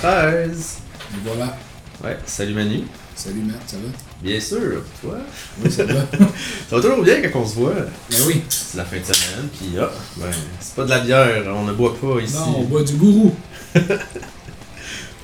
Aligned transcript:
13. 0.00 0.78
Et 1.12 1.16
voilà. 1.26 1.56
Ouais, 2.02 2.16
salut 2.24 2.54
Manu. 2.54 2.84
Salut 3.14 3.42
Matt, 3.42 3.60
ça 3.66 3.76
va? 3.76 3.82
Bien 4.22 4.40
sûr, 4.40 4.82
toi. 5.02 5.18
Oui, 5.62 5.70
ça 5.70 5.84
va. 5.84 5.92
Ça 6.70 6.76
va 6.76 6.80
toujours 6.80 7.02
bien 7.02 7.20
quand 7.20 7.40
on 7.40 7.46
se 7.46 7.54
voit. 7.56 7.74
ben 7.74 8.16
oui. 8.26 8.42
C'est 8.48 8.78
la 8.78 8.84
fin 8.86 8.96
de 8.98 9.04
semaine, 9.04 9.48
puis 9.52 9.78
ah, 9.78 9.90
ben, 10.16 10.30
c'est 10.58 10.74
pas 10.74 10.84
de 10.84 10.90
la 10.90 11.00
bière, 11.00 11.44
on 11.54 11.64
ne 11.64 11.72
boit 11.74 11.94
pas 12.00 12.18
ici. 12.20 12.34
Non, 12.34 12.60
on 12.60 12.62
boit 12.64 12.82
du 12.82 12.94
gourou. 12.94 13.34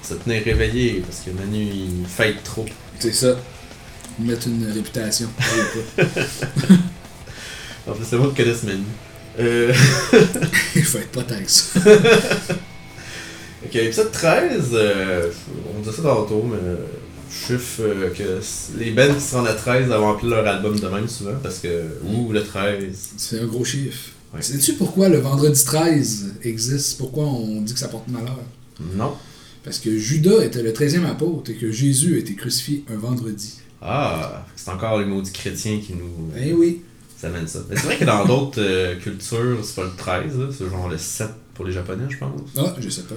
Ça 0.03 0.15
tenait 0.23 0.41
réveillé 0.41 1.03
parce 1.07 1.21
que 1.23 1.31
Manu 1.31 1.63
il 1.63 2.05
fête 2.07 2.43
trop. 2.45 2.67
C'est 2.99 3.15
ça. 3.15 3.35
Mettre 4.19 4.49
une 4.49 4.71
réputation. 4.71 5.29
En 7.89 7.95
fait, 7.95 8.03
c'est 8.05 8.17
moi 8.17 8.33
qui 8.35 8.43
connais 8.43 8.57
Manu. 8.65 8.85
Euh, 9.39 9.73
Il 10.75 10.83
faut 10.83 10.99
être 10.99 11.13
pas 11.13 11.23
tant 11.23 11.41
que 11.41 11.49
ça. 11.51 11.81
Ok, 13.65 13.77
épisode 13.77 14.13
13, 14.13 14.71
euh, 14.73 15.31
on 15.77 15.81
dit 15.81 15.95
ça 15.95 16.03
tantôt, 16.03 16.43
mais 16.43 16.57
euh, 16.57 16.77
chiffre 17.31 17.83
euh, 17.83 18.11
que 18.11 18.41
les 18.79 18.91
bands 18.93 19.15
qui 19.15 19.21
se 19.21 19.35
rendent 19.35 19.49
à 19.49 19.55
13 19.55 19.91
avant 19.91 20.15
appelé 20.15 20.31
leur 20.31 20.47
album 20.47 20.79
de 20.79 20.89
même 20.89 21.09
souvent 21.09 21.35
parce 21.43 21.59
que, 21.59 21.85
ouh, 22.05 22.33
le 22.33 22.43
13. 22.43 23.11
C'est 23.17 23.41
un 23.41 23.47
gros 23.47 23.65
chiffre. 23.65 24.11
Ouais. 24.35 24.43
Sais-tu 24.43 24.75
pourquoi 24.75 25.09
le 25.09 25.19
vendredi 25.19 25.65
13 25.65 26.35
existe? 26.43 26.99
Pourquoi 26.99 27.25
on 27.25 27.63
dit 27.63 27.73
que 27.73 27.79
ça 27.79 27.89
porte 27.89 28.09
malheur? 28.09 28.39
Non. 28.95 29.15
Parce 29.65 29.79
que 29.79 29.97
Judas 29.97 30.45
était 30.45 30.63
le 30.63 30.73
13e 30.73 31.05
apôtre 31.07 31.51
et 31.51 31.55
que 31.55 31.73
Jésus 31.73 32.17
a 32.17 32.19
été 32.19 32.35
crucifié 32.35 32.85
un 32.93 32.97
vendredi. 32.97 33.55
Ah, 33.83 34.47
c'est 34.55 34.71
encore 34.71 34.99
les 34.99 35.05
maudits 35.05 35.33
chrétiens 35.33 35.81
qui 35.85 35.95
nous. 35.95 36.31
Eh 36.39 36.53
oui. 36.53 36.83
Ça 37.17 37.29
amène 37.29 37.49
ça. 37.49 37.61
Mais 37.69 37.77
c'est 37.77 37.87
vrai 37.87 37.97
que 37.97 38.05
dans 38.05 38.25
d'autres 38.27 38.61
euh, 38.61 38.97
cultures, 38.97 39.59
c'est 39.63 39.75
pas 39.77 39.85
le 39.85 39.97
13, 39.97 40.39
là, 40.39 40.47
c'est 40.57 40.69
genre 40.69 40.89
le 40.89 40.99
7 40.99 41.29
pour 41.55 41.65
les 41.65 41.73
japonais, 41.73 42.05
je 42.09 42.19
pense. 42.19 42.41
Ah, 42.59 42.75
je 42.79 42.89
sais 42.89 43.03
pas. 43.03 43.15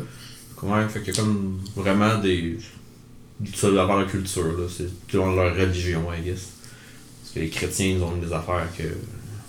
Ouais, 0.64 0.88
fait 0.90 1.00
qu'il 1.02 1.16
y 1.16 1.18
a 1.18 1.22
comme 1.22 1.60
vraiment 1.76 2.18
des. 2.20 2.58
Ça 3.56 3.68
avoir 3.68 4.00
la 4.00 4.06
culture, 4.06 4.46
là. 4.46 4.66
C'est 4.70 4.90
selon 5.10 5.34
leur 5.34 5.56
religion, 5.56 6.02
I 6.12 6.22
guess. 6.26 6.50
Parce 7.22 7.34
que 7.36 7.40
les 7.40 7.50
chrétiens, 7.50 7.96
ils 7.98 8.04
ont 8.04 8.16
des 8.18 8.34
affaires 8.34 8.68
que. 8.78 8.84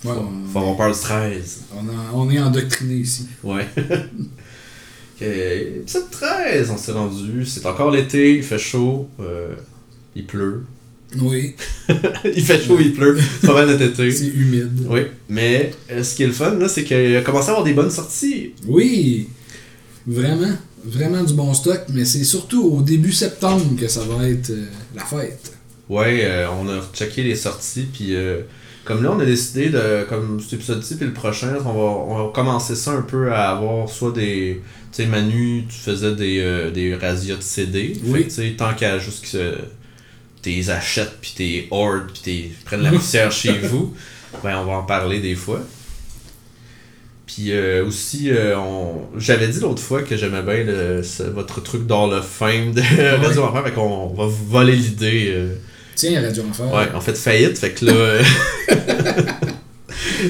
Ouais, 0.06 0.14
on- 0.54 0.74
peur 0.76 0.92
du 0.92 0.98
13. 0.98 1.62
On, 1.74 2.18
on 2.18 2.30
est 2.30 2.38
endoctriné 2.38 2.94
ici. 2.94 3.26
Ouais. 3.42 3.66
ok, 3.76 5.22
épisode 5.22 6.10
13, 6.10 6.70
on 6.70 6.76
s'est 6.76 6.92
rendu. 6.92 7.44
C'est 7.44 7.66
encore 7.66 7.90
l'été, 7.90 8.36
il 8.36 8.42
fait 8.42 8.58
chaud, 8.58 9.08
euh, 9.20 9.54
il 10.14 10.26
pleut. 10.26 10.64
Oui, 11.20 11.56
il 12.24 12.44
fait 12.44 12.62
chaud, 12.62 12.78
il 12.80 12.92
pleut. 12.92 13.18
C'est 13.40 13.46
pas 13.48 13.54
mal 13.54 13.68
notre 13.68 13.82
été. 13.82 14.10
c'est 14.12 14.28
humide. 14.28 14.86
Oui, 14.88 15.00
mais 15.28 15.72
euh, 15.90 16.04
ce 16.04 16.14
qui 16.14 16.22
est 16.22 16.28
le 16.28 16.32
fun, 16.32 16.54
là, 16.54 16.68
c'est 16.68 16.84
qu'il 16.84 17.16
a 17.16 17.22
commencé 17.22 17.48
à 17.48 17.50
avoir 17.50 17.64
des 17.64 17.74
bonnes 17.74 17.90
sorties. 17.90 18.52
Oui, 18.66 19.28
vraiment, 20.06 20.56
vraiment 20.84 21.22
du 21.22 21.34
bon 21.34 21.52
stock, 21.54 21.82
mais 21.90 22.04
c'est 22.04 22.24
surtout 22.24 22.64
au 22.64 22.82
début 22.82 23.12
septembre 23.12 23.76
que 23.78 23.88
ça 23.88 24.02
va 24.04 24.28
être 24.28 24.50
euh, 24.50 24.66
la 24.94 25.04
fête. 25.04 25.52
Ouais, 25.88 26.20
euh, 26.24 26.46
on 26.60 26.68
a 26.68 26.80
checké 26.92 27.22
les 27.22 27.34
sorties, 27.34 27.88
puis 27.92 28.14
euh, 28.14 28.42
comme 28.84 29.02
là, 29.02 29.12
on 29.12 29.20
a 29.20 29.24
décidé 29.24 29.68
de, 29.68 30.04
comme 30.08 30.40
cet 30.40 30.54
épisode-ci, 30.54 30.96
puis 30.96 31.06
le 31.06 31.12
prochain, 31.12 31.56
on 31.64 31.72
va, 31.72 31.80
on 31.80 32.24
va 32.26 32.32
commencer 32.32 32.74
ça 32.74 32.92
un 32.92 33.02
peu 33.02 33.32
à 33.32 33.50
avoir 33.50 33.88
soit 33.88 34.12
des. 34.12 34.62
Tu 34.92 35.02
sais, 35.02 35.06
Manu, 35.06 35.64
tu 35.68 35.76
faisais 35.76 36.14
des, 36.14 36.70
des 36.72 36.90
de 36.90 37.40
CD. 37.40 37.92
Oui. 38.04 38.24
Tu 38.24 38.30
sais, 38.30 38.54
tant 38.56 38.74
qu'à 38.74 38.98
juste 38.98 39.30
que 39.30 39.56
t'es 40.42 40.70
achètes, 40.70 41.18
puis 41.20 41.32
t'es 41.36 41.68
hoard, 41.70 42.10
puis 42.12 42.22
t'es 42.22 42.50
prennent 42.64 42.82
la 42.82 42.90
poussière 42.90 43.30
chez 43.30 43.52
vous, 43.58 43.94
ben 44.42 44.58
on 44.58 44.64
va 44.64 44.72
en 44.78 44.82
parler 44.82 45.20
des 45.20 45.34
fois. 45.34 45.60
Puis 47.32 47.52
euh, 47.52 47.84
aussi, 47.86 48.30
euh, 48.30 48.56
on... 48.58 49.02
j'avais 49.16 49.46
dit 49.46 49.60
l'autre 49.60 49.80
fois 49.82 50.02
que 50.02 50.16
j'aimais 50.16 50.42
bien 50.42 50.64
le- 50.64 51.02
ce- 51.04 51.22
votre 51.22 51.62
truc 51.62 51.86
dans 51.86 52.08
le 52.08 52.20
fame 52.22 52.72
de 52.72 52.80
Radio 53.24 53.44
Enfer, 53.44 53.62
fait 53.64 53.72
qu'on 53.72 54.08
va 54.08 54.24
vous 54.24 54.46
voler 54.48 54.74
l'idée. 54.74 55.26
euh, 55.28 55.54
Tiens, 55.94 56.20
Radio 56.22 56.42
Enfer. 56.50 56.66
Ouais, 56.74 56.88
on 56.94 57.00
fait 57.00 57.16
faillite, 57.16 57.56
fait 57.58 57.70
que 57.70 57.84
là. 57.84 58.18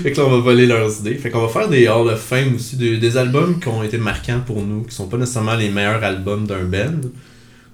fait 0.02 0.12
que 0.12 0.16
là, 0.20 0.26
on 0.26 0.30
va 0.30 0.38
voler 0.38 0.66
leurs 0.66 0.98
idées. 1.00 1.14
Fait 1.14 1.30
qu'on 1.30 1.40
va 1.46 1.48
faire 1.48 1.68
des 1.68 1.88
Hall 1.88 2.08
of 2.08 2.20
Fame 2.20 2.54
aussi, 2.56 2.76
des, 2.76 2.98
des 2.98 3.16
albums 3.16 3.58
qui 3.60 3.68
ont 3.68 3.82
été 3.82 3.98
marquants 3.98 4.40
pour 4.44 4.62
nous, 4.62 4.82
qui 4.82 4.94
sont 4.94 5.08
pas 5.08 5.16
nécessairement 5.16 5.54
les 5.56 5.70
meilleurs 5.70 6.02
albums 6.04 6.46
d'un 6.46 6.64
band, 6.64 7.00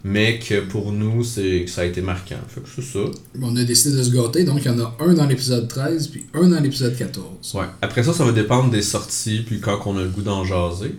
mais 0.04 0.38
que 0.38 0.60
pour 0.60 0.92
nous, 0.92 1.24
c'est 1.24 1.62
que 1.64 1.70
ça 1.70 1.80
a 1.80 1.84
été 1.84 2.00
marquant. 2.00 2.36
Fait 2.48 2.60
que 2.60 2.68
c'est 2.74 2.82
ça. 2.82 3.04
On 3.40 3.56
a 3.56 3.64
décidé 3.64 3.96
de 3.96 4.02
se 4.02 4.10
gâter, 4.10 4.44
donc 4.44 4.60
il 4.64 4.66
y 4.66 4.70
en 4.70 4.78
a 4.78 4.96
un 5.00 5.14
dans 5.14 5.26
l'épisode 5.26 5.66
13 5.66 6.08
puis 6.08 6.26
un 6.34 6.48
dans 6.48 6.60
l'épisode 6.60 6.96
14. 6.96 7.54
Ouais. 7.54 7.64
Après 7.82 8.02
ça, 8.02 8.12
ça 8.12 8.24
va 8.24 8.32
dépendre 8.32 8.70
des 8.70 8.82
sorties, 8.82 9.42
puis 9.46 9.60
quand 9.60 9.80
on 9.86 9.96
a 9.98 10.02
le 10.02 10.08
goût 10.08 10.22
d'en 10.22 10.44
jaser. 10.44 10.94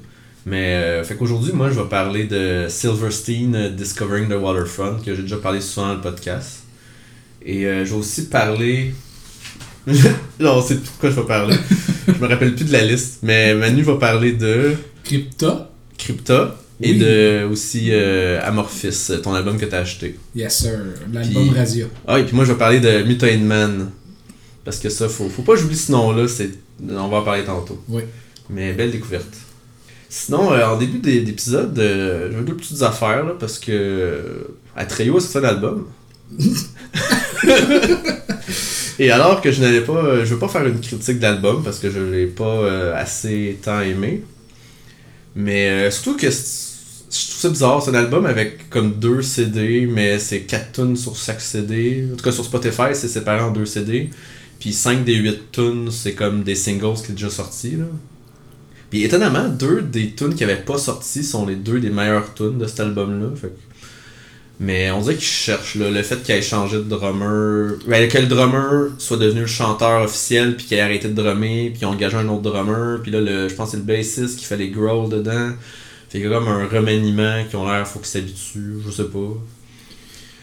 Mais, 0.45 0.75
euh, 0.75 1.03
fait 1.03 1.15
qu'aujourd'hui, 1.15 1.51
moi, 1.51 1.69
je 1.69 1.79
vais 1.79 1.89
parler 1.89 2.23
de 2.23 2.67
Silverstein 2.69 3.53
euh, 3.53 3.69
Discovering 3.69 4.29
the 4.29 4.41
Waterfront, 4.41 4.99
que 5.05 5.13
j'ai 5.13 5.23
déjà 5.23 5.35
parlé 5.35 5.59
souvent 5.59 5.87
dans 5.87 5.95
le 5.95 6.01
podcast. 6.01 6.63
Et 7.45 7.65
euh, 7.65 7.83
je 7.83 7.91
vais 7.91 7.97
aussi 7.97 8.27
parler. 8.27 8.93
non, 10.39 10.61
c'est 10.61 10.75
de 10.75 10.87
quoi 11.01 11.09
je 11.09 11.15
vais 11.15 11.27
parler. 11.27 11.57
je 12.07 12.13
me 12.13 12.27
rappelle 12.27 12.55
plus 12.55 12.63
de 12.63 12.71
la 12.71 12.83
liste, 12.83 13.19
mais 13.23 13.55
Manu 13.55 13.81
va 13.81 13.97
parler 13.97 14.33
de 14.33 14.73
Crypta, 15.03 15.69
Crypta 15.97 16.55
et 16.81 16.93
de 16.93 17.45
aussi 17.45 17.89
euh, 17.91 18.39
Amorphis, 18.43 19.11
ton 19.23 19.33
album 19.33 19.57
que 19.57 19.65
t'as 19.65 19.79
acheté. 19.79 20.15
yes 20.35 20.57
sir, 20.59 20.79
l'album 21.11 21.49
Razia. 21.49 21.85
Ah, 22.07 22.19
et 22.19 22.23
puis 22.23 22.35
moi, 22.35 22.45
je 22.45 22.51
vais 22.51 22.57
parler 22.57 22.79
de 22.79 23.03
Mutant 23.03 23.37
Man. 23.39 23.89
Parce 24.63 24.79
que 24.79 24.89
ça, 24.89 25.07
faut, 25.07 25.29
faut 25.29 25.43
pas 25.43 25.53
que 25.53 25.59
j'oublie 25.61 25.77
ce 25.77 25.91
nom-là, 25.93 26.27
c'est... 26.27 26.51
on 26.89 27.07
va 27.07 27.17
en 27.17 27.21
parler 27.23 27.43
tantôt. 27.45 27.81
Oui. 27.87 28.03
Mais 28.49 28.73
belle 28.73 28.91
découverte. 28.91 29.33
Sinon, 30.09 30.51
euh, 30.51 30.65
en 30.65 30.77
début 30.77 30.99
d'é- 30.99 31.21
d'épisode, 31.21 31.77
euh, 31.79 32.29
j'avais 32.31 32.43
deux 32.43 32.55
petites 32.55 32.81
affaires, 32.81 33.25
là, 33.25 33.33
parce 33.39 33.59
que 33.59 33.71
euh, 33.71 34.43
Atreyu 34.75 35.15
a 35.15 35.19
sorti 35.21 35.37
un 35.37 35.43
album. 35.49 35.87
Et 38.99 39.11
alors 39.11 39.41
que 39.41 39.51
je 39.51 39.61
n'allais 39.61 39.81
pas... 39.81 39.93
euh, 39.93 40.25
je 40.25 40.33
veux 40.33 40.39
pas 40.39 40.47
faire 40.47 40.65
une 40.65 40.79
critique 40.81 41.19
d'album, 41.19 41.63
parce 41.63 41.79
que 41.79 41.89
je 41.89 41.99
l'ai 41.99 42.25
pas 42.27 42.45
euh, 42.45 42.95
assez 42.95 43.57
tant 43.61 43.79
aimé. 43.81 44.23
Mais 45.35 45.69
euh, 45.69 45.91
surtout 45.91 46.17
que 46.17 46.27
trouve 47.37 47.41
ça 47.41 47.49
bizarre, 47.49 47.83
c'est 47.83 47.91
un 47.91 47.95
album 47.95 48.25
avec 48.25 48.69
comme 48.69 48.93
deux 48.93 49.21
CD, 49.21 49.85
mais 49.85 50.17
c'est 50.17 50.41
4 50.41 50.71
tunes 50.71 50.95
sur 50.95 51.15
chaque 51.15 51.41
CD. 51.41 52.07
En 52.11 52.15
tout 52.15 52.23
cas, 52.23 52.31
sur 52.31 52.43
Spotify, 52.43 52.93
c'est 52.93 53.07
séparé 53.07 53.41
en 53.41 53.51
deux 53.51 53.65
CD. 53.65 54.09
Puis 54.59 54.73
5 54.73 55.03
des 55.03 55.15
8 55.15 55.51
tunes, 55.51 55.89
c'est 55.91 56.13
comme 56.13 56.43
des 56.43 56.55
singles 56.55 56.95
qui 56.95 57.07
sont 57.07 57.13
déjà 57.13 57.29
sortis. 57.29 57.75
Là. 57.77 57.85
Puis 58.89 59.03
étonnamment, 59.03 59.49
deux 59.49 59.81
des 59.81 60.11
tunes 60.11 60.33
qui 60.33 60.45
n'avaient 60.45 60.61
pas 60.61 60.77
sorti 60.77 61.23
sont 61.23 61.45
les 61.45 61.55
deux 61.55 61.79
des 61.79 61.89
meilleures 61.89 62.33
tunes 62.33 62.57
de 62.57 62.65
cet 62.65 62.79
album-là. 62.79 63.27
Mais 64.59 64.89
on 64.89 65.01
dirait 65.01 65.15
qu'ils 65.15 65.23
cherchent 65.23 65.75
là, 65.75 65.91
le 65.91 66.01
fait 66.01 66.23
qu'il 66.23 66.33
ait 66.33 66.41
changé 66.41 66.77
de 66.77 66.83
drummer. 66.83 67.75
Ben, 67.87 68.09
que 68.09 68.17
le 68.17 68.25
drummer 68.25 68.89
soit 68.97 69.17
devenu 69.17 69.41
le 69.41 69.47
chanteur 69.47 70.01
officiel, 70.01 70.55
puis 70.55 70.65
qu'il 70.65 70.77
ait 70.77 70.81
arrêté 70.81 71.09
de 71.09 71.13
drummer, 71.13 71.69
puis 71.69 71.79
qu'ils 71.79 71.87
ont 71.87 71.91
engagé 71.91 72.17
un 72.17 72.27
autre 72.29 72.41
drummer. 72.41 72.99
Puis 73.03 73.11
là, 73.11 73.21
le, 73.21 73.47
je 73.47 73.53
pense 73.53 73.71
que 73.71 73.77
c'est 73.77 73.77
le 73.77 73.83
bassiste 73.83 74.39
qui 74.39 74.45
fait 74.45 74.57
les 74.57 74.69
growls 74.69 75.09
dedans. 75.09 75.51
Fait 76.09 76.19
qu'il 76.19 76.29
y 76.29 76.33
a 76.33 76.37
comme 76.37 76.47
un 76.47 76.67
remaniement 76.67 77.43
qui 77.49 77.55
ont 77.55 77.65
l'air, 77.69 77.85
faut 77.87 77.99
qu'ils 77.99 78.07
s'habituent, 78.07 78.77
je 78.85 78.91
sais 78.91 79.05
pas. 79.05 79.33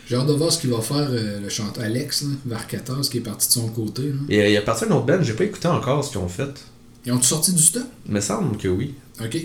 J'ai 0.06 0.16
hâte 0.16 0.26
de 0.26 0.32
voir 0.34 0.52
ce 0.52 0.60
qu'il 0.60 0.70
va 0.70 0.82
faire 0.82 1.08
euh, 1.10 1.41
le 1.41 1.48
chanteur 1.48 1.82
Alex, 1.82 2.26
14, 2.69 3.08
qui 3.08 3.19
est 3.19 3.20
parti 3.22 3.48
de 3.48 3.52
son 3.52 3.69
côté. 3.69 4.02
là. 4.02 4.14
Et 4.28 4.42
euh, 4.42 4.48
il 4.50 4.56
a 4.56 4.62
parti 4.62 4.84
d'un 4.86 4.94
autre 4.97 5.06
band, 5.06 5.22
j'ai 5.22 5.32
pas 5.32 5.44
écouté 5.44 5.66
encore 5.69 6.04
ce 6.04 6.10
qu'ils 6.10 6.19
ont 6.20 6.28
fait. 6.28 6.50
Ils 7.06 7.12
ont-tu 7.12 7.26
sorti 7.26 7.54
du 7.54 7.62
stock? 7.62 7.84
Il 8.06 8.12
me 8.12 8.20
semble 8.20 8.56
que 8.58 8.69
oui. 8.69 8.94
Ok. 9.22 9.36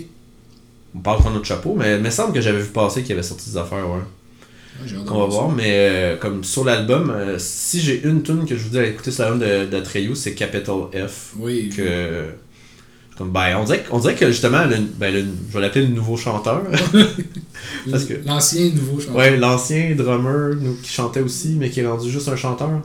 On 0.94 0.98
parle 0.98 1.24
de 1.24 1.30
notre 1.30 1.46
chapeau, 1.46 1.74
mais 1.74 1.96
il 1.96 2.02
me 2.02 2.10
semble 2.10 2.34
que 2.34 2.40
j'avais 2.40 2.60
vu 2.60 2.68
passer 2.68 3.02
qu'il 3.02 3.12
avait 3.12 3.22
sorti 3.22 3.48
des 3.50 3.56
affaires, 3.56 3.88
ouais. 3.88 3.96
Ouais, 3.96 4.86
j'ai 4.86 4.96
hâte 4.96 5.04
de 5.04 5.10
On 5.10 5.20
va 5.20 5.26
voir 5.26 5.48
mais 5.50 5.64
euh, 5.68 6.16
comme 6.16 6.44
sur 6.44 6.64
l'album, 6.64 7.10
euh, 7.10 7.36
si 7.38 7.80
j'ai 7.80 8.02
une 8.04 8.22
tune 8.22 8.44
que 8.44 8.56
je 8.56 8.64
vous 8.64 8.70
dis 8.70 8.78
à 8.78 8.86
écouter 8.86 9.10
sur 9.10 9.24
l'album 9.24 9.40
de, 9.40 9.78
de 9.78 10.14
c'est 10.14 10.34
Capital 10.34 10.82
F. 11.08 11.32
Oui. 11.38 11.70
Que. 11.74 12.26
Comme, 13.20 13.32
ben, 13.32 13.54
on 13.60 13.64
dirait, 13.64 13.84
on 13.90 13.98
dirait 13.98 14.14
que 14.14 14.28
justement, 14.28 14.64
le- 14.64 14.78
ben, 14.98 15.12
le- 15.12 15.26
je 15.50 15.54
vais 15.54 15.60
l'appeler 15.60 15.84
le 15.84 15.92
nouveau 15.92 16.16
chanteur. 16.16 16.62
parce 17.90 18.04
que- 18.04 18.14
L'ancien 18.26 18.70
nouveau 18.70 18.98
chanteur. 18.98 19.16
ouais, 19.16 19.36
l'ancien 19.36 19.94
drummer 19.94 20.54
nous, 20.58 20.74
qui 20.82 20.90
chantait 20.90 21.20
aussi, 21.20 21.56
mais 21.58 21.68
qui 21.68 21.80
est 21.80 21.86
rendu 21.86 22.10
juste 22.10 22.28
un 22.28 22.36
chanteur. 22.36 22.80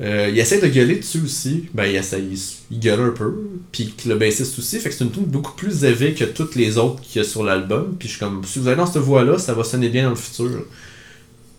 Euh, 0.00 0.28
il 0.30 0.38
essaie 0.38 0.60
de 0.60 0.68
gueuler 0.68 0.96
dessus 0.96 1.20
aussi. 1.24 1.64
Ben, 1.74 1.86
il, 1.86 1.96
essaie, 1.96 2.20
il, 2.20 2.38
il 2.70 2.78
gueule 2.78 3.00
un 3.00 3.10
peu. 3.10 3.34
Puis 3.72 3.92
le 4.06 4.14
bassiste 4.14 4.56
aussi. 4.58 4.78
Fait 4.78 4.90
que 4.90 4.94
c'est 4.94 5.02
une 5.02 5.10
tune 5.10 5.24
beaucoup 5.24 5.54
plus 5.56 5.82
élevée 5.82 6.14
que 6.14 6.24
toutes 6.24 6.54
les 6.54 6.78
autres 6.78 7.00
qu'il 7.02 7.20
y 7.20 7.24
a 7.24 7.28
sur 7.28 7.42
l'album. 7.42 7.96
Puis 7.98 8.06
je 8.06 8.12
suis 8.14 8.20
comme, 8.20 8.42
si 8.44 8.60
vous 8.60 8.68
allez 8.68 8.76
dans 8.76 8.86
cette 8.86 9.02
voie-là, 9.02 9.36
ça 9.38 9.52
va 9.52 9.64
sonner 9.64 9.88
bien 9.88 10.04
dans 10.04 10.10
le 10.10 10.14
futur. 10.16 10.50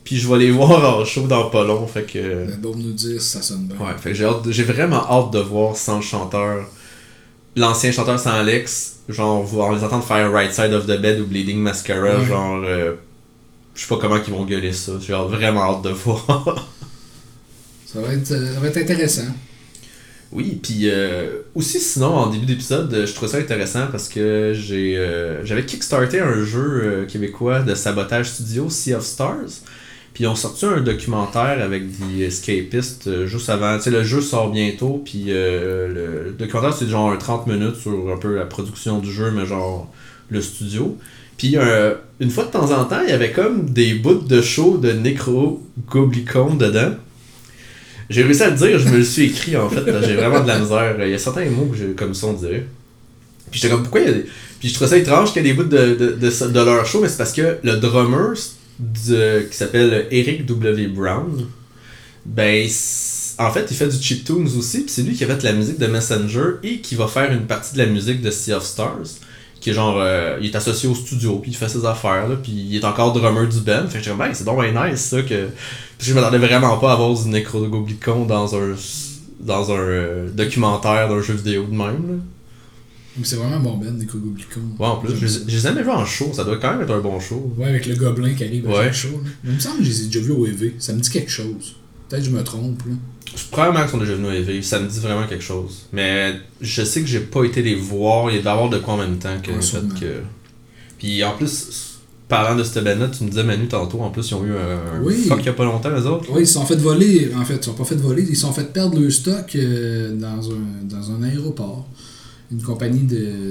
Puis 0.05 0.15
je 0.15 0.29
vais 0.29 0.37
les 0.37 0.51
voir 0.59 0.97
en 0.99 1.03
show 1.03 1.27
dans 1.27 1.49
pas 1.49 1.65
long. 1.65 1.85
Fait 1.87 2.03
que. 2.03 2.45
Ben, 2.45 2.57
Bob 2.61 2.77
nous 2.77 2.93
dire 2.93 3.21
si 3.21 3.27
ça 3.31 3.41
sonne 3.41 3.67
bien. 3.67 3.75
Ouais, 3.85 3.93
fait 3.99 4.11
que 4.11 4.15
j'ai 4.15 4.23
hâte 4.23 4.43
de- 4.45 4.51
j'ai 4.53 4.63
vraiment 4.63 5.03
hâte 5.11 5.33
de 5.33 5.39
voir 5.39 5.75
sans 5.75 5.97
le 5.97 6.01
chanteur. 6.03 6.69
L'ancien 7.57 7.91
chanteur 7.91 8.19
sans 8.19 8.31
Alex, 8.31 8.99
genre 9.09 9.43
voir 9.43 9.73
les 9.73 9.83
entendre 9.83 10.05
faire 10.05 10.31
Right 10.31 10.53
Side 10.53 10.71
of 10.73 10.85
the 10.85 11.01
Bed 11.01 11.19
ou 11.19 11.25
Bleeding 11.25 11.59
Mascara, 11.59 12.23
genre 12.23 12.61
euh, 12.63 12.93
je 13.77 13.81
sais 13.83 13.87
pas 13.87 13.97
comment 13.97 14.17
ils 14.17 14.33
vont 14.33 14.45
gueuler 14.45 14.73
ça. 14.73 14.93
J'ai 14.99 15.13
vraiment 15.13 15.61
hâte 15.61 15.83
de 15.83 15.89
voir. 15.89 16.69
Ça, 17.85 18.01
va 18.01 18.13
être, 18.13 18.31
euh, 18.31 18.53
ça 18.53 18.59
va 18.59 18.67
être 18.67 18.77
intéressant. 18.77 19.27
Oui, 20.33 20.59
puis 20.61 20.89
euh, 20.89 21.43
aussi 21.55 21.79
sinon 21.79 22.07
en 22.15 22.27
début 22.27 22.45
d'épisode, 22.45 23.05
je 23.05 23.13
trouve 23.13 23.29
ça 23.29 23.37
intéressant 23.37 23.87
parce 23.89 24.09
que 24.09 24.51
j'ai 24.53 24.97
euh, 24.97 25.45
j'avais 25.45 25.65
kickstarté 25.65 26.19
un 26.19 26.43
jeu 26.43 27.07
québécois 27.09 27.61
de 27.61 27.73
sabotage 27.75 28.31
studio, 28.31 28.69
Sea 28.69 28.95
of 28.95 29.05
Stars. 29.05 29.61
Puis 30.17 30.23
ils 30.23 30.27
ont 30.29 30.35
sorti 30.35 30.65
un 30.65 30.81
documentaire 30.81 31.61
avec 31.63 31.83
des 31.95 32.23
escapistes 32.23 33.05
euh, 33.05 33.27
juste 33.27 33.49
avant. 33.49 33.77
Tu 33.77 33.83
sais, 33.83 33.91
le 33.91 34.03
jeu 34.03 34.19
sort 34.19 34.49
bientôt, 34.49 34.99
puis 35.05 35.25
euh, 35.27 35.87
le, 35.87 36.23
le 36.23 36.31
documentaire 36.31 36.73
c'est 36.73 36.89
genre 36.89 37.11
un 37.11 37.17
30 37.17 37.45
minutes 37.45 37.75
sur 37.75 38.11
un 38.11 38.17
peu 38.17 38.35
la 38.35 38.45
production 38.45 38.97
du 38.97 39.11
jeu, 39.11 39.29
mais 39.29 39.45
genre 39.45 39.93
le 40.31 40.41
studio. 40.41 40.97
Puis 41.37 41.55
euh, 41.55 41.93
une 42.19 42.31
fois 42.31 42.45
de 42.45 42.49
temps 42.49 42.71
en 42.71 42.85
temps, 42.85 43.01
il 43.03 43.11
y 43.11 43.13
avait 43.13 43.31
comme 43.31 43.69
des 43.69 43.93
bouts 43.93 44.15
de 44.27 44.41
show 44.41 44.79
de 44.79 44.91
Necro 44.91 45.61
Goblicon 45.87 46.55
dedans. 46.55 46.95
J'ai 48.09 48.23
réussi 48.23 48.41
à 48.41 48.49
le 48.49 48.57
dire, 48.57 48.79
je 48.79 48.89
me 48.89 48.97
le 48.97 49.03
suis 49.03 49.25
écrit 49.25 49.55
en 49.55 49.69
fait, 49.69 49.83
j'ai 50.03 50.15
vraiment 50.15 50.39
de 50.39 50.47
la 50.47 50.57
misère. 50.57 50.95
Il 50.99 51.11
y 51.11 51.13
a 51.13 51.19
certains 51.19 51.47
mots 51.51 51.67
que 51.67 51.77
j'ai 51.77 51.89
comme 51.95 52.15
ça 52.15 52.25
on 52.25 52.33
dirait. 52.33 52.65
Puis 53.51 53.59
j'étais 53.59 53.71
comme 53.71 53.83
pourquoi 53.83 54.01
il 54.01 54.07
y 54.07 54.09
a 54.09 54.13
des... 54.13 54.25
Puis 54.59 54.69
je 54.69 54.73
trouvais 54.73 54.89
ça 54.89 54.97
étrange 54.97 55.31
qu'il 55.31 55.45
y 55.45 55.47
ait 55.47 55.53
des 55.53 55.53
bouts 55.53 55.69
de, 55.69 55.93
de, 55.93 56.11
de, 56.13 56.47
de 56.47 56.59
leur 56.59 56.87
show, 56.87 57.01
mais 57.01 57.07
c'est 57.07 57.17
parce 57.17 57.33
que 57.33 57.57
le 57.61 57.73
drummer 57.77 58.35
de- 58.79 59.47
qui 59.49 59.55
s'appelle 59.57 60.07
Eric 60.11 60.45
W. 60.45 60.87
Brown, 60.87 61.45
ben 62.25 62.67
en 63.39 63.51
fait 63.51 63.67
il 63.69 63.75
fait 63.77 63.87
du 63.87 64.01
chiptunes 64.01 64.47
aussi, 64.57 64.81
puis 64.81 64.89
c'est 64.89 65.03
lui 65.03 65.15
qui 65.15 65.23
a 65.23 65.27
fait 65.27 65.43
la 65.43 65.53
musique 65.53 65.77
de 65.79 65.87
Messenger 65.87 66.55
et 66.63 66.79
qui 66.79 66.95
va 66.95 67.07
faire 67.07 67.31
une 67.31 67.45
partie 67.45 67.73
de 67.73 67.79
la 67.79 67.85
musique 67.85 68.21
de 68.21 68.31
Sea 68.31 68.53
of 68.53 68.63
Stars. 68.63 69.07
Qui 69.59 69.71
est 69.71 69.73
genre, 69.73 69.97
euh, 69.99 70.37
il 70.39 70.45
est 70.51 70.55
associé 70.55 70.87
au 70.87 70.93
studio, 70.93 71.39
puis 71.39 71.49
il 71.49 71.57
fait 71.57 71.67
ses 71.67 71.83
affaires, 71.83 72.27
puis 72.43 72.51
il 72.51 72.75
est 72.75 72.85
encore 72.85 73.11
drummer 73.11 73.47
du 73.49 73.59
band. 73.61 73.87
Fait 73.89 73.99
que 73.99 74.11
ben, 74.15 74.29
c'est 74.31 74.43
donc 74.43 74.61
bien 74.61 74.89
nice 74.91 74.99
ça 75.01 75.21
que. 75.23 75.47
Que 75.97 76.05
je 76.05 76.13
m'attendais 76.13 76.37
vraiment 76.37 76.77
pas 76.77 76.91
à 76.91 76.93
avoir 76.93 77.11
du 77.15 77.27
Necrogoblicon 77.29 78.25
dans 78.25 78.55
un 78.55 78.75
dans 79.39 79.71
un 79.71 79.77
euh, 79.79 80.29
documentaire 80.29 81.09
d'un 81.09 81.21
jeu 81.23 81.33
vidéo 81.33 81.63
de 81.63 81.71
même. 81.71 81.79
Là. 82.07 82.15
C'est 83.23 83.35
vraiment 83.35 83.59
bon 83.59 83.77
Ben, 83.77 83.97
des 83.97 84.05
Cogoblicons. 84.05 84.61
Ouais, 84.79 84.85
en 84.87 84.97
plus, 84.97 85.15
je 85.15 85.25
les- 85.25 85.31
je 85.31 85.45
les 85.47 85.55
ai 85.57 85.59
jamais 85.59 85.83
vus 85.83 85.89
en 85.89 86.05
show, 86.05 86.31
ça 86.33 86.43
doit 86.43 86.57
quand 86.57 86.71
même 86.71 86.81
être 86.81 86.93
un 86.93 86.99
bon 87.01 87.19
show. 87.19 87.53
Ouais, 87.57 87.65
avec 87.67 87.85
le 87.85 87.95
gobelin 87.95 88.33
qui 88.33 88.43
arrive 88.43 88.67
à 88.67 88.71
Ouais. 88.71 88.83
chaque 88.85 88.93
show. 88.93 89.09
là. 89.23 89.29
Mais 89.43 89.51
il 89.51 89.55
me 89.55 89.59
semble 89.59 89.77
que 89.79 89.83
je 89.83 89.89
les 89.89 90.01
ai 90.03 90.05
déjà 90.05 90.19
vus 90.19 90.31
au 90.31 90.45
EV. 90.45 90.75
Ça 90.79 90.93
me 90.93 90.99
dit 90.99 91.09
quelque 91.09 91.31
chose. 91.31 91.75
Peut-être 92.09 92.23
que 92.23 92.29
je 92.29 92.35
me 92.35 92.43
trompe. 92.43 92.81
Là. 92.87 92.93
Probablement 93.51 93.81
qu'ils 93.83 93.91
sont 93.91 93.97
déjà 93.97 94.15
venus 94.15 94.29
à 94.29 94.35
EV, 94.35 94.61
ça 94.61 94.79
me 94.79 94.87
dit 94.87 94.99
vraiment 94.99 95.27
quelque 95.27 95.43
chose. 95.43 95.87
Mais 95.93 96.35
je 96.61 96.83
sais 96.83 97.01
que 97.01 97.07
j'ai 97.07 97.19
pas 97.19 97.43
été 97.43 97.61
les 97.61 97.75
voir, 97.75 98.29
il 98.31 98.37
y 98.37 98.47
avoir 98.47 98.69
de 98.69 98.77
quoi 98.79 98.93
en 98.93 98.97
même 98.97 99.17
temps 99.17 99.37
que 99.43 99.49
Ouais, 99.51 99.55
le 99.57 99.61
fait 99.61 99.99
que. 99.99 100.13
Puis 100.97 101.23
en 101.23 101.35
plus, 101.35 101.97
parlant 102.27 102.55
de 102.57 102.63
cette 102.63 102.83
band-là, 102.83 103.07
tu 103.09 103.23
me 103.23 103.29
disais 103.29 103.43
Manu 103.43 103.67
tantôt, 103.67 104.01
en 104.01 104.09
plus 104.09 104.29
ils 104.29 104.33
ont 104.33 104.43
eu 104.45 104.51
un, 104.51 105.01
Oui. 105.03 105.25
fuck 105.27 105.39
il 105.41 105.45
y 105.45 105.49
a 105.49 105.53
pas 105.53 105.65
longtemps, 105.65 105.89
les 105.93 106.05
autres. 106.05 106.25
Oui, 106.31 106.41
ils 106.43 106.47
se 106.47 106.53
sont 106.53 106.65
fait 106.65 106.75
voler. 106.77 107.31
En 107.35 107.43
fait, 107.45 107.55
ils 107.55 107.59
se 107.59 107.65
sont 107.65 107.73
pas 107.73 107.83
fait 107.85 107.95
voler. 107.95 108.25
Ils 108.27 108.35
se 108.35 108.41
sont 108.41 108.53
fait 108.53 108.71
perdre 108.73 108.99
le 108.99 109.09
stock 109.09 109.55
euh, 109.55 110.15
dans, 110.15 110.49
un, 110.51 110.83
dans 110.83 111.11
un 111.11 111.23
aéroport. 111.23 111.87
Une 112.49 112.61
compagnie 112.61 113.01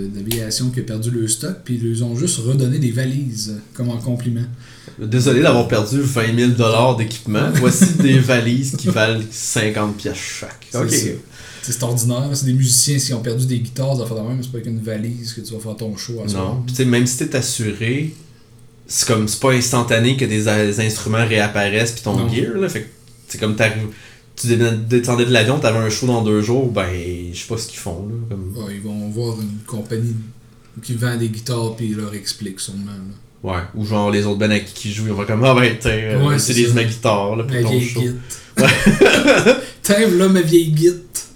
d'aviation 0.08 0.70
qui 0.70 0.80
a 0.80 0.82
perdu 0.82 1.10
le 1.10 1.28
stock, 1.28 1.56
puis 1.64 1.78
ils 1.82 2.02
ont 2.02 2.16
juste 2.16 2.38
redonné 2.38 2.78
des 2.78 2.92
valises 2.92 3.60
comme 3.74 3.90
en 3.90 3.98
compliment. 3.98 4.46
Désolé 4.98 5.42
d'avoir 5.42 5.68
perdu 5.68 6.00
20 6.00 6.56
000 6.56 6.94
d'équipement. 6.96 7.50
Voici 7.56 7.94
des 8.00 8.18
valises 8.18 8.74
qui 8.76 8.88
valent 8.88 9.20
50 9.30 9.96
pièces 9.98 10.16
chaque. 10.16 10.66
C'est 10.70 10.78
Ok. 10.78 11.82
ordinaire. 11.82 12.30
C'est 12.32 12.46
des 12.46 12.52
musiciens, 12.54 12.98
s'ils 12.98 13.14
ont 13.14 13.20
perdu 13.20 13.44
des 13.44 13.58
guitares, 13.58 13.98
ça 13.98 14.06
fait 14.06 14.14
de 14.14 14.20
même, 14.20 14.42
c'est 14.42 14.50
pas 14.50 14.58
avec 14.58 14.68
une 14.68 14.80
valise 14.80 15.32
que 15.34 15.40
tu 15.42 15.52
vas 15.52 15.60
faire 15.60 15.76
ton 15.76 15.94
show 15.96 16.22
à. 16.22 16.32
Non. 16.32 16.62
Puis 16.64 16.74
tu 16.74 16.82
sais, 16.82 16.84
même 16.88 17.06
si 17.06 17.18
t'es 17.18 17.36
assuré, 17.36 18.14
c'est 18.86 19.06
comme 19.08 19.26
c'est 19.28 19.40
pas 19.40 19.52
instantané 19.52 20.16
que 20.16 20.24
des, 20.24 20.48
instruments 20.48 21.26
réapparaissent 21.26 21.92
puis 21.92 22.02
ton 22.02 22.16
Non. 22.16 22.28
gear 22.32 22.56
là. 22.56 22.68
Fait 22.68 22.82
que 22.82 22.86
c'est 23.28 23.38
comme 23.38 23.56
t'arrives. 23.56 23.88
Tu 24.36 24.48
descendais 24.88 25.24
de 25.24 25.32
l'avion, 25.32 25.58
t'avais 25.58 25.78
un 25.78 25.88
show 25.88 26.06
dans 26.06 26.22
deux 26.22 26.42
jours, 26.42 26.70
ben 26.70 26.86
je 27.32 27.38
sais 27.38 27.46
pas 27.48 27.56
ce 27.56 27.66
qu'ils 27.68 27.78
font 27.78 28.06
là. 28.08 28.14
Comme... 28.30 28.54
Ouais, 28.64 28.74
ils 28.74 28.82
vont 28.82 29.08
voir 29.08 29.40
une 29.40 29.58
compagnie 29.66 30.14
qui 30.82 30.94
vend 30.94 31.16
des 31.16 31.28
guitares, 31.30 31.74
puis 31.76 31.86
ils 31.86 31.96
leur 31.96 32.12
expliquent 32.14 32.60
sûrement. 32.60 32.84
Là. 32.92 33.50
Ouais. 33.52 33.62
Ou 33.74 33.84
genre 33.86 34.10
les 34.10 34.26
autres 34.26 34.38
bands 34.38 34.58
qui 34.74 34.92
jouent, 34.92 35.06
ils 35.06 35.12
vont 35.12 35.24
comme 35.24 35.42
Ah 35.44 35.54
ben 35.54 35.74
tiens, 35.80 35.90
euh, 35.92 36.26
Ouais, 36.28 36.38
c'est 36.38 36.52
c'est 36.52 36.60
des 36.62 36.68
ça. 36.68 36.74
ma 36.74 36.84
guitare 36.84 37.36
là 37.36 37.44
pour 37.44 37.52
Ma 37.56 37.62
ton 37.62 37.70
vieille 37.70 37.88
show. 37.88 38.00
guite. 38.00 38.16
Tiens, 39.82 40.08
là, 40.10 40.28
ma 40.28 40.40
vieille 40.40 40.72
guite. 40.72 41.26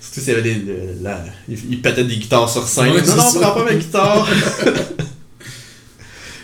Surtout 0.00 0.20
s'il 0.20 0.28
y 0.28 0.30
avait 0.36 0.42
des. 0.42 0.62
la- 1.02 1.24
Ils, 1.48 1.80
pétaient 1.82 2.04
des 2.04 2.16
guitares 2.16 2.48
sur 2.48 2.66
scène. 2.66 2.92
Ouais, 2.92 3.02
non, 3.02 3.16
non, 3.16 3.30
ça. 3.30 3.40
prends 3.40 3.54
pas 3.54 3.64
ma 3.64 3.74
guitare! 3.74 4.28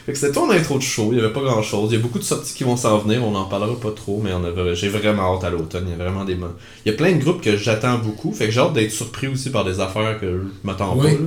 fait 0.07 0.13
que 0.13 0.19
c'était 0.19 0.33
ton 0.33 0.49
intro 0.51 0.79
de 0.79 0.83
show, 0.83 1.09
il 1.13 1.19
y 1.19 1.21
avait 1.21 1.33
pas 1.33 1.43
grand 1.43 1.63
chose. 1.63 1.91
Il 1.91 1.97
y 1.97 1.99
a 1.99 2.01
beaucoup 2.03 2.19
de 2.21 2.25
sorties 2.25 2.55
qui 2.55 2.63
vont 2.65 2.77
s'en 2.77 2.97
venir, 2.99 3.23
on 3.25 3.35
en 3.35 3.45
parlera 3.47 3.79
pas 3.79 3.91
trop, 3.91 4.21
mais 4.25 4.33
on 4.33 4.75
j'ai 4.75 4.89
vraiment 4.89 5.35
hâte 5.35 5.43
à 5.45 5.51
l'automne. 5.51 5.85
Il 5.89 5.91
y 5.91 6.01
a 6.01 6.05
vraiment 6.05 6.25
des. 6.25 6.35
Il 6.35 6.91
y 6.91 6.95
a 6.95 6.97
plein 6.97 7.13
de 7.13 7.19
groupes 7.19 7.43
que 7.43 7.57
j'attends 7.57 7.99
beaucoup, 7.99 8.33
fait 8.33 8.47
que 8.47 8.51
j'ai 8.53 8.61
hâte 8.61 8.73
d'être 8.73 8.93
surpris 8.93 9.27
aussi 9.27 9.51
par 9.51 9.65
des 9.65 9.81
affaires 9.81 10.19
que 10.21 10.27
je 10.27 10.43
m'attends 10.67 10.97
Oui. 10.97 11.03
pas. 11.15 11.21
là. 11.23 11.27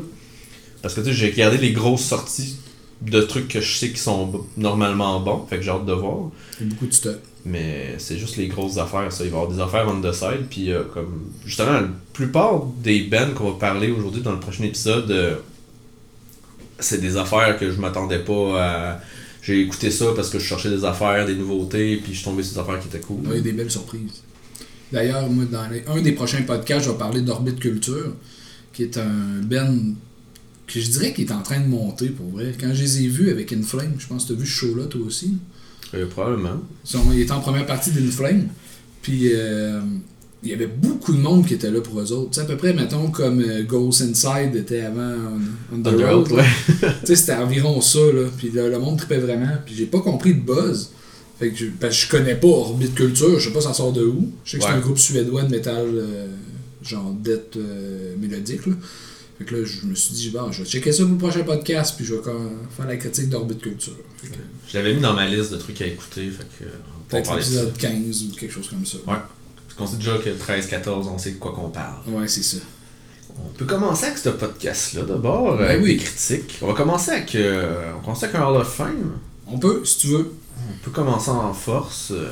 Parce 0.81 0.94
que 0.94 1.02
tu 1.02 1.08
sais, 1.08 1.14
j'ai 1.14 1.30
regardé 1.31 1.58
les 1.58 1.74
grosses 1.74 2.04
sorties 2.06 2.56
de 3.02 3.20
trucs 3.22 3.50
que 3.50 3.60
je 3.62 3.78
sais 3.78 3.92
qui 3.92 4.00
sont 4.00 4.46
normalement 4.58 5.20
bons, 5.20 5.46
fait 5.50 5.58
que 5.58 5.62
j'ai 5.62 5.72
hâte 5.72 5.86
de 5.86 5.94
voir. 5.94 6.30
Il 6.62 6.68
y 6.68 6.70
a 6.70 6.74
beaucoup 6.74 6.88
de 6.88 6.94
stock. 6.94 7.18
Mais 7.46 7.96
c'est 7.98 8.18
juste 8.18 8.36
les 8.38 8.48
grosses 8.48 8.78
affaires, 8.78 9.12
ça. 9.12 9.24
Il 9.24 9.30
va 9.32 9.38
y 9.38 9.40
avoir 9.42 9.52
des 9.56 9.62
affaires 9.62 9.88
on 9.90 10.02
the 10.02 10.14
side. 10.14 10.48
Puis, 10.50 10.72
euh, 10.72 10.84
comme, 10.94 11.22
justement, 11.46 11.72
la 11.72 11.84
plupart 12.14 12.64
des 12.84 13.02
bands 13.04 13.32
qu'on 13.36 13.52
va 13.52 13.58
parler 13.58 13.92
aujourd'hui 13.92 14.22
dans 14.22 14.34
le 14.34 14.40
prochain 14.42 14.64
épisode, 14.66 15.10
euh, 15.12 15.36
c'est 16.80 17.00
des 17.02 17.18
affaires 17.18 17.58
que 17.58 17.72
je 17.72 17.80
m'attendais 17.80 18.20
pas 18.20 18.64
à. 18.64 19.02
J'ai 19.42 19.62
écouté 19.62 19.90
ça 19.90 20.08
parce 20.16 20.30
que 20.30 20.38
je 20.38 20.44
cherchais 20.46 20.70
des 20.70 20.84
affaires, 20.84 21.26
des 21.26 21.36
nouveautés, 21.36 21.98
puis 21.98 22.12
je 22.14 22.18
suis 22.18 22.26
tombé 22.26 22.44
sur 22.44 22.54
des 22.56 22.60
affaires 22.60 22.80
qui 22.81 22.88
étaient 22.88 23.00
cool. 23.00 23.20
Il 23.26 23.36
y 23.36 23.38
a 23.38 23.42
des 23.42 23.54
belles 23.54 23.72
surprises. 23.72 24.22
D'ailleurs, 24.92 25.30
moi, 25.30 25.46
dans 25.46 25.68
les- 25.70 25.84
un 25.88 26.02
des 26.02 26.12
prochains 26.12 26.42
podcasts, 26.42 26.86
je 26.86 26.92
vais 26.92 26.98
parler 26.98 27.22
d'Orbit 27.22 27.56
Culture, 27.56 28.14
qui 28.74 28.84
est 28.84 28.98
un 28.98 29.42
band 29.44 29.76
que 30.68 30.80
je 30.80 30.90
dirais 30.90 31.14
qu'il 31.14 31.26
est 31.26 31.31
en 31.31 31.42
train 31.42 31.60
de 31.62 31.68
monter, 31.68 32.10
pour 32.10 32.28
vrai. 32.30 32.54
Quand 32.60 32.72
je 32.74 32.82
les 32.84 33.04
ai 33.04 33.08
vus 33.08 33.30
avec 33.32 33.52
Inflame, 33.54 33.94
je 33.98 34.08
pense 34.08 34.24
que 34.24 34.34
tu 34.34 34.34
as 34.34 34.42
vu 34.42 34.46
ce 34.46 34.52
show-là, 34.52 34.86
toi 34.86 35.02
aussi. 35.06 35.38
Euh, 35.96 36.06
probablement. 36.08 36.62
Ils 36.86 36.90
sont- 36.90 37.12
il 37.14 37.22
était 37.22 37.32
en 37.32 37.40
première 37.40 37.66
partie 37.66 37.92
d'Inflame. 37.92 38.48
Puis 39.02 39.30
euh, 39.34 39.80
il 40.44 40.50
y 40.50 40.53
avait 40.53 40.68
beaucoup 40.68 41.13
de 41.13 41.19
monde 41.19 41.45
qui 41.45 41.53
était 41.56 41.69
là 41.69 41.81
pour 41.81 42.00
eux 42.00 42.12
autres. 42.13 42.30
Tu 42.31 42.36
sais, 42.36 42.41
à 42.41 42.45
peu 42.45 42.56
près, 42.56 42.74
mettons, 42.74 43.12
comme 43.12 43.41
euh, 43.41 43.63
Ghost 43.63 44.01
Inside 44.01 44.56
était 44.56 44.81
avant 44.81 45.01
On, 45.71 45.75
on 45.75 45.81
the 45.81 45.88
Under 45.88 46.13
Road. 46.15 46.27
Oath, 46.27 46.31
ouais. 46.38 46.45
Tu 47.01 47.07
sais, 47.07 47.15
c'était 47.15 47.33
environ 47.33 47.81
ça, 47.81 48.00
là. 48.00 48.24
Puis 48.38 48.50
le, 48.53 48.69
le 48.69 48.80
monde 48.80 48.97
tripait 48.97 49.18
vraiment. 49.18 49.51
Puis 49.65 49.75
j'ai 49.75 49.86
pas 49.86 50.00
compris 50.00 50.33
le 50.33 50.39
buzz. 50.41 50.91
Fait 51.39 51.50
que 51.51 51.57
je, 51.57 51.65
parce 51.80 51.95
que 51.95 52.01
je 52.06 52.09
connais 52.09 52.36
pas 52.36 52.47
Orbit 52.47 52.89
Culture, 52.91 53.39
je 53.39 53.47
sais 53.47 53.53
pas 53.53 53.62
ça 53.62 53.74
sort 53.74 53.94
de 53.94 54.03
où. 54.03 54.29
Je 54.43 54.51
sais 54.51 54.58
que 54.58 54.63
c'est 54.63 54.69
un 54.72 54.79
groupe 54.79 54.98
suédois 54.98 55.43
de 55.43 55.51
métal, 55.51 55.86
euh, 55.93 56.27
genre 56.84 57.13
death 57.13 57.55
euh, 57.58 58.15
mélodique, 58.19 58.65
là. 58.65 58.74
Fait 59.38 59.46
que 59.46 59.55
là, 59.55 59.63
je 59.65 59.86
me 59.88 59.96
suis 59.96 60.13
dit, 60.15 60.29
bon, 60.31 60.51
je 60.51 60.63
vais 60.63 60.69
checker 60.69 60.91
ça 60.91 61.03
pour 61.03 61.13
le 61.13 61.17
prochain 61.17 61.43
podcast, 61.43 61.93
puis 61.96 62.05
je 62.05 62.13
vais 62.15 62.22
quand- 62.22 62.34
faire 62.75 62.88
la 62.88 62.98
critique 62.98 63.29
d'Orbit 63.29 63.55
Culture. 63.58 63.93
Fait 64.17 64.27
que, 64.27 64.34
Je 64.69 64.77
l'avais 64.77 64.93
mis 64.93 65.00
dans 65.01 65.13
ma 65.13 65.27
liste 65.29 65.51
de 65.53 65.58
trucs 65.58 65.81
à 65.81 65.86
écouter, 65.88 66.29
fait 66.29 66.46
que. 66.60 66.69
Peut-être 67.08 67.31
de 67.31 67.38
l'épisode 67.38 67.77
15 67.77 68.24
ou 68.24 68.36
quelque 68.36 68.51
chose 68.51 68.67
comme 68.69 68.86
ça. 68.86 68.98
Ouais. 69.08 69.15
Qu'on 69.79 69.88
sait 69.88 69.95
déjà 69.95 70.17
que 70.17 70.29
13-14, 70.29 71.07
on 71.07 71.17
sait 71.17 71.31
de 71.31 71.38
quoi 71.38 71.53
qu'on 71.53 71.69
parle. 71.69 71.95
Ouais, 72.07 72.27
c'est 72.27 72.43
ça. 72.43 72.57
On 73.41 73.48
peut 73.57 73.63
commencer 73.63 74.07
avec 74.07 74.17
ce 74.17 74.27
podcast-là 74.27 75.03
d'abord, 75.03 75.57
Ben 75.57 75.63
avec 75.69 75.81
oui. 75.81 75.95
des 75.98 76.03
critiques. 76.03 76.57
On 76.62 76.67
va 76.67 76.74
commencer 76.74 77.12
avec, 77.12 77.33
euh, 77.36 77.93
on 77.98 78.01
commence 78.01 78.21
avec 78.24 78.36
un 78.36 78.43
Hall 78.45 78.57
of 78.57 78.67
Fame. 78.67 79.13
On 79.48 79.57
peut, 79.57 79.81
si 79.86 80.00
tu 80.00 80.07
veux. 80.07 80.33
On 80.69 80.83
peut 80.83 80.91
commencer 80.91 81.29
en 81.31 81.53
force. 81.53 82.12
euh. 82.12 82.29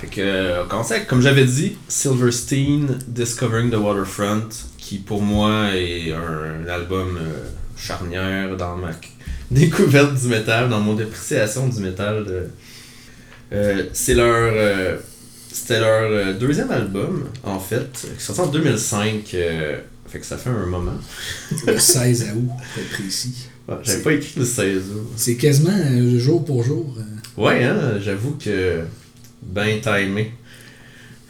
Fait 0.00 0.06
que, 0.06 0.20
euh, 0.20 0.64
on 0.64 0.68
commence 0.68 0.90
avec, 0.92 1.06
comme 1.06 1.20
j'avais 1.20 1.44
dit, 1.44 1.76
Silverstein 1.88 2.98
Discovering 3.06 3.70
the 3.70 3.74
Waterfront, 3.76 4.48
qui 4.78 4.98
pour 4.98 5.22
moi 5.22 5.74
est 5.74 6.12
un, 6.12 6.66
album 6.68 7.18
euh, 7.20 7.48
charnière 7.80 8.56
dans 8.56 8.76
ma 8.76 8.90
découverte 9.50 10.14
du 10.20 10.28
métal, 10.28 10.68
dans 10.68 10.80
mon 10.80 10.98
appréciation 10.98 11.68
du 11.68 11.80
métal. 11.80 12.24
de- 12.24 12.46
Euh, 13.52 13.84
c'est 13.92 14.14
leur. 14.14 14.52
euh, 14.54 14.96
c'était 15.52 15.80
leur 15.80 16.02
euh, 16.10 16.32
deuxième 16.34 16.70
album, 16.70 17.24
en 17.42 17.58
fait, 17.58 18.06
qui 18.16 18.22
sorti 18.24 18.40
en 18.42 18.46
2005. 18.46 19.30
euh, 19.34 19.78
fait 20.06 20.20
que 20.20 20.26
ça 20.26 20.36
fait 20.36 20.50
un 20.50 20.66
moment. 20.66 20.92
Le 21.66 21.78
16 21.96 22.28
août, 22.36 22.48
pour 22.74 22.82
être 22.82 22.90
précis. 22.92 23.48
Ouais, 23.68 23.76
J'avais 23.82 24.02
pas 24.02 24.12
écrit 24.12 24.32
le 24.38 24.44
16 24.44 24.76
août. 24.94 25.08
C'est 25.16 25.36
quasiment 25.36 25.72
jour 26.18 26.44
pour 26.44 26.62
jour. 26.62 26.96
Ouais, 27.36 27.64
hein, 27.64 27.98
j'avoue 28.00 28.36
que. 28.36 28.82
Ben 29.42 29.80
timé. 29.80 30.32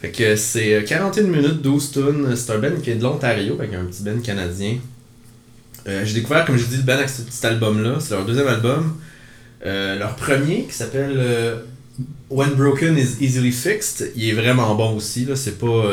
Fait 0.01 0.11
que 0.11 0.35
c'est 0.35 0.75
euh, 0.75 0.81
41 0.83 1.23
minutes, 1.23 1.61
12 1.61 1.91
tunes. 1.91 2.35
C'est 2.35 2.51
un 2.51 2.59
band 2.59 2.79
qui 2.83 2.91
est 2.91 2.95
de 2.95 3.03
l'Ontario, 3.03 3.55
avec 3.59 3.73
un 3.73 3.85
petit 3.85 4.03
band 4.03 4.19
canadien. 4.19 4.77
Euh, 5.87 6.05
j'ai 6.05 6.13
découvert, 6.13 6.45
comme 6.45 6.57
je 6.57 6.65
dis, 6.65 6.77
le 6.77 6.83
band 6.83 6.93
avec 6.93 7.09
ce 7.09 7.21
petit 7.23 7.45
album-là. 7.45 7.97
C'est 7.99 8.13
leur 8.13 8.25
deuxième 8.25 8.47
album. 8.47 8.97
Euh, 9.65 9.97
leur 9.97 10.15
premier, 10.15 10.65
qui 10.65 10.73
s'appelle 10.73 11.13
euh, 11.15 11.59
When 12.29 12.51
Broken 12.51 12.97
is 12.97 13.17
Easily 13.19 13.51
Fixed, 13.51 14.11
il 14.15 14.29
est 14.29 14.33
vraiment 14.33 14.73
bon 14.75 14.95
aussi. 14.95 15.25
Là. 15.25 15.35
C'est 15.35 15.57
pas. 15.59 15.85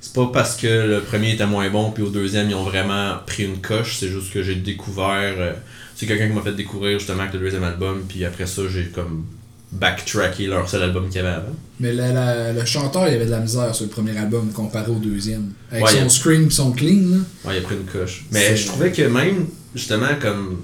c'est 0.00 0.12
pas 0.12 0.30
parce 0.32 0.56
que 0.56 0.66
le 0.66 1.00
premier 1.00 1.32
était 1.32 1.46
moins 1.46 1.68
bon, 1.70 1.90
puis 1.90 2.02
au 2.02 2.10
deuxième, 2.10 2.48
ils 2.48 2.54
ont 2.54 2.64
vraiment 2.64 3.16
pris 3.26 3.44
une 3.44 3.60
coche. 3.60 3.96
C'est 3.98 4.08
juste 4.08 4.32
que 4.32 4.42
j'ai 4.42 4.54
découvert. 4.54 5.56
c'est 5.94 6.06
quelqu'un 6.06 6.28
qui 6.28 6.34
m'a 6.34 6.42
fait 6.42 6.52
découvrir 6.52 6.98
justement 6.98 7.22
avec 7.22 7.34
le 7.34 7.40
deuxième 7.40 7.64
album, 7.64 8.04
puis 8.08 8.24
après 8.24 8.46
ça, 8.46 8.62
j'ai 8.68 8.86
comme 8.86 9.24
backtracké 9.72 10.46
leur 10.46 10.68
seul 10.68 10.82
album 10.82 11.06
qu'il 11.08 11.16
y 11.16 11.18
avait 11.20 11.28
avant. 11.36 11.54
Mais 11.80 11.92
la- 11.92 12.12
la- 12.12 12.52
le 12.52 12.64
chanteur, 12.64 13.06
il 13.08 13.14
avait 13.14 13.26
de 13.26 13.30
la 13.30 13.40
misère 13.40 13.74
sur 13.74 13.84
le 13.84 13.90
premier 13.90 14.16
album 14.16 14.50
comparé 14.52 14.90
au 14.90 14.96
deuxième. 14.98 15.52
Avec 15.70 15.84
Ouais, 15.84 15.92
son 15.92 16.06
a- 16.06 16.08
scream 16.08 16.46
et 16.46 16.50
son 16.50 16.72
clean, 16.72 17.02
là. 17.10 17.16
Ouais, 17.44 17.56
il 17.56 17.58
a 17.58 17.60
pris 17.62 17.74
une 17.76 17.84
coche. 17.84 18.24
Mais 18.32 18.56
je 18.56 18.66
trouvais 18.66 18.92
que 18.92 19.02
même, 19.02 19.46
justement, 19.74 20.08
comme. 20.20 20.58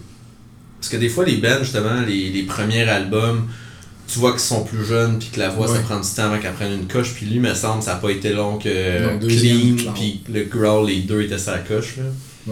Parce 0.81 0.91
que 0.91 0.97
des 0.97 1.09
fois, 1.09 1.25
les 1.25 1.37
bands, 1.37 1.59
justement, 1.61 2.01
les, 2.07 2.31
les 2.31 2.43
premiers 2.45 2.83
albums, 2.89 3.47
tu 4.07 4.19
vois 4.19 4.33
qu'ils 4.33 4.41
sont 4.41 4.65
plus 4.65 4.85
jeunes, 4.85 5.19
puis 5.19 5.29
que 5.33 5.39
la 5.41 5.49
voix, 5.49 5.67
ça 5.69 5.81
prend 5.81 5.99
du 6.01 6.09
temps 6.09 6.25
avant 6.25 6.39
qu'elle 6.39 6.53
prenne 6.53 6.73
une 6.73 6.87
coche. 6.87 7.15
Puis 7.15 7.25
lui, 7.27 7.39
me 7.41 7.55
semble, 7.55 7.83
ça 7.83 7.95
n'a 7.95 8.01
pas 8.01 8.11
été 8.11 8.33
long 8.33 8.59
que 8.59 9.19
deuxième, 9.19 9.77
Clean, 9.77 9.93
puis 9.95 10.21
le 10.31 10.45
Growl, 10.45 10.89
les 10.89 11.01
deux 11.03 11.23
étaient 11.23 11.37
la 11.47 11.59
coche. 11.59 11.97
Là. 11.99 12.05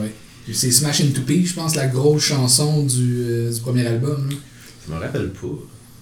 Ouais. 0.02 0.12
C'est 0.52 0.70
Smash 0.70 1.02
into 1.02 1.20
P, 1.22 1.44
je 1.44 1.54
pense, 1.54 1.76
la 1.76 1.86
grosse 1.86 2.22
chanson 2.22 2.84
du, 2.84 3.22
euh, 3.28 3.52
du 3.52 3.60
premier 3.60 3.86
album. 3.86 4.28
là. 4.30 4.36
Je 4.88 4.94
me 4.94 4.98
rappelle 4.98 5.28
pas. 5.30 5.46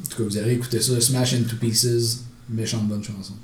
En 0.02 0.08
tout 0.08 0.16
cas, 0.16 0.22
vous 0.24 0.38
allez 0.38 0.54
écouter 0.54 0.80
ça, 0.80 1.00
Smash 1.00 1.34
into 1.34 1.56
Pieces, 1.56 2.24
méchante 2.48 2.88
bonne 2.88 3.02
chanson. 3.04 3.34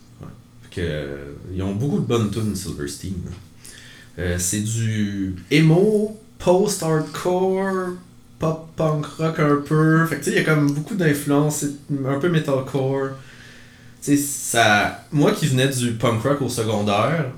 Fait 0.63 0.77
que, 0.77 0.81
euh, 0.83 1.33
ils 1.55 1.63
ont 1.63 1.75
beaucoup 1.75 1.99
de 1.99 2.07
bonnes 2.07 2.31
tunes, 2.31 2.55
Silverstein. 2.55 3.15
Euh, 4.19 4.37
c'est 4.39 4.61
du 4.61 5.37
emo, 5.51 6.19
post-hardcore, 6.39 7.95
pop-punk 8.39 9.05
rock 9.19 9.39
un 9.39 9.57
peu. 9.57 10.07
Fait 10.07 10.17
que 10.17 10.25
tu 10.25 10.31
sais, 10.31 10.37
il 10.37 10.37
y 10.37 10.41
a 10.41 10.45
comme 10.45 10.73
beaucoup 10.73 10.95
d'influences, 10.95 11.59
c'est 11.59 11.73
un 12.07 12.19
peu 12.19 12.29
metalcore. 12.29 13.11
Tu 14.03 14.17
sais, 14.17 14.23
ça... 14.23 15.05
Moi 15.13 15.33
qui 15.33 15.47
venais 15.47 15.69
du 15.69 15.93
punk 15.93 16.23
rock 16.23 16.43
au 16.43 16.49
secondaire, 16.49 17.33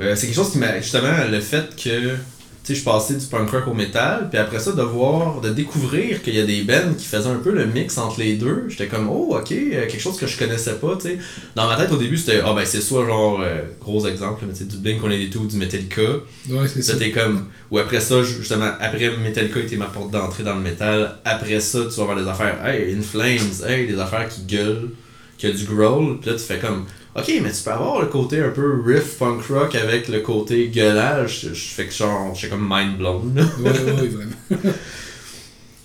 euh, 0.00 0.16
c'est 0.16 0.26
quelque 0.26 0.36
chose 0.36 0.52
qui 0.52 0.58
m'a... 0.58 0.80
Justement, 0.80 1.24
le 1.30 1.40
fait 1.40 1.74
que... 1.76 2.16
Tu 2.62 2.74
sais, 2.74 2.80
je 2.80 2.84
passais 2.84 3.14
du 3.14 3.24
punk 3.24 3.50
rock 3.50 3.68
au 3.68 3.74
metal, 3.74 4.28
puis 4.28 4.38
après 4.38 4.58
ça, 4.58 4.72
de 4.72 4.82
voir, 4.82 5.40
de 5.40 5.48
découvrir 5.48 6.22
qu'il 6.22 6.34
y 6.34 6.40
a 6.40 6.44
des 6.44 6.62
bands 6.62 6.92
qui 6.96 7.06
faisaient 7.06 7.30
un 7.30 7.36
peu 7.36 7.52
le 7.52 7.64
mix 7.64 7.96
entre 7.96 8.20
les 8.20 8.34
deux, 8.34 8.66
j'étais 8.68 8.86
comme, 8.86 9.08
oh, 9.08 9.34
ok, 9.34 9.50
euh, 9.52 9.86
quelque 9.86 9.98
chose 9.98 10.18
que 10.18 10.26
je 10.26 10.38
connaissais 10.38 10.74
pas, 10.74 10.94
tu 10.96 11.08
sais. 11.08 11.18
Dans 11.56 11.66
ma 11.66 11.76
tête, 11.76 11.90
au 11.90 11.96
début, 11.96 12.18
c'était, 12.18 12.42
ah 12.44 12.52
ben, 12.52 12.66
c'est 12.66 12.82
soit 12.82 13.06
genre, 13.06 13.40
euh, 13.42 13.62
gros 13.80 14.06
exemple, 14.06 14.44
mais 14.46 14.52
tu 14.52 14.58
sais, 14.58 14.64
du 14.66 14.76
Blink, 14.76 15.00
on 15.02 15.10
est 15.10 15.18
des 15.18 15.30
tout, 15.30 15.46
du 15.46 15.56
Metallica. 15.56 16.02
Ouais, 16.50 16.68
c'est 16.68 16.82
ça. 16.82 16.92
C'était 16.92 17.12
comme, 17.12 17.46
ou 17.70 17.78
après 17.78 18.00
ça, 18.00 18.22
justement, 18.22 18.72
après 18.78 19.10
Metallica 19.16 19.60
était 19.60 19.76
ma 19.76 19.86
porte 19.86 20.10
d'entrée 20.10 20.42
dans 20.42 20.54
le 20.54 20.60
métal, 20.60 21.16
après 21.24 21.60
ça, 21.60 21.78
tu 21.88 21.96
vas 21.96 22.02
avoir 22.02 22.18
des 22.18 22.28
affaires, 22.28 22.66
hey, 22.66 22.94
In 22.94 23.00
Flames, 23.00 23.66
hey, 23.66 23.86
des 23.86 23.98
affaires 23.98 24.28
qui 24.28 24.42
gueulent, 24.42 24.90
qui 25.38 25.46
a 25.46 25.50
du 25.50 25.64
growl, 25.64 26.18
puis 26.20 26.30
là, 26.30 26.36
tu 26.36 26.42
fais 26.42 26.58
comme, 26.58 26.84
ok, 27.16 27.32
mais 27.42 27.52
tu 27.52 27.62
peux 27.62 27.70
avoir 27.70 28.00
le 28.00 28.06
côté 28.06 28.40
un 28.40 28.50
peu 28.50 28.82
riff 28.84 29.18
punk 29.18 29.42
rock 29.48 29.74
avec 29.74 30.08
le 30.08 30.20
côté 30.20 30.68
gueulage, 30.68 31.48
je, 31.52 31.54
fais 31.54 31.86
que 31.86 31.92
genre, 31.92 32.34
je 32.34 32.40
suis 32.40 32.48
comme 32.48 32.66
mind 32.68 32.98
blown, 32.98 33.34
là. 33.34 33.42
Ouais, 33.58 33.70
ouais, 33.70 33.92
ouais, 33.92 34.08
vraiment. 34.08 34.32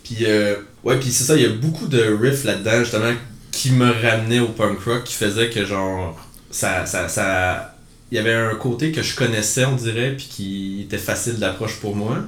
Puis, 0.05 0.17
euh, 0.21 0.55
ouais, 0.83 0.99
puis 0.99 1.11
c'est 1.11 1.23
ça, 1.23 1.35
il 1.35 1.41
y 1.41 1.45
a 1.47 1.49
beaucoup 1.49 1.87
de 1.87 1.99
riffs 1.99 2.43
là-dedans, 2.43 2.79
justement, 2.79 3.11
qui 3.51 3.71
me 3.71 3.91
ramenaient 3.91 4.39
au 4.39 4.49
punk 4.49 4.79
rock, 4.81 5.03
qui 5.03 5.15
faisait 5.15 5.49
que, 5.49 5.65
genre, 5.65 6.15
ça, 6.51 6.85
ça, 6.85 7.09
ça... 7.09 7.75
Il 8.11 8.17
y 8.17 8.19
avait 8.19 8.35
un 8.35 8.53
côté 8.53 8.91
que 8.91 9.01
je 9.01 9.15
connaissais, 9.15 9.65
on 9.65 9.75
dirait, 9.75 10.11
puis 10.15 10.27
qui 10.29 10.81
était 10.83 10.99
facile 10.99 11.39
d'approche 11.39 11.77
pour 11.77 11.95
moi. 11.95 12.19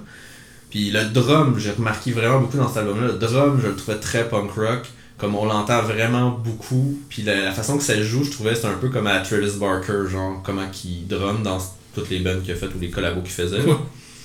Puis 0.72 0.89
le 0.89 1.06
drum, 1.06 1.60
j'ai 1.60 1.72
remarqué 1.72 2.12
vraiment 2.12 2.39
beaucoup 2.39 2.58
dans 2.58 2.68
cet 2.68 2.77
album-là, 2.77 3.08
le 3.08 3.13
drum, 3.13 3.60
je 3.62 3.68
le 3.68 3.75
trouvais 3.75 4.00
très 4.00 4.27
punk 4.27 4.51
rock, 4.54 4.88
comme 5.18 5.36
on 5.36 5.46
l'entend 5.46 5.82
vraiment 5.82 6.30
beaucoup, 6.30 7.00
puis 7.10 7.24
la, 7.24 7.42
la 7.46 7.52
façon 7.52 7.78
que 7.78 7.84
ça 7.84 8.02
joue, 8.02 8.24
je 8.24 8.32
trouvais, 8.32 8.54
c'était 8.56 8.68
un 8.68 8.74
peu 8.78 8.90
comme 8.90 9.08
à 9.08 9.20
Travis 9.20 9.58
Barker, 9.60 10.10
genre, 10.12 10.42
comment 10.44 10.68
il 10.86 11.08
drum 11.08 11.42
dans 11.44 11.58
toutes 11.96 12.10
les 12.10 12.20
bands 12.20 12.40
qu'il 12.44 12.54
a 12.54 12.56
fait 12.56 12.68
ou 12.68 12.80
les 12.80 12.90
collabos 12.90 13.22
qu'il 13.22 13.32
faisait. 13.32 13.62
Ouais. 13.62 13.76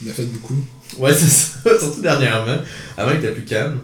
Il 0.03 0.11
a 0.11 0.13
fait 0.13 0.25
beaucoup. 0.25 0.57
Ouais, 0.99 1.15
c'est 1.15 1.29
ça, 1.29 1.79
surtout 1.79 2.03
dernièrement. 2.03 2.59
Avant, 2.97 3.13
il 3.13 3.19
était 3.19 3.33
plus 3.33 3.45
calme. 3.45 3.79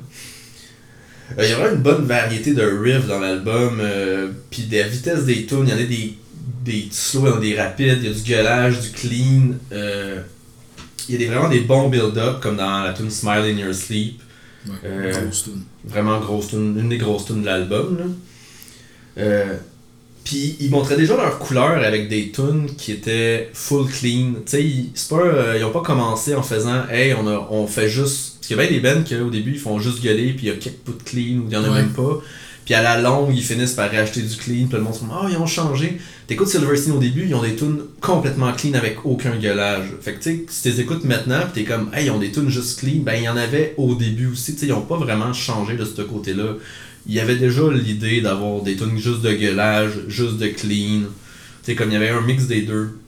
Euh, 1.38 1.44
il 1.44 1.50
y 1.50 1.52
a 1.52 1.56
vraiment 1.56 1.76
une 1.76 1.82
bonne 1.82 2.04
variété 2.06 2.54
de 2.54 2.62
riffs 2.62 3.06
dans 3.06 3.20
l'album, 3.20 3.78
euh, 3.80 4.28
puis 4.50 4.62
des 4.62 4.82
vitesses 4.84 5.24
des 5.24 5.46
tunes, 5.46 5.64
il 5.66 5.70
y 5.70 5.72
en 5.72 5.76
a 5.78 5.82
des, 5.82 6.18
des 6.64 6.88
slow, 6.90 7.26
il 7.26 7.28
y 7.28 7.32
en 7.32 7.36
a 7.36 7.40
des 7.40 7.60
rapides, 7.60 7.98
il 8.02 8.08
y 8.08 8.10
a 8.10 8.14
du 8.14 8.22
gueulage, 8.22 8.80
du 8.80 8.90
clean. 8.90 9.54
euh, 9.72 10.20
il 11.08 11.12
y 11.12 11.16
a 11.16 11.18
des, 11.18 11.26
vraiment 11.26 11.48
des 11.48 11.60
bons 11.60 11.88
build-up, 11.88 12.40
comme 12.42 12.56
dans 12.56 12.82
la 12.82 12.92
tune 12.92 13.10
Smile 13.10 13.44
in 13.44 13.58
Your 13.58 13.74
Sleep. 13.74 14.20
Ouais, 14.66 14.74
Euh, 14.84 15.12
grosse 15.24 15.44
tune. 15.44 15.62
Vraiment 15.84 16.18
grosse 16.20 16.48
tune, 16.48 16.76
une 16.78 16.88
des 16.88 16.98
grosses 16.98 17.26
tunes 17.26 17.40
de 17.42 17.46
l'album. 17.46 18.14
Euh, 19.18 19.56
puis 20.24 20.56
ils 20.60 20.70
montraient 20.70 20.96
déjà 20.96 21.16
leur 21.16 21.38
couleur 21.38 21.82
avec 21.84 22.08
des 22.08 22.30
tunes 22.30 22.66
qui 22.76 22.92
étaient 22.92 23.50
full 23.54 23.86
clean. 23.88 24.32
Tu 24.44 24.50
sais, 24.50 24.64
ils, 24.64 24.90
c'est 24.94 25.08
pas, 25.08 25.20
euh, 25.22 25.56
ils 25.58 25.64
ont 25.64 25.70
pas 25.70 25.80
commencé 25.82 26.34
en 26.34 26.42
faisant 26.42 26.86
Hey, 26.90 27.14
on, 27.14 27.26
a, 27.26 27.48
on 27.50 27.66
fait 27.66 27.88
juste. 27.88 28.34
Parce 28.38 28.46
qu'il 28.48 28.56
y 28.56 28.60
a 28.60 28.66
bien 28.66 28.80
des 28.80 28.80
bands 28.80 29.04
qu'au 29.08 29.30
début 29.30 29.52
ils 29.52 29.58
font 29.58 29.78
juste 29.78 30.02
gueuler, 30.02 30.32
puis 30.32 30.46
il 30.46 30.48
y 30.48 30.52
a 30.52 30.56
quelques 30.56 30.78
bouts 30.84 30.92
de 30.94 31.02
clean, 31.02 31.38
ou 31.40 31.44
il 31.48 31.52
y 31.52 31.56
en 31.56 31.64
a 31.64 31.68
Ouais. 31.70 31.82
même 31.82 31.92
pas. 31.92 32.20
Puis 32.64 32.74
à 32.74 32.82
la 32.82 33.00
longue, 33.00 33.34
ils 33.34 33.42
finissent 33.42 33.72
par 33.72 33.90
racheter 33.90 34.20
du 34.22 34.36
clean, 34.36 34.66
puis 34.68 34.76
le 34.76 34.82
monde 34.82 34.94
se 34.94 35.00
dit 35.00 35.06
Oh, 35.10 35.26
ils 35.30 35.36
ont 35.36 35.46
changé. 35.46 35.98
T'écoutes 36.28 36.48
Silverstein 36.48 36.92
au 36.92 36.98
début, 36.98 37.24
ils 37.26 37.34
ont 37.34 37.40
des 37.40 37.56
tunes 37.56 37.80
complètement 38.02 38.52
clean 38.52 38.74
avec 38.74 39.06
aucun 39.06 39.34
gueulage. 39.36 39.86
Fait 40.02 40.12
que 40.12 40.22
tu 40.22 40.30
sais, 40.30 40.46
si 40.50 40.62
t'es 40.62 40.82
écoutes 40.82 41.04
maintenant, 41.04 41.40
puis 41.40 41.64
t'es 41.64 41.64
comme 41.64 41.88
Hey, 41.94 42.08
ils 42.08 42.10
ont 42.10 42.18
des 42.18 42.30
tunes 42.30 42.50
juste 42.50 42.80
clean, 42.80 43.00
ben 43.00 43.14
il 43.14 43.22
y 43.22 43.28
en 43.30 43.36
avait 43.38 43.72
au 43.78 43.94
début 43.94 44.26
aussi. 44.26 44.52
Tu 44.52 44.60
sais, 44.60 44.66
ils 44.66 44.74
ont 44.74 44.82
pas 44.82 44.98
vraiment 44.98 45.32
changé 45.32 45.74
de 45.74 45.86
ce 45.86 46.02
côté-là. 46.02 46.56
Il 47.06 47.14
y 47.14 47.20
avait 47.20 47.36
déjà 47.36 47.62
l'idée 47.72 48.20
d'avoir 48.20 48.60
des 48.60 48.76
tunes 48.76 48.98
juste 48.98 49.22
de 49.22 49.32
gueulage, 49.32 49.92
juste 50.08 50.36
de 50.36 50.48
clean. 50.48 51.04
Tu 51.04 51.08
sais, 51.62 51.74
comme 51.74 51.88
il 51.88 51.94
y 51.94 51.96
avait 51.96 52.10
un 52.10 52.20
mix 52.20 52.46
des 52.46 52.60
deux. 52.60 52.98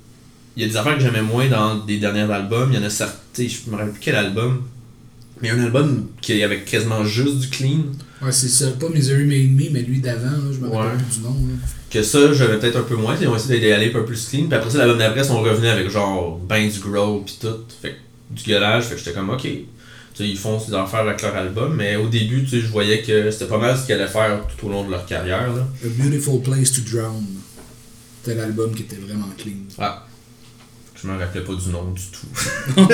Il 0.57 0.63
y 0.63 0.65
a 0.65 0.69
des 0.71 0.79
affaires 0.79 0.97
que 0.97 1.03
j'aimais 1.03 1.21
moins 1.21 1.47
dans 1.47 1.77
des 1.77 1.99
derniers 1.99 2.33
albums. 2.33 2.71
Il 2.73 2.79
y 2.79 2.83
en 2.83 2.87
a 2.87 2.89
certains, 2.89 3.47
je 3.47 3.71
me 3.71 3.77
rappelle 3.77 3.93
plus 3.93 4.01
quel 4.01 4.17
album. 4.17 4.63
Mais 5.43 5.51
un 5.51 5.63
album 5.63 6.07
qui 6.23 6.43
avait 6.43 6.63
quasiment 6.63 7.05
juste 7.05 7.39
du 7.39 7.51
clean. 7.51 7.83
Ouais, 8.23 8.33
c'est 8.33 8.49
ça, 8.49 8.71
pas 8.73 8.89
Misery 8.91 9.25
Made 9.25 9.51
Me, 9.51 9.71
mais 9.73 9.81
lui 9.83 10.01
d'avant, 10.01 10.53
je 10.53 10.59
me 10.59 10.69
rappelle 10.69 10.99
plus 10.99 11.19
du 11.19 11.25
nom. 11.25 11.31
là. 11.31 11.55
Que 11.91 12.03
ça, 12.03 12.33
j'avais 12.33 12.59
peut-être 12.59 12.77
un 12.77 12.83
peu 12.83 12.97
moins. 12.97 13.17
Ils 13.21 13.27
ont 13.27 13.35
essayé 13.35 13.61
d'aller 13.61 13.89
un 13.89 13.93
peu 13.93 14.05
plus 14.05 14.29
clean. 14.29 14.47
Puis 14.47 14.55
après 14.55 14.71
ça, 14.71 14.79
l'album 14.79 14.99
d'après, 14.99 15.21
ils 15.23 15.27
sont 15.27 15.41
revenus 15.41 15.71
avec 15.71 15.89
genre 15.91 16.39
ben 16.39 16.69
du 16.69 16.79
growl 16.79 17.25
pis 17.25 17.39
tout. 17.41 17.49
Fait 17.81 17.93
que 17.93 17.97
du 18.35 18.45
gueulage. 18.45 18.85
Fait 18.85 18.95
que 18.95 18.99
j'étais 18.99 19.13
comme 19.13 19.31
ok. 19.31 19.43
Tu 19.43 19.67
sais, 20.15 20.29
ils 20.29 20.37
font 20.39 20.61
ces 20.61 20.75
affaires 20.75 21.01
avec 21.01 21.23
leur 21.23 21.35
album. 21.35 21.75
Mais 21.75 21.97
au 21.97 22.09
début, 22.09 22.45
tu 22.45 22.51
sais, 22.51 22.61
je 22.61 22.67
voyais 22.67 23.03
que 23.03 23.31
c'était 23.31 23.47
pas 23.47 23.59
mal 23.59 23.77
ce 23.77 23.87
qu'ils 23.87 23.95
allaient 23.95 24.07
faire 24.07 24.41
tout 24.47 24.67
au 24.67 24.71
long 24.71 24.85
de 24.85 24.91
leur 24.91 25.05
carrière. 25.07 25.53
Là. 25.53 25.67
A 25.85 25.89
Beautiful 25.89 26.41
Place 26.43 26.73
to 26.73 26.83
Drown. 26.83 27.25
C'était 28.23 28.37
l'album 28.37 28.75
qui 28.75 28.83
était 28.83 28.97
vraiment 28.97 29.29
clean. 29.39 29.55
Ah. 29.79 30.07
Je 31.03 31.09
me 31.09 31.19
rappelais 31.19 31.43
pas 31.43 31.55
du 31.55 31.71
nom 31.71 31.91
du 31.93 32.03
tout. 32.13 32.87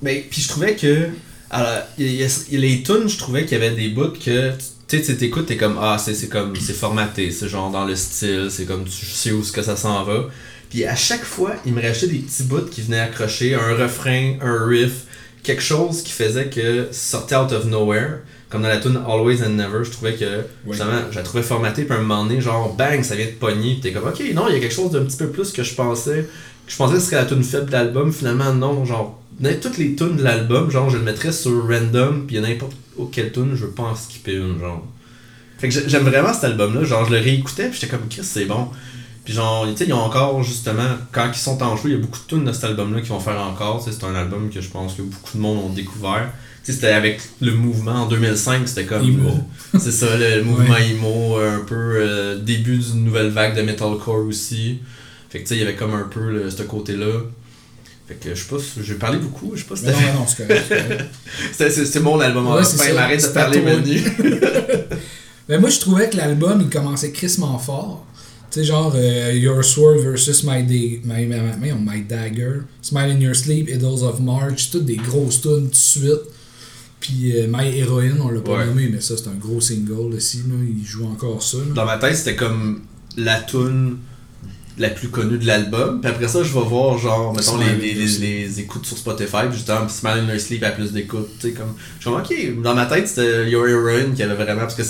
Mais 0.00 0.26
puis 0.30 0.40
je 0.40 0.48
trouvais 0.48 0.74
que 0.74 1.10
alors, 1.50 1.82
il 1.98 2.12
y 2.12 2.56
les 2.56 2.82
tunes, 2.82 3.08
je 3.08 3.18
trouvais 3.18 3.44
qu'il 3.44 3.58
y 3.58 3.64
avait 3.64 3.74
des 3.74 3.88
bouts 3.88 4.12
que 4.12 4.52
tu 4.86 5.02
sais 5.02 5.16
t'écoutes 5.16 5.46
t'es 5.46 5.56
comme 5.56 5.78
ah 5.78 5.98
c'est 5.98 6.28
comme 6.28 6.56
c'est 6.56 6.72
formaté, 6.72 7.30
c'est 7.30 7.48
genre 7.48 7.70
dans 7.70 7.84
le 7.84 7.94
style, 7.94 8.48
c'est 8.50 8.64
comme 8.64 8.84
tu 8.84 9.04
sais 9.04 9.32
où 9.32 9.42
ça 9.42 9.76
s'en 9.76 10.02
va. 10.04 10.28
Puis 10.70 10.84
à 10.84 10.96
chaque 10.96 11.24
fois, 11.24 11.54
il 11.64 11.72
me 11.72 11.80
restait 11.80 12.08
des 12.08 12.18
petits 12.18 12.42
bouts 12.44 12.66
qui 12.70 12.82
venaient 12.82 13.00
accrocher 13.00 13.54
un 13.54 13.74
refrain, 13.74 14.36
un 14.40 14.66
riff, 14.66 15.04
quelque 15.42 15.62
chose 15.62 16.02
qui 16.02 16.12
faisait 16.12 16.48
que 16.48 16.88
sortait 16.92 17.36
out 17.36 17.52
of 17.52 17.64
nowhere. 17.66 18.20
Comme 18.50 18.62
dans 18.62 18.68
la 18.68 18.78
tune 18.78 18.98
Always 19.06 19.42
and 19.44 19.50
Never, 19.50 19.84
je 19.84 19.90
trouvais 19.90 20.14
que 20.14 20.24
Oui. 20.64 20.70
justement, 20.72 20.92
je 21.10 21.16
la 21.16 21.22
trouvais 21.22 21.42
formatée, 21.42 21.84
puis 21.84 21.92
à 21.94 21.98
un 21.98 22.02
moment 22.02 22.24
donné, 22.24 22.40
genre 22.40 22.72
bang, 22.74 23.02
ça 23.02 23.14
vient 23.14 23.26
de 23.26 23.32
pogner, 23.32 23.72
puis 23.72 23.80
t'es 23.80 23.92
comme 23.92 24.08
ok, 24.08 24.22
non, 24.34 24.44
il 24.48 24.54
y 24.54 24.56
a 24.56 24.60
quelque 24.60 24.74
chose 24.74 24.90
d'un 24.90 25.04
petit 25.04 25.18
peu 25.18 25.28
plus 25.28 25.52
que 25.52 25.62
je 25.62 25.74
pensais. 25.74 26.26
Que 26.66 26.72
je 26.72 26.76
pensais 26.76 26.94
que 26.94 27.00
ce 27.00 27.06
serait 27.06 27.16
la 27.16 27.26
tune 27.26 27.42
faible 27.42 27.66
de 27.66 27.72
l'album, 27.72 28.12
finalement 28.12 28.52
non, 28.54 28.84
genre, 28.86 29.20
toutes 29.60 29.76
les 29.78 29.94
tunes 29.94 30.16
de 30.16 30.22
l'album, 30.22 30.70
genre, 30.70 30.88
je 30.88 30.96
le 30.96 31.02
mettrais 31.04 31.32
sur 31.32 31.66
random, 31.68 32.24
puis 32.26 32.36
il 32.36 32.42
y 32.42 32.44
a 32.44 32.48
n'importe 32.48 32.72
quelle 33.12 33.32
tune, 33.32 33.50
je 33.54 33.66
veux 33.66 33.70
pas 33.70 33.82
en 33.84 33.94
skipper 33.94 34.34
une, 34.36 34.58
genre. 34.58 34.82
Fait 35.58 35.68
que 35.68 35.74
j'ai- 35.74 35.88
j'aime 35.88 36.04
vraiment 36.04 36.32
cet 36.32 36.44
album-là, 36.44 36.84
genre, 36.84 37.04
je 37.04 37.12
le 37.12 37.18
réécoutais, 37.20 37.68
puis 37.68 37.78
j'étais 37.80 37.88
comme 37.96 38.08
Chris, 38.08 38.22
c'est 38.24 38.44
bon. 38.46 38.68
Puis 39.24 39.34
genre, 39.34 39.66
tu 39.70 39.76
sais, 39.76 39.84
ils 39.86 39.92
ont 39.92 39.98
encore, 40.02 40.42
justement, 40.42 40.88
quand 41.12 41.28
ils 41.30 41.38
sont 41.38 41.62
en 41.62 41.76
show, 41.76 41.88
il 41.88 41.92
y 41.92 41.94
a 41.94 41.98
beaucoup 41.98 42.18
de 42.18 42.26
tunes 42.26 42.44
de 42.44 42.52
cet 42.52 42.64
album-là 42.64 43.00
qu'ils 43.00 43.10
vont 43.10 43.20
faire 43.20 43.38
encore, 43.40 43.82
c'est 43.84 44.02
un 44.04 44.14
album 44.14 44.48
que 44.48 44.60
je 44.62 44.68
pense 44.70 44.94
que 44.94 45.02
beaucoup 45.02 45.36
de 45.36 45.42
monde 45.42 45.58
ont 45.58 45.68
découvert. 45.68 46.30
C'était 46.72 46.88
avec 46.88 47.20
le 47.40 47.52
mouvement 47.52 48.02
en 48.02 48.06
2005, 48.08 48.68
c'était 48.68 48.84
comme. 48.84 49.02
Emo. 49.06 49.30
C'est 49.78 49.90
ça, 49.92 50.16
le, 50.16 50.42
mouvement 50.44 50.76
emo, 50.76 51.38
euh, 51.38 51.56
un 51.56 51.64
peu 51.64 51.74
euh, 51.74 52.38
début 52.38 52.76
d'une 52.78 53.04
nouvelle 53.04 53.28
vague 53.30 53.56
de 53.56 53.62
metalcore 53.62 54.26
aussi. 54.26 54.78
Fait 55.30 55.38
que 55.38 55.44
tu 55.44 55.48
sais, 55.50 55.56
il 55.56 55.60
y 55.60 55.62
avait 55.62 55.74
comme 55.76 55.94
un 55.94 56.08
peu 56.10 56.30
le- 56.30 56.50
ce 56.50 56.62
côté-là. 56.62 57.06
Fait 58.06 58.14
que 58.14 58.34
je 58.34 58.40
sais 58.42 58.48
pas, 58.48 58.58
si- 58.58 58.82
j'ai 58.82 58.94
parlé 58.94 59.18
beaucoup, 59.18 59.52
je 59.54 59.60
sais 59.60 59.66
pas 59.68 59.76
si 59.76 59.84
c'était. 59.84 60.12
non, 60.14 60.26
c'est 60.26 60.46
correct. 60.46 61.04
C'était 61.84 62.00
mon 62.00 62.18
album, 62.20 62.46
Ouais, 62.46 62.60
enfin, 62.60 62.92
m'arrête 62.94 63.22
de 63.22 63.28
parler 63.28 63.60
menu. 63.60 64.00
Mais 65.48 65.58
moi, 65.58 65.70
je 65.70 65.80
trouvais 65.80 66.08
que 66.10 66.16
l'album, 66.16 66.60
il 66.62 66.68
commençait 66.68 67.10
crissement 67.12 67.58
fort. 67.58 68.04
Tu 68.50 68.60
sais, 68.60 68.64
genre 68.64 68.92
euh, 68.96 69.32
Your 69.34 69.62
Sword 69.64 69.98
versus 70.00 70.42
My, 70.44 70.62
Day, 70.62 71.00
my, 71.04 71.26
my, 71.26 71.36
my, 71.60 71.72
my 71.72 72.02
Dagger, 72.02 72.60
Smile 72.82 73.10
in 73.12 73.20
Your 73.20 73.34
Sleep, 73.36 73.68
Idols 73.68 74.02
of 74.02 74.20
March, 74.20 74.70
toutes 74.70 74.86
des 74.86 74.96
grosses 74.96 75.40
tunes 75.42 75.64
tout 75.64 75.70
de 75.70 75.74
suite. 75.74 76.24
Puis 77.00 77.36
euh, 77.36 77.46
My 77.48 77.78
Heroine, 77.78 78.18
on 78.22 78.28
l'a 78.30 78.40
pas 78.40 78.58
Ouais. 78.58 78.66
nommé, 78.66 78.88
mais 78.92 79.00
ça, 79.00 79.14
c'est 79.16 79.28
un 79.28 79.34
gros 79.38 79.60
single 79.60 80.14
aussi. 80.16 80.38
Là. 80.48 80.54
Il 80.78 80.84
joue 80.84 81.06
encore 81.06 81.42
ça. 81.42 81.58
là. 81.58 81.64
Dans 81.74 81.84
ma 81.86 81.96
tête, 81.98 82.16
c'était 82.16 82.36
comme 82.36 82.80
la 83.16 83.40
tune 83.40 83.98
la 84.78 84.90
plus 84.90 85.08
connue 85.08 85.38
de 85.38 85.46
l'album. 85.46 86.00
Puis 86.00 86.10
après 86.10 86.28
ça, 86.28 86.42
je 86.42 86.52
vais 86.52 86.60
voir, 86.64 86.98
genre, 86.98 87.34
mettons, 87.34 87.58
les, 87.58 87.74
les, 87.76 87.92
Your 87.94 88.20
les, 88.20 88.42
les 88.46 88.60
écoutes 88.60 88.86
sur 88.86 88.96
Spotify. 88.96 89.46
Puis 89.48 89.54
justement, 89.58 89.88
Smile 89.88 90.24
in 90.24 90.28
Your 90.32 90.40
Sleep 90.40 90.62
a 90.64 90.70
plus 90.70 90.92
d'écoutes. 90.92 91.28
Tu 91.40 91.48
sais, 91.48 91.54
comme. 91.54 91.74
Je 91.98 92.08
suis 92.08 92.10
comme, 92.10 92.56
ok, 92.58 92.62
dans 92.62 92.74
ma 92.74 92.86
tête, 92.86 93.06
c'était 93.08 93.48
Your 93.50 93.66
Heroine 93.66 94.14
qui 94.14 94.22
avait 94.22 94.34
vraiment. 94.34 94.60
Parce 94.62 94.74
que 94.76 94.82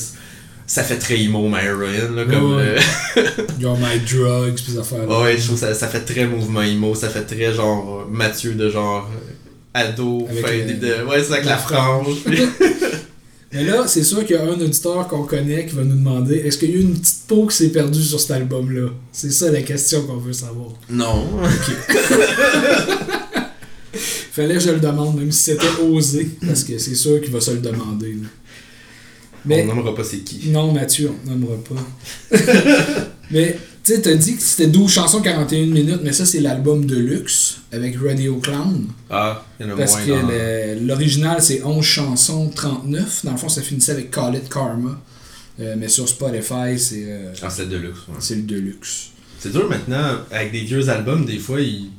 ça 0.67 0.83
fait 0.83 0.99
très 0.99 1.19
emo, 1.23 1.49
My 1.49 1.65
Heroine, 1.65 2.17
là. 2.17 2.25
Comme. 2.27 2.57
Ouais, 2.57 2.75
ouais. 2.75 2.77
euh, 3.19 3.31
You're 3.61 3.79
My 3.79 3.99
Drugs, 4.01 4.55
puis 4.57 4.65
ces 4.73 4.79
affaires-là. 4.79 5.23
ouais, 5.23 5.37
je 5.39 5.45
trouve 5.47 5.55
que 5.61 5.67
ça, 5.67 5.73
ça 5.75 5.89
fait 5.89 6.01
très 6.05 6.27
mouvement 6.27 6.63
emo. 6.63 6.95
Ça 6.95 7.09
fait 7.09 7.23
très, 7.25 7.55
genre, 7.55 8.07
Mathieu 8.11 8.55
de 8.55 8.69
genre. 8.69 9.11
Ado, 9.79 10.27
Avec 10.31 10.47
fin 10.47 10.53
le- 10.57 10.75
de. 10.75 11.05
Ouais, 11.09 11.23
c'est 11.23 11.33
avec 11.33 11.45
la, 11.45 11.53
la 11.53 11.59
frange. 11.59 12.17
Mais 13.53 13.65
là, 13.65 13.85
c'est 13.87 14.05
sûr 14.05 14.27
qu'il 14.27 14.37
y 14.37 14.39
a 14.39 14.43
un 14.43 14.49
auditeur 14.61 15.09
qu'on 15.09 15.23
connaît 15.23 15.65
qui 15.65 15.75
va 15.75 15.83
nous 15.83 15.97
demander 15.97 16.37
est-ce 16.37 16.59
qu'il 16.59 16.71
y 16.71 16.75
a 16.75 16.77
eu 16.77 16.81
une 16.83 16.99
petite 16.99 17.23
peau 17.27 17.47
qui 17.47 17.57
s'est 17.57 17.71
perdue 17.71 18.03
sur 18.03 18.21
cet 18.21 18.33
album-là? 18.33 18.91
C'est 19.11 19.31
ça 19.33 19.51
la 19.51 19.63
question 19.63 20.03
qu'on 20.03 20.19
veut 20.19 20.35
savoir. 20.35 20.69
non. 20.91 21.27
Fallait 24.33 24.55
que 24.55 24.61
je 24.61 24.71
le 24.71 24.79
demande, 24.81 25.17
même 25.19 25.33
si 25.33 25.45
c'était 25.53 25.67
osé, 25.83 26.29
parce 26.47 26.63
que 26.63 26.79
c'est 26.79 26.95
sûr 26.95 27.21
qu'il 27.21 27.33
va 27.33 27.41
se 27.41 27.51
le 27.53 27.59
demander. 27.59 28.13
là. 28.13 28.29
Mais 29.45 29.63
On 29.63 29.67
nommera 29.75 29.95
pas 29.95 30.05
c'est 30.05 30.19
qui. 30.19 30.51
non, 30.51 30.73
Mathieu, 30.73 31.11
on 31.27 31.31
nommera 31.31 31.57
pas. 31.57 32.37
mais 33.31 33.59
tu 33.89 33.95
sais, 33.95 34.03
t'as 34.03 34.15
dit 34.15 34.37
que 34.37 34.43
c'était 34.43 34.67
12 34.67 34.91
chansons 34.93 35.21
41 35.23 35.67
minutes, 35.67 36.01
mais 36.03 36.13
ça, 36.13 36.27
c'est 36.27 36.41
l'album 36.41 36.85
de 36.85 36.97
luxe 36.97 37.59
avec 37.73 37.97
Radio 37.97 38.37
Clown. 38.37 38.87
Ah, 39.11 39.45
il 39.59 39.67
y 39.67 39.69
en 39.71 39.73
a 39.75 39.77
Parce 39.77 39.93
moins. 40.07 40.21
que 40.23 40.79
le- 40.81 40.87
l'original, 40.87 41.43
c'est 41.43 41.63
11 41.63 41.85
chansons 41.85 42.51
39. 42.55 43.25
Dans 43.25 43.33
le 43.33 43.37
fond, 43.39 43.49
ça 43.49 43.63
finissait 43.63 43.93
avec 43.93 44.11
Call 44.11 44.37
It 44.37 44.49
Karma. 44.53 45.01
Euh, 45.61 45.75
mais 45.79 45.89
sur 45.89 46.09
Spotify, 46.09 46.79
c'est 46.79 47.05
euh, 47.07 47.33
Ah, 47.43 47.51
c'est 47.51 47.69
de 47.69 47.77
luxe. 47.77 47.99
ouais. 48.09 48.15
c'est 48.21 48.37
le 48.37 48.43
Deluxe. 48.43 49.09
C'est 49.41 49.51
dur 49.53 49.69
maintenant, 49.69 50.19
avec 50.31 50.53
des 50.53 50.61
vieux 50.61 50.89
albums, 50.89 51.25
des 51.25 51.39
fois, 51.39 51.61
ils... 51.61 51.91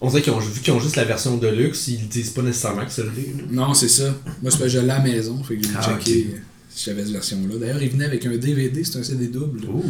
on 0.00 0.08
dirait 0.10 0.22
qu'ils 0.22 0.32
ont, 0.32 0.38
vu 0.38 0.60
qu'ils 0.60 0.72
ont 0.74 0.80
juste 0.80 0.96
la 0.96 1.04
version 1.04 1.36
de 1.36 1.48
luxe, 1.48 1.88
ils 1.88 2.06
disent 2.08 2.30
pas 2.30 2.42
nécessairement 2.42 2.84
que 2.84 2.92
c'est 2.92 3.02
le. 3.02 3.10
Non, 3.50 3.74
c'est 3.74 3.88
ça. 3.88 4.14
Moi, 4.42 4.50
c'est 4.50 4.58
parce 4.58 4.72
que 4.72 4.78
à 4.78 4.82
la 4.82 4.98
maison. 5.00 5.42
Fait 5.42 5.56
que 5.56 5.64
j'ai 5.64 5.70
Ah, 5.76 5.82
checké 5.98 6.34
si 6.68 6.84
j'avais 6.86 7.02
cette 7.04 7.12
version-là. 7.12 7.56
D'ailleurs, 7.58 7.82
il 7.82 7.90
venait 7.90 8.04
avec 8.04 8.26
un 8.26 8.36
DVD, 8.36 8.82
c'est 8.84 8.98
un 8.98 9.02
CD 9.04 9.26
double. 9.28 9.60
Ouh. 9.68 9.84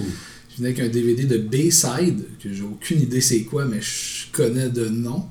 Il 0.54 0.58
venait 0.64 0.68
avec 0.78 0.80
un 0.80 0.88
DVD 0.88 1.25
de 1.25 1.38
Bayside, 1.38 2.25
que 2.42 2.52
j'ai 2.52 2.62
aucune 2.62 3.00
idée 3.02 3.20
c'est 3.20 3.42
quoi, 3.42 3.64
mais 3.64 3.80
je 3.80 4.30
connais 4.32 4.68
de 4.68 4.88
nom. 4.88 5.25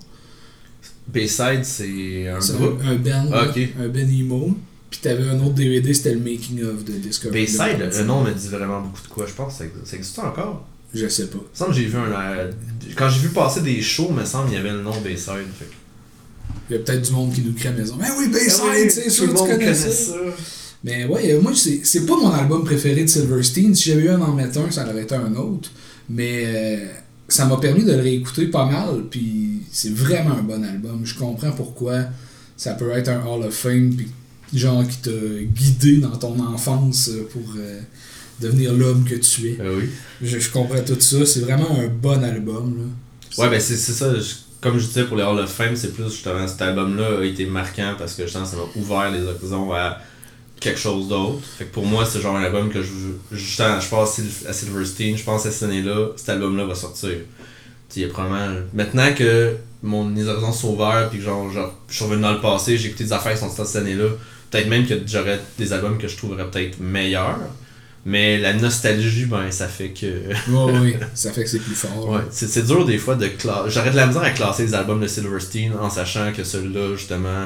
Bayside, 1.08 1.64
c'est 1.64 2.28
un 2.28 2.40
groupe? 2.40 2.82
un, 2.84 2.92
un 2.92 2.96
band, 2.96 3.30
Ah, 3.34 3.48
un 3.80 3.88
band 3.88 4.00
emo. 4.00 4.58
Puis 4.90 5.00
t'avais 5.02 5.24
un 5.28 5.40
autre 5.42 5.56
DVD, 5.56 5.94
c'était 5.94 6.14
le 6.14 6.20
Making 6.20 6.64
of 6.64 6.84
de 6.86 6.94
Discovery. 6.94 7.42
Bayside, 7.46 7.90
de 7.92 7.98
le 8.00 8.04
nom 8.06 8.24
me 8.24 8.32
dit 8.32 8.48
vraiment 8.48 8.82
beaucoup 8.82 9.02
de 9.02 9.08
quoi, 9.08 9.26
je 9.26 9.34
pense. 9.34 9.58
Ça, 9.58 9.66
ça 9.86 9.96
existe 9.98 10.20
encore? 10.20 10.68
Je 10.94 11.08
sais 11.08 11.28
pas. 11.28 11.40
Il 11.40 11.42
me 11.52 11.56
semble 11.56 11.72
que 11.72 11.78
j'ai 11.78 11.86
vu 11.88 11.98
un. 11.98 12.12
euh, 12.12 12.52
Quand 12.96 13.10
j'ai 13.10 13.20
vu 13.22 13.30
passer 13.30 13.62
des 13.62 13.82
shows, 13.82 14.08
il 14.12 14.16
me 14.16 14.26
semble 14.26 14.50
qu'il 14.50 14.58
y 14.58 14.60
avait 14.60 14.72
le 14.72 14.82
nom 14.82 15.00
Bayside. 15.02 15.48
Fait. 15.58 15.68
Il 16.70 16.74
y 16.74 16.80
a 16.80 16.82
peut-être 16.84 17.02
du 17.02 17.12
monde 17.12 17.34
qui 17.34 17.42
nous 17.42 17.54
crée 17.54 17.70
à 17.70 17.72
la 17.72 17.80
maison. 17.80 17.98
Mais 18.00 18.08
oui, 18.18 18.28
Bayside, 18.30 18.62
Ah 18.64 18.72
oui, 18.76 18.90
c'est 18.90 19.04
tout 19.06 19.10
sûr 19.10 19.26
le 19.26 19.32
que 19.32 19.38
tu 19.38 19.40
monde 19.42 19.50
connais 19.50 19.66
connaît 19.66 19.74
ça. 19.74 20.14
Mais 20.84 21.06
ouais, 21.06 21.32
euh, 21.34 21.42
moi, 21.42 21.52
c'est 21.56 22.06
pas 22.06 22.16
mon 22.18 22.32
album 22.32 22.64
préféré 22.66 23.04
de 23.04 23.08
Silverstein. 23.10 23.74
Si 23.74 23.90
j'avais 23.90 24.04
eu 24.04 24.10
à 24.10 24.20
en 24.20 24.34
mettre 24.34 24.60
un, 24.60 24.70
ça 24.70 24.86
aurait 24.90 25.04
été 25.04 25.16
un 25.16 25.34
autre. 25.36 25.70
Mais 26.10 26.44
euh, 26.46 26.86
ça 27.28 27.46
m'a 27.46 27.58
permis 27.58 27.84
de 27.84 27.94
le 27.94 28.02
réécouter 28.02 28.48
pas 28.48 28.66
mal. 28.66 29.04
Puis 29.10 29.62
c'est 29.72 29.94
vraiment 29.94 30.36
un 30.38 30.44
bon 30.44 30.64
album. 30.64 31.02
Je 31.06 31.16
comprends 31.16 31.52
pourquoi 31.52 32.06
ça 32.58 32.74
peut 32.74 32.92
être 32.92 33.08
un 33.10 33.22
Hall 33.26 33.44
of 33.44 33.54
Fame. 33.54 33.94
Puis 33.96 34.08
genre 34.54 34.86
qui 34.88 34.98
t'a 34.98 35.12
guidé 35.56 35.98
dans 35.98 36.16
ton 36.18 36.38
enfance 36.40 37.10
pour 37.32 37.44
euh, 37.58 37.80
devenir 38.42 38.74
l'homme 38.74 39.06
que 39.06 39.16
tu 39.16 39.48
es. 39.52 39.58
Ah 39.62 39.64
oui. 39.76 39.86
Je, 40.22 40.38
je 40.38 40.52
comprends 40.52 40.82
tout 40.86 41.00
ça. 41.00 41.26
C'est 41.26 41.40
vraiment 41.42 41.80
un 41.80 41.88
bon 41.88 42.22
album. 42.24 42.76
Là. 42.78 43.44
Ouais, 43.44 43.50
ben 43.50 43.60
c'est 43.60 43.78
ça. 43.78 44.14
je- 44.20 44.36
Comme 44.60 44.78
je 44.80 44.86
disais 44.88 45.06
pour 45.06 45.16
les 45.18 45.24
Hall 45.24 45.40
of 45.40 45.50
Fame, 45.50 45.76
c'est 45.78 45.94
plus 45.94 46.10
justement 46.12 46.46
cet 46.46 46.62
album-là 46.62 47.20
a 47.22 47.24
été 47.24 47.46
marquant 47.46 47.94
parce 47.98 48.16
que 48.16 48.24
justement 48.24 48.46
ça 48.46 48.58
m'a 48.58 48.82
ouvert 48.82 49.12
les 49.12 49.22
horizons 49.24 49.72
à 49.74 49.98
quelque 50.64 50.80
chose 50.80 51.08
d'autre. 51.10 51.42
Fait 51.58 51.66
que 51.66 51.74
pour 51.74 51.86
moi, 51.86 52.06
c'est 52.06 52.22
genre 52.22 52.36
un 52.36 52.44
album 52.44 52.70
que 52.70 52.82
je 52.82 52.90
justement, 53.32 53.80
je 53.80 53.90
pense 53.90 54.20
à 54.48 54.54
Silverstein, 54.54 55.16
je 55.18 55.24
pense 55.24 55.46
à 55.46 55.52
cette 55.52 55.64
année-là, 55.64 56.10
cet 56.16 56.30
album-là 56.30 56.66
va 56.66 56.76
sortir. 56.76 57.18
Tu 57.94 58.08
probablement. 58.08 58.62
Maintenant 58.74 59.14
que 59.14 59.56
mon 59.84 60.16
horizons 60.18 60.54
sont 60.54 60.74
ouverts 60.74 61.10
puis 61.10 61.20
que 61.20 61.26
genre, 61.26 61.52
genre, 61.52 61.74
je 61.90 61.96
suis 61.96 62.06
revenu 62.06 62.22
dans 62.22 62.32
le 62.32 62.42
passé, 62.42 62.78
j'ai 62.78 62.88
écouté 62.88 63.04
des 63.04 63.14
affaires 63.14 63.34
qui 63.34 63.40
sont 63.40 63.50
sorties 63.52 63.74
cette 63.74 63.82
année-là, 63.82 64.08
peut-être 64.50 64.68
même 64.68 64.88
que 64.88 64.96
j'aurais 65.06 65.40
des 65.60 65.74
albums 65.74 65.98
que 65.98 66.08
je 66.08 66.18
trouverais 66.18 66.50
peut-être 66.50 66.80
meilleurs. 66.80 67.40
Mais 68.06 68.38
la 68.38 68.54
nostalgie, 68.54 69.26
ben 69.26 69.50
ça 69.52 69.68
fait 69.68 69.90
que. 69.90 70.06
Ouais, 70.50 70.80
ouais, 70.80 71.00
ça 71.14 71.32
fait 71.32 71.44
que 71.44 71.50
c'est 71.50 71.60
plus 71.60 71.76
fort. 71.76 72.10
Ouais, 72.10 72.22
c'est 72.32 72.48
c'est 72.48 72.64
dur 72.64 72.86
des 72.86 72.98
fois 72.98 73.16
de 73.16 73.28
classer. 73.28 73.70
J'aurais 73.70 73.92
de 73.92 73.96
la 73.96 74.08
misère 74.08 74.24
à 74.24 74.32
classer 74.32 74.66
les 74.66 74.74
albums 74.74 75.00
de 75.00 75.08
Silverstein 75.08 75.72
en 75.80 75.90
sachant 75.90 76.34
que 76.34 76.44
celui-là, 76.44 76.96
justement, 76.98 77.46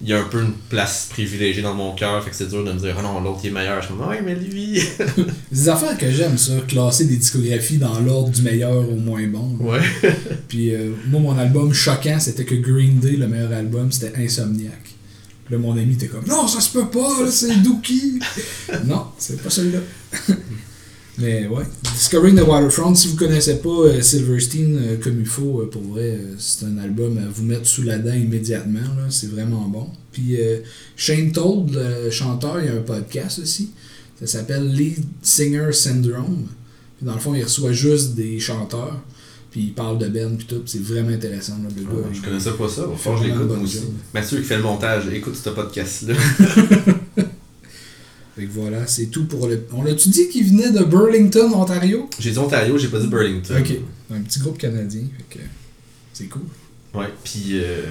il 0.00 0.08
y 0.08 0.12
a 0.12 0.20
un 0.20 0.24
peu 0.24 0.42
une 0.42 0.52
place 0.68 1.08
privilégiée 1.10 1.62
dans 1.62 1.74
mon 1.74 1.94
cœur. 1.94 2.22
Fait 2.22 2.30
que 2.30 2.36
c'est 2.36 2.48
dur 2.48 2.64
de 2.64 2.72
me 2.72 2.78
dire, 2.78 2.96
oh 2.98 3.02
non, 3.02 3.20
l'autre 3.20 3.40
il 3.44 3.48
est 3.48 3.50
meilleur. 3.50 3.80
Je 3.80 3.86
suis 3.86 3.94
comme, 3.94 4.08
ouais, 4.08 4.20
mais 4.22 4.34
lui. 4.34 4.80
Des 5.52 5.68
affaires 5.68 5.96
que 5.96 6.10
j'aime, 6.10 6.36
ça, 6.36 6.52
classer 6.66 7.06
des 7.06 7.16
discographies 7.16 7.78
dans 7.78 7.98
l'ordre 8.00 8.30
du 8.30 8.42
meilleur 8.42 8.88
au 8.88 8.96
moins 8.96 9.26
bon. 9.26 9.56
là. 9.60 9.72
ouais. 9.72 9.80
Puis 10.48 10.74
euh, 10.74 10.90
moi, 11.08 11.20
mon 11.20 11.38
album 11.38 11.72
choquant, 11.72 12.18
c'était 12.18 12.44
que 12.44 12.54
Green 12.54 12.98
Day, 12.98 13.12
le 13.12 13.28
meilleur 13.28 13.52
album, 13.52 13.90
c'était 13.92 14.12
Insomniac. 14.20 14.80
Là, 15.50 15.58
mon 15.58 15.72
ami 15.72 15.92
était 15.92 16.06
comme 16.06 16.24
Non, 16.26 16.48
ça 16.48 16.60
se 16.60 16.72
peut 16.72 16.88
pas, 16.88 17.30
c'est 17.30 17.62
Dookie. 17.62 18.18
non, 18.86 19.06
c'est 19.18 19.42
pas 19.42 19.50
celui-là. 19.50 19.80
Mais 21.16 21.46
ouais, 21.46 21.62
Discovering 21.94 22.36
the 22.36 22.42
Waterfront, 22.46 22.94
si 22.96 23.08
vous 23.08 23.16
connaissez 23.16 23.58
pas 23.60 23.68
euh, 23.68 24.02
Silverstein 24.02 24.76
euh, 24.76 24.96
comme 25.00 25.20
il 25.20 25.26
faut, 25.26 25.60
euh, 25.60 25.70
pour 25.70 25.82
vrai, 25.82 26.18
c'est 26.38 26.64
un 26.66 26.76
album 26.78 27.18
à 27.18 27.28
vous 27.32 27.44
mettre 27.44 27.66
sous 27.66 27.82
la 27.82 27.98
dent 27.98 28.12
immédiatement. 28.14 28.80
là, 28.80 29.06
C'est 29.10 29.30
vraiment 29.30 29.68
bon. 29.68 29.86
Puis 30.10 30.36
euh, 30.40 30.58
Shane 30.96 31.30
Told, 31.30 31.70
le 31.72 32.10
chanteur, 32.10 32.60
il 32.60 32.66
y 32.66 32.68
a 32.68 32.74
un 32.74 32.82
podcast 32.82 33.38
aussi. 33.38 33.70
Ça 34.18 34.26
s'appelle 34.26 34.72
Lead 34.72 35.04
Singer 35.22 35.70
Syndrome. 35.72 36.46
Puis 36.96 37.06
dans 37.06 37.14
le 37.14 37.20
fond, 37.20 37.34
il 37.34 37.44
reçoit 37.44 37.72
juste 37.72 38.14
des 38.14 38.40
chanteurs. 38.40 39.00
Puis 39.52 39.60
il 39.66 39.72
parle 39.72 39.98
de 39.98 40.08
Ben 40.08 40.36
puis 40.36 40.46
tout. 40.46 40.62
C'est 40.66 40.82
vraiment 40.82 41.10
intéressant. 41.10 41.54
Là, 41.62 41.68
le 41.76 41.82
gars, 41.82 42.08
je 42.12 42.20
connaissais 42.22 42.50
pas 42.52 42.68
ça. 42.68 42.88
Au 42.88 42.96
fond, 42.96 43.16
je 43.16 43.24
l'écoute 43.28 43.50
aussi. 43.62 43.82
Mathieu 44.12 44.38
qui 44.38 44.44
fait 44.44 44.56
le 44.56 44.64
montage, 44.64 45.04
écoute 45.12 45.36
ce 45.36 45.50
podcast-là. 45.50 46.14
Fait 48.36 48.44
que 48.46 48.50
voilà, 48.52 48.86
c'est 48.86 49.06
tout 49.06 49.26
pour 49.26 49.46
le. 49.46 49.64
On 49.72 49.82
l'a-tu 49.84 50.08
dit 50.08 50.28
qu'il 50.28 50.46
venait 50.48 50.70
de 50.72 50.82
Burlington, 50.84 51.52
Ontario? 51.54 52.08
J'ai 52.18 52.32
dit 52.32 52.38
Ontario, 52.38 52.76
j'ai 52.78 52.88
pas 52.88 52.98
dit 52.98 53.06
Burlington. 53.06 53.54
Ok. 53.58 53.72
Un 54.12 54.20
petit 54.22 54.40
groupe 54.40 54.58
canadien. 54.58 55.02
Fait 55.30 55.38
que 55.38 55.44
c'est 56.12 56.26
cool. 56.26 56.42
Ouais, 56.94 57.06
puis 57.24 57.52
euh, 57.54 57.82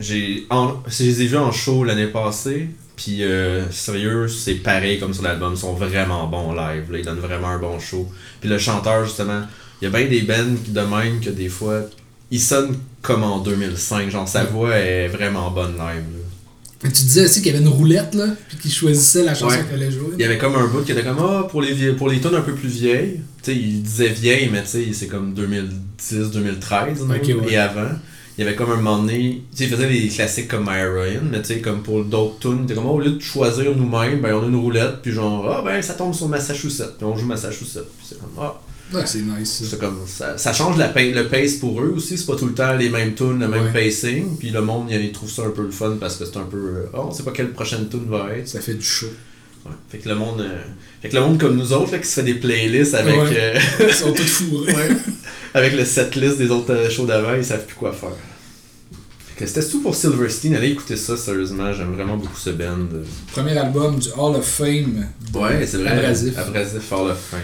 j'ai 0.00 0.46
en- 0.50 0.76
je 0.86 1.02
les 1.04 1.22
ai 1.22 1.26
vus 1.26 1.36
en 1.36 1.52
show 1.52 1.84
l'année 1.84 2.06
passée, 2.08 2.68
puis 2.96 3.22
euh, 3.22 3.70
sérieux, 3.70 4.28
c'est 4.28 4.56
pareil 4.56 4.98
comme 4.98 5.14
sur 5.14 5.22
l'album, 5.22 5.52
ils 5.54 5.58
sont 5.58 5.74
vraiment 5.74 6.26
bons 6.26 6.50
en 6.50 6.52
live, 6.54 6.90
là, 6.90 6.98
ils 6.98 7.04
donnent 7.04 7.18
vraiment 7.20 7.48
un 7.48 7.58
bon 7.58 7.78
show. 7.78 8.08
Puis 8.40 8.48
le 8.50 8.58
chanteur 8.58 9.04
justement, 9.04 9.42
il 9.80 9.84
y 9.84 9.86
a 9.86 9.90
bien 9.90 10.08
des 10.08 10.22
bands 10.22 10.56
qui 10.64 10.70
de 10.72 10.80
même 10.80 11.20
que 11.20 11.30
des 11.30 11.48
fois 11.48 11.82
ils 12.30 12.40
sonnent 12.40 12.76
comme 13.02 13.22
en 13.24 13.38
2005, 13.40 14.10
genre 14.10 14.26
sa 14.28 14.44
voix 14.44 14.74
est 14.76 15.08
vraiment 15.08 15.50
bonne 15.50 15.72
live. 15.72 16.04
là. 16.14 16.21
Mais 16.84 16.90
tu 16.90 17.02
disais 17.04 17.24
aussi 17.24 17.40
qu'il 17.42 17.52
y 17.52 17.54
avait 17.56 17.64
une 17.64 17.70
roulette, 17.70 18.14
là, 18.14 18.26
puis 18.48 18.58
qu'il 18.58 18.72
choisissait 18.72 19.22
la 19.24 19.34
chanson 19.34 19.56
Ouais. 19.56 19.64
qu'il 19.64 19.74
allait 19.74 19.90
jouer. 19.92 20.10
Il 20.14 20.20
y 20.20 20.24
avait 20.24 20.38
comme 20.38 20.56
un 20.56 20.66
bout 20.66 20.82
qui 20.82 20.92
était 20.92 21.04
comme 21.04 21.18
ah 21.20 21.46
pour 21.50 21.62
les 21.62 21.92
pour 21.92 22.08
les 22.08 22.20
tunes 22.20 22.34
un 22.34 22.40
peu 22.40 22.54
plus 22.54 22.68
vieilles, 22.70 23.20
tu 23.42 23.52
sais, 23.52 23.56
il 23.56 23.82
disait 23.82 24.08
vieille 24.08 24.48
mais 24.52 24.62
tu 24.62 24.68
sais, 24.70 24.86
c'est 24.92 25.06
comme 25.06 25.32
2010 25.34 26.30
2013 26.32 27.04
non? 27.06 27.14
Ok, 27.14 27.22
ouais. 27.26 27.52
et 27.52 27.56
avant. 27.56 27.88
Il 28.38 28.44
y 28.44 28.48
avait 28.48 28.56
comme 28.56 28.72
un 28.72 28.76
moment 28.76 28.98
donné, 28.98 29.42
tu 29.52 29.58
sais, 29.58 29.64
il 29.64 29.70
faisait 29.70 29.88
des 29.88 30.08
classiques 30.08 30.48
comme 30.48 30.62
My 30.64 30.82
Ryan, 30.82 31.20
mais 31.30 31.42
tu 31.42 31.48
sais, 31.48 31.60
comme 31.60 31.82
pour 31.82 32.02
d'autres 32.02 32.38
tunes, 32.40 32.64
était 32.64 32.72
comme, 32.74 32.86
oh, 32.86 32.92
au 32.94 33.00
lieu 33.00 33.10
de 33.10 33.20
choisir 33.20 33.76
nous-mêmes, 33.76 34.22
ben 34.22 34.34
on 34.34 34.42
a 34.42 34.46
une 34.46 34.56
roulette, 34.56 35.02
puis 35.02 35.12
genre, 35.12 35.46
ah 35.54 35.62
ben 35.62 35.80
ça 35.82 35.92
tombe 35.92 36.14
sur 36.14 36.28
Massachusetts, 36.28 36.96
puis 36.96 37.04
on 37.04 37.14
joue 37.14 37.26
Massachusetts, 37.26 37.84
puis 37.98 38.06
c'est 38.08 38.18
comme, 38.18 38.30
ah, 38.40 38.58
Ouais, 38.94 39.02
c'est 39.06 39.20
nice, 39.22 39.62
ça. 39.70 39.76
comme, 39.76 40.00
ça, 40.06 40.36
ça 40.36 40.52
change 40.52 40.76
la 40.76 40.92
le 40.94 41.28
pace 41.28 41.54
pour 41.54 41.80
eux 41.80 41.94
aussi, 41.96 42.18
c'est 42.18 42.26
pas 42.26 42.36
tout 42.36 42.46
le 42.46 42.54
temps 42.54 42.74
les 42.74 42.90
mêmes 42.90 43.14
tunes, 43.14 43.38
le 43.40 43.48
même 43.48 43.64
Ouais. 43.66 43.72
pacing, 43.86 44.36
puis 44.38 44.50
le 44.50 44.60
monde, 44.60 44.88
il, 44.90 45.12
trouve 45.12 45.30
ça 45.30 45.42
un 45.42 45.50
peu 45.50 45.62
le 45.62 45.70
fun 45.70 45.96
parce 45.98 46.16
que 46.16 46.24
c'est 46.24 46.36
un 46.36 46.44
peu, 46.44 46.56
euh, 46.56 46.86
oh, 46.94 47.06
on 47.08 47.12
sait 47.12 47.22
pas 47.22 47.30
quelle 47.32 47.50
prochaine 47.52 47.88
tune 47.88 48.06
va 48.08 48.28
être. 48.36 48.48
Ça 48.48 48.60
fait 48.60 48.74
du 48.74 48.84
show. 48.84 49.06
Ouais. 49.64 49.72
Fait 49.88 49.98
que 49.98 50.08
le 50.08 50.14
monde, 50.16 50.40
euh, 50.40 50.58
fait 51.00 51.08
que 51.08 51.14
le 51.14 51.20
monde 51.22 51.38
comme 51.38 51.56
nous 51.56 51.72
autres 51.72 51.92
là, 51.92 51.98
qui 51.98 52.06
se 52.08 52.14
fait 52.14 52.22
des 52.24 52.34
playlists 52.34 52.94
avec, 52.94 53.14
Ouais. 53.14 53.36
euh, 53.36 53.58
Ils 53.88 53.94
sont 53.94 54.12
tous 54.12 54.26
fourrés. 54.26 54.72
ouais, 54.72 54.88
avec 55.54 55.74
le 55.74 55.84
setlist 55.84 56.38
des 56.38 56.50
autres 56.50 56.72
euh, 56.72 56.90
shows 56.90 57.06
d'avant, 57.06 57.34
ils 57.34 57.44
savent 57.44 57.64
plus 57.64 57.76
quoi 57.76 57.92
faire. 57.92 58.10
Fait 59.36 59.44
que 59.44 59.46
c'était 59.50 59.66
tout 59.66 59.80
pour 59.80 59.94
Silverstein? 59.94 60.54
Allez 60.54 60.70
écouter 60.70 60.96
ça 60.96 61.16
sérieusement, 61.16 61.72
j'aime 61.72 61.94
vraiment 61.94 62.16
beaucoup 62.16 62.36
ce 62.38 62.50
band. 62.50 62.88
Premier 63.32 63.56
album 63.56 63.98
du 63.98 64.08
Hall 64.16 64.36
of 64.36 64.44
Fame. 64.44 65.06
Ouais, 65.34 65.66
c'est 65.66 65.78
vrai. 65.78 65.90
Abrasif. 65.90 66.36
Abrasif 66.36 66.92
Hall 66.92 67.10
of 67.10 67.18
Fame. 67.30 67.40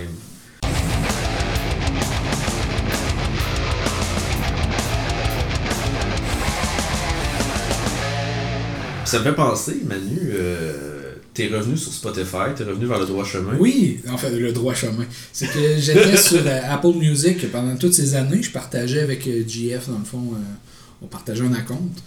Ça 9.09 9.21
me 9.21 9.25
fait 9.25 9.33
penser, 9.33 9.81
Manu, 9.87 10.19
euh, 10.35 11.15
t'es 11.33 11.49
revenu 11.49 11.79
sur 11.79 11.91
Spotify, 11.91 12.53
t'es 12.55 12.65
revenu 12.65 12.85
vers 12.85 12.99
le 12.99 13.07
droit 13.07 13.25
chemin. 13.25 13.57
Oui, 13.59 14.01
en 14.07 14.19
fait, 14.19 14.29
le 14.29 14.53
droit 14.53 14.75
chemin. 14.75 15.07
C'est 15.33 15.47
que 15.47 15.79
j'étais 15.79 16.15
sur 16.19 16.47
euh, 16.47 16.61
Apple 16.69 16.93
Music 16.95 17.51
pendant 17.51 17.75
toutes 17.77 17.95
ces 17.95 18.15
années. 18.15 18.43
Je 18.43 18.51
partageais 18.51 19.01
avec 19.01 19.27
euh, 19.27 19.45
GF, 19.49 19.89
dans 19.89 19.99
le 19.99 20.05
fond, 20.05 20.33
euh, 20.35 21.01
on 21.01 21.07
partageait 21.07 21.43
un 21.43 21.63
compte. 21.63 22.03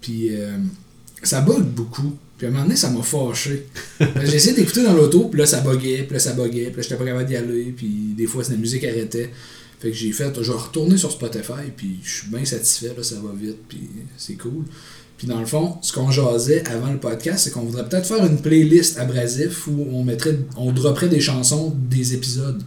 Puis 0.00 0.28
euh, 0.30 0.56
ça 1.22 1.42
bug 1.42 1.64
beaucoup. 1.64 2.16
Puis 2.38 2.46
à 2.46 2.48
un 2.48 2.52
moment 2.52 2.64
donné, 2.64 2.76
ça 2.76 2.88
m'a 2.88 3.02
fâché. 3.02 3.66
J'ai 4.00 4.36
essayé 4.36 4.56
d'écouter 4.56 4.84
dans 4.84 4.94
l'auto, 4.94 5.28
puis 5.28 5.40
là, 5.40 5.44
ça 5.44 5.60
buguait, 5.60 6.04
puis 6.04 6.14
là, 6.14 6.18
ça 6.18 6.32
buguait, 6.32 6.68
puis 6.68 6.76
là, 6.76 6.82
j'étais 6.82 6.96
pas 6.96 7.04
capable 7.04 7.26
d'y 7.26 7.36
aller, 7.36 7.74
puis 7.76 8.14
des 8.16 8.26
fois, 8.26 8.42
la 8.48 8.56
musique 8.56 8.84
arrêtait. 8.84 9.30
Fait 9.80 9.90
que 9.90 9.94
j'ai 9.94 10.12
fait, 10.12 10.32
je 10.40 10.50
vais 10.50 10.58
retourner 10.58 10.96
sur 10.96 11.12
Spotify, 11.12 11.70
puis 11.76 11.98
je 12.02 12.10
suis 12.10 12.28
bien 12.28 12.44
satisfait, 12.44 12.94
là, 12.96 13.02
ça 13.02 13.16
va 13.16 13.32
vite, 13.38 13.58
puis 13.68 13.88
c'est 14.16 14.34
cool. 14.34 14.64
Puis 15.18 15.26
dans 15.26 15.40
le 15.40 15.46
fond, 15.46 15.78
ce 15.82 15.92
qu'on 15.92 16.12
jasait 16.12 16.66
avant 16.68 16.92
le 16.92 16.98
podcast, 16.98 17.40
c'est 17.40 17.50
qu'on 17.50 17.62
voudrait 17.62 17.86
peut-être 17.88 18.06
faire 18.06 18.24
une 18.24 18.40
playlist 18.40 18.98
abrasif 18.98 19.66
où 19.66 19.88
on 19.92 20.04
mettrait, 20.04 20.38
on 20.56 20.70
dropperait 20.70 21.08
des 21.08 21.20
chansons 21.20 21.74
des 21.76 22.14
épisodes. 22.14 22.62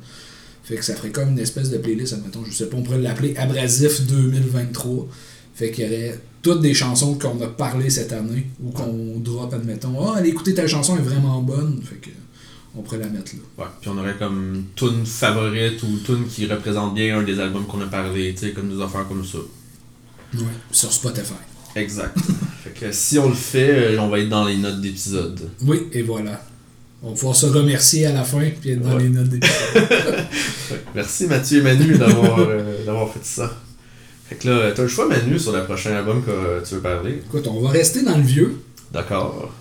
Fait 0.64 0.76
que 0.76 0.84
ça 0.84 0.94
ferait 0.94 1.12
comme 1.12 1.30
une 1.30 1.40
espèce 1.40 1.70
de 1.70 1.78
playlist, 1.78 2.14
admettons, 2.14 2.44
je 2.46 2.54
sais 2.54 2.68
pas, 2.68 2.76
on 2.76 2.84
pourrait 2.84 3.00
l'appeler 3.00 3.36
Abrasif 3.38 4.06
2023. 4.06 5.08
Fait 5.56 5.72
qu'il 5.72 5.86
y 5.86 5.88
aurait 5.88 6.20
toutes 6.42 6.62
des 6.62 6.74
chansons 6.74 7.18
qu'on 7.18 7.42
a 7.42 7.48
parlé 7.48 7.90
cette 7.90 8.12
année 8.12 8.48
ou 8.62 8.72
qu'on 8.72 9.20
drop, 9.20 9.54
admettons. 9.54 9.96
Ah, 10.06 10.18
allez 10.18 10.30
écouter 10.30 10.54
ta 10.54 10.68
chanson 10.68 10.98
est 10.98 11.02
vraiment 11.02 11.42
bonne. 11.42 11.82
Fait 11.84 11.96
que 11.96 12.10
on 12.76 12.82
pourrait 12.82 13.00
la 13.00 13.08
mettre 13.08 13.34
là. 13.36 13.64
Ouais, 13.64 13.70
puis 13.80 13.90
on 13.90 13.98
aurait 13.98 14.18
comme 14.18 14.66
tune 14.76 15.06
favorite 15.06 15.82
ou 15.84 15.98
tune 16.06 16.26
qui 16.28 16.46
représente 16.48 16.96
bien 16.96 17.20
un 17.20 17.24
des 17.24 17.40
albums 17.40 17.66
qu'on 17.66 17.82
a 17.82 17.88
parlé, 17.88 18.34
tu 18.34 18.48
sais, 18.48 18.52
comme 18.52 18.76
des 18.76 18.82
affaires 18.82 19.08
comme 19.08 19.26
ça. 19.26 19.40
Ouais. 20.34 20.44
Sur 20.72 20.92
Spotify. 20.92 21.34
Exact. 21.76 22.18
fait 22.64 22.70
que 22.80 22.92
si 22.92 23.18
on 23.20 23.30
le 23.30 23.36
fait, 23.36 23.94
euh, 23.96 24.00
on 24.00 24.10
va 24.10 24.20
être 24.20 24.30
dans 24.30 24.46
les 24.46 24.58
notes 24.58 24.82
d'épisode. 24.82 25.40
Oui, 25.64 25.88
et 25.94 26.02
voilà. 26.02 26.42
On 27.04 27.10
va 27.10 27.16
pouvoir 27.16 27.36
se 27.36 27.48
remercier 27.48 28.06
à 28.06 28.12
la 28.14 28.24
fin 28.24 28.40
puis 28.60 28.72
être 28.72 28.82
dans 28.82 28.96
Ouais. 28.96 29.04
les 29.04 29.10
notes 29.10 29.30
d'épisode. 29.30 29.58
Merci 30.96 31.26
Mathieu 31.28 31.60
et 31.60 31.62
Manu 31.62 31.98
d'avoir 31.98 32.40
euh, 32.40 32.86
d'avoir 32.86 33.12
fait 33.12 33.24
ça. 33.26 33.52
Fait 34.30 34.36
que 34.36 34.48
là, 34.48 34.72
t'as 34.72 34.84
le 34.84 34.88
choix 34.88 35.08
Manu 35.08 35.40
sur 35.40 35.52
le 35.52 35.64
prochain 35.64 35.94
album 35.96 36.24
que 36.24 36.30
euh, 36.32 36.62
tu 36.68 36.76
veux 36.76 36.82
parler. 36.82 37.22
Écoute, 37.26 37.48
on 37.48 37.60
va 37.62 37.70
rester 37.70 38.04
dans 38.04 38.18
le 38.18 38.24
vieux. 38.24 38.58
D'accord. 38.94 39.52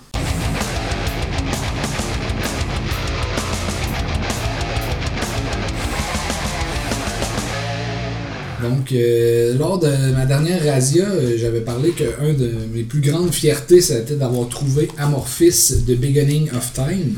Donc, 8.63 8.93
euh, 8.93 9.57
lors 9.57 9.79
de 9.79 9.89
ma 10.13 10.27
dernière 10.27 10.65
razzia, 10.65 11.09
euh, 11.09 11.37
j'avais 11.39 11.61
parlé 11.61 11.91
qu'un 11.93 12.33
de 12.33 12.53
mes 12.73 12.83
plus 12.83 13.01
grandes 13.01 13.33
fiertés, 13.33 13.81
c'était 13.81 14.17
d'avoir 14.17 14.49
trouvé 14.49 14.89
Amorphis 14.99 15.85
de 15.87 15.95
Beginning 15.95 16.51
of 16.53 16.73
Time. 16.73 17.15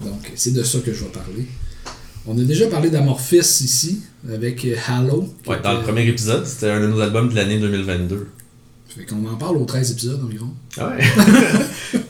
Donc, 0.00 0.32
c'est 0.34 0.52
de 0.52 0.62
ça 0.62 0.78
que 0.80 0.92
je 0.92 1.04
vais 1.04 1.10
parler. 1.10 1.46
On 2.26 2.38
a 2.38 2.42
déjà 2.42 2.66
parlé 2.66 2.90
d'Amorphis 2.90 3.38
ici, 3.38 4.02
avec 4.32 4.64
euh, 4.64 4.76
Halo. 4.86 5.28
dans 5.46 5.72
le 5.72 5.82
premier 5.82 6.06
épisode, 6.06 6.44
c'était 6.46 6.70
un 6.70 6.80
de 6.80 6.86
nos 6.86 7.00
albums 7.00 7.28
de 7.30 7.34
l'année 7.34 7.58
2022. 7.58 8.26
Fait 8.88 9.04
qu'on 9.04 9.26
en 9.26 9.36
parle 9.36 9.56
aux 9.56 9.64
13 9.64 9.92
épisodes 9.92 10.20
environ. 10.24 10.50
Ah 10.76 10.90
ouais. 10.90 12.00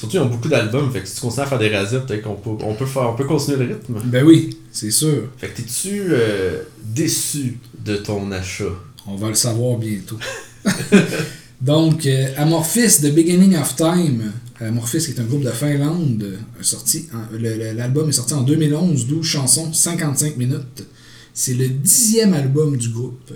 Surtout, 0.00 0.16
ils 0.16 0.20
ont 0.20 0.26
beaucoup 0.26 0.48
d'albums, 0.48 0.90
fait 0.90 1.02
que 1.02 1.08
si 1.08 1.16
tu 1.16 1.20
continues 1.20 1.44
à 1.44 1.46
faire 1.46 1.58
des 1.58 1.76
rasias, 1.76 2.00
peut-être 2.00 2.22
qu'on 2.22 2.34
peut, 2.34 2.64
on 2.64 2.74
peut, 2.74 2.86
faire, 2.86 3.10
on 3.10 3.14
peut 3.14 3.24
continuer 3.24 3.58
le 3.58 3.74
rythme. 3.74 4.00
Ben 4.06 4.24
oui, 4.24 4.56
c'est 4.72 4.90
sûr. 4.90 5.28
Fait 5.36 5.48
que 5.48 5.58
t'es-tu 5.58 6.04
euh, 6.08 6.62
déçu 6.82 7.58
de 7.84 7.96
ton 7.96 8.32
achat? 8.32 8.64
On 9.06 9.16
va 9.16 9.28
le 9.28 9.34
savoir 9.34 9.76
bientôt. 9.76 10.16
Donc, 11.60 12.06
euh, 12.06 12.28
Amorphis, 12.38 13.02
The 13.02 13.14
Beginning 13.14 13.58
of 13.58 13.76
Time. 13.76 14.32
Amorphis, 14.58 15.00
qui 15.00 15.10
est 15.10 15.20
un 15.20 15.24
groupe 15.24 15.42
de 15.42 15.50
Finlande, 15.50 16.38
a 16.58 16.62
sorti 16.62 17.06
l'album 17.38 18.08
est 18.08 18.12
sorti 18.12 18.32
en 18.32 18.40
2011, 18.40 19.06
12 19.06 19.26
chansons, 19.26 19.70
55 19.70 20.38
minutes. 20.38 20.86
C'est 21.34 21.52
le 21.52 21.68
dixième 21.68 22.32
album 22.32 22.74
du 22.74 22.88
groupe. 22.88 23.32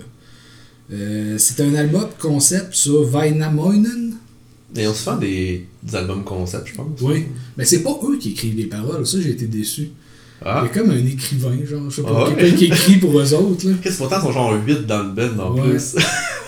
Euh, 0.91 1.37
c'est 1.37 1.61
un 1.61 1.75
album 1.75 2.07
concept 2.19 2.73
sur 2.73 3.03
Vainamoinen. 3.03 4.04
Et 4.77 4.87
on 4.87 4.93
se 4.93 5.09
fait 5.09 5.19
des, 5.19 5.65
des 5.83 5.95
albums 5.95 6.23
concept, 6.23 6.67
je 6.67 6.73
pense. 6.75 6.87
Oui. 7.01 7.25
Mais 7.57 7.63
c'est 7.65 7.81
pas 7.83 7.97
eux 8.03 8.17
qui 8.17 8.31
écrivent 8.31 8.57
les 8.57 8.65
paroles, 8.65 9.05
ça 9.07 9.19
j'ai 9.21 9.29
été 9.31 9.45
déçu. 9.47 9.89
Ah. 10.43 10.63
Il 10.63 10.67
y 10.67 10.69
a 10.69 10.73
comme 10.81 10.91
un 10.91 11.05
écrivain, 11.05 11.55
genre, 11.65 11.89
je 11.89 11.95
sais 11.95 12.01
pas, 12.01 12.09
Ah 12.13 12.29
ouais? 12.29 12.35
quelqu'un 12.35 12.57
qui 12.57 12.65
écrit 12.65 12.97
pour 12.97 13.17
eux 13.19 13.33
autres. 13.33 13.65
Qu'est-ce 13.81 13.97
pourtant, 13.97 14.17
ils 14.19 14.23
sont 14.23 14.31
genre 14.33 14.53
8 14.65 14.85
dans 14.85 15.03
le 15.03 15.09
band 15.11 15.43
en 15.43 15.55
Ouais. 15.55 15.69
plus. 15.71 15.95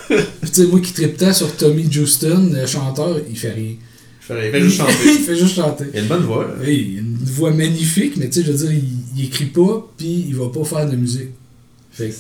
Tu 0.10 0.48
sais, 0.54 0.66
moi 0.68 0.80
qui 0.80 0.94
tripe 0.94 1.18
tant 1.18 1.34
sur 1.34 1.54
Tommy 1.58 1.86
Justin, 1.92 2.50
le 2.54 2.66
chanteur, 2.66 3.18
il 3.30 3.38
fait 3.38 3.52
rien. 3.52 3.74
Il 4.30 4.52
fait 4.52 4.62
juste 4.62 4.78
chanter. 4.78 4.94
il 5.06 5.12
fait 5.20 5.36
juste 5.36 5.56
chanter. 5.56 5.84
Il 5.94 6.00
a 6.00 6.02
une 6.04 6.08
bonne 6.08 6.24
voix. 6.24 6.46
là. 6.48 6.54
Oui, 6.66 6.92
il 6.94 6.98
a 6.98 7.02
une 7.02 7.18
voix 7.24 7.52
magnifique, 7.52 8.16
mais 8.16 8.30
tu 8.30 8.40
sais, 8.40 8.46
je 8.46 8.52
veux 8.54 8.58
dire, 8.58 8.72
il, 8.72 8.84
il 9.20 9.26
écrit 9.26 9.46
pas, 9.48 9.86
puis 9.98 10.26
il 10.30 10.36
va 10.36 10.48
pas 10.48 10.64
faire 10.64 10.90
de 10.90 10.96
musique. 10.96 11.30
Fait 11.92 12.14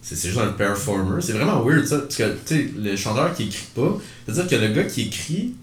C'est 0.00 0.16
juste 0.28 0.38
un 0.38 0.52
performer. 0.52 1.20
C'est 1.20 1.32
vraiment 1.32 1.62
weird 1.64 1.86
ça. 1.86 1.98
Parce 1.98 2.16
que, 2.16 2.36
tu 2.46 2.54
sais, 2.54 2.70
le 2.76 2.96
chanteur 2.96 3.34
qui 3.34 3.44
écrit 3.44 3.66
pas, 3.74 3.98
c'est-à-dire 4.24 4.46
que 4.46 4.64
le 4.64 4.72
gars 4.72 4.84
qui 4.84 5.02
écrit, 5.02 5.54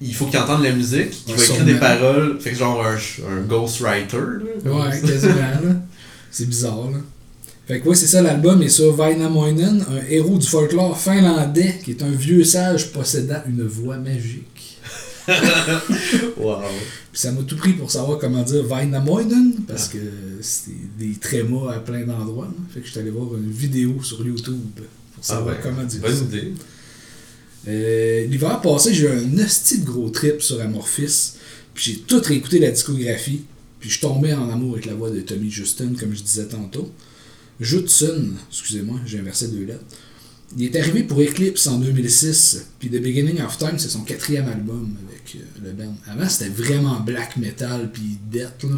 il 0.00 0.14
faut 0.14 0.26
qu'il 0.26 0.38
entende 0.38 0.62
la 0.62 0.72
musique, 0.72 1.10
qu'il 1.10 1.34
va 1.34 1.42
écrire 1.42 1.64
des 1.64 1.74
paroles. 1.76 2.38
Fait 2.40 2.50
que 2.50 2.56
genre 2.56 2.84
un, 2.84 2.96
un 2.96 3.40
ghostwriter. 3.42 4.16
Là, 4.64 4.72
ouais, 4.72 5.00
quasiment. 5.00 5.34
C'est 6.30 6.46
bizarre, 6.46 6.90
là. 6.90 6.98
Fait 7.66 7.80
que, 7.80 7.88
ouais, 7.88 7.94
c'est 7.96 8.06
ça, 8.06 8.22
l'album 8.22 8.62
est 8.62 8.68
sur 8.68 8.94
Vainamoinen, 8.94 9.84
un 9.90 10.08
héros 10.08 10.38
du 10.38 10.46
folklore 10.46 11.00
finlandais 11.00 11.80
qui 11.84 11.92
est 11.92 12.02
un 12.02 12.10
vieux 12.10 12.44
sage 12.44 12.92
possédant 12.92 13.42
une 13.48 13.66
voix 13.66 13.96
magique. 13.96 14.78
Wow. 16.36 16.60
Puis 17.12 17.20
ça 17.20 17.32
m'a 17.32 17.42
tout 17.42 17.56
pris 17.56 17.72
pour 17.72 17.90
savoir 17.90 18.18
comment 18.18 18.42
dire 18.42 18.62
Vainamoinen, 18.64 19.54
parce 19.66 19.88
que 19.88 19.98
c'est 20.40 20.98
des 20.98 21.14
trémas 21.14 21.72
à 21.72 21.78
plein 21.80 22.04
d'endroits. 22.04 22.52
Fait 22.72 22.80
que 22.80 22.86
je 22.86 22.90
suis 22.92 23.00
allé 23.00 23.10
voir 23.10 23.34
une 23.36 23.50
vidéo 23.50 24.02
sur 24.02 24.24
YouTube 24.24 24.60
pour 24.76 24.84
Ah 25.18 25.22
savoir 25.22 25.60
comment 25.60 25.82
dire 25.82 26.00
ça. 26.02 26.08
Bonne 26.08 26.24
idée. 26.28 26.52
Euh, 27.68 28.26
L'hiver 28.26 28.60
passé, 28.60 28.94
j'ai 28.94 29.06
eu 29.06 29.08
un 29.08 29.38
hostie 29.44 29.80
de 29.80 29.84
gros 29.84 30.10
trip 30.10 30.40
sur 30.42 30.60
Amorphis. 30.60 31.32
Puis 31.74 31.92
j'ai 31.92 31.98
tout 32.00 32.20
réécouté 32.24 32.58
la 32.58 32.70
discographie. 32.70 33.42
Puis 33.80 33.90
je 33.90 34.00
tombé 34.00 34.32
en 34.32 34.48
amour 34.50 34.74
avec 34.74 34.86
la 34.86 34.94
voix 34.94 35.10
de 35.10 35.20
Tommy 35.20 35.50
Justin, 35.50 35.94
comme 35.98 36.14
je 36.14 36.22
disais 36.22 36.46
tantôt. 36.46 36.90
Judson, 37.60 38.30
excusez-moi, 38.50 39.00
j'ai 39.06 39.18
inversé 39.18 39.48
deux 39.48 39.64
lettres. 39.64 39.84
Il 40.56 40.64
est 40.64 40.76
arrivé 40.78 41.02
pour 41.02 41.20
Eclipse 41.20 41.66
en 41.66 41.78
2006. 41.78 42.66
Puis 42.78 42.88
The 42.88 43.02
Beginning 43.02 43.42
of 43.42 43.58
Time, 43.58 43.78
c'est 43.78 43.88
son 43.88 44.02
quatrième 44.02 44.48
album 44.48 44.96
avec 45.08 45.36
euh, 45.36 45.64
le 45.64 45.72
band. 45.72 45.94
Avant, 46.06 46.28
c'était 46.28 46.50
vraiment 46.50 47.00
black 47.00 47.36
metal, 47.36 47.90
puis 47.92 48.18
death, 48.30 48.62
là. 48.64 48.76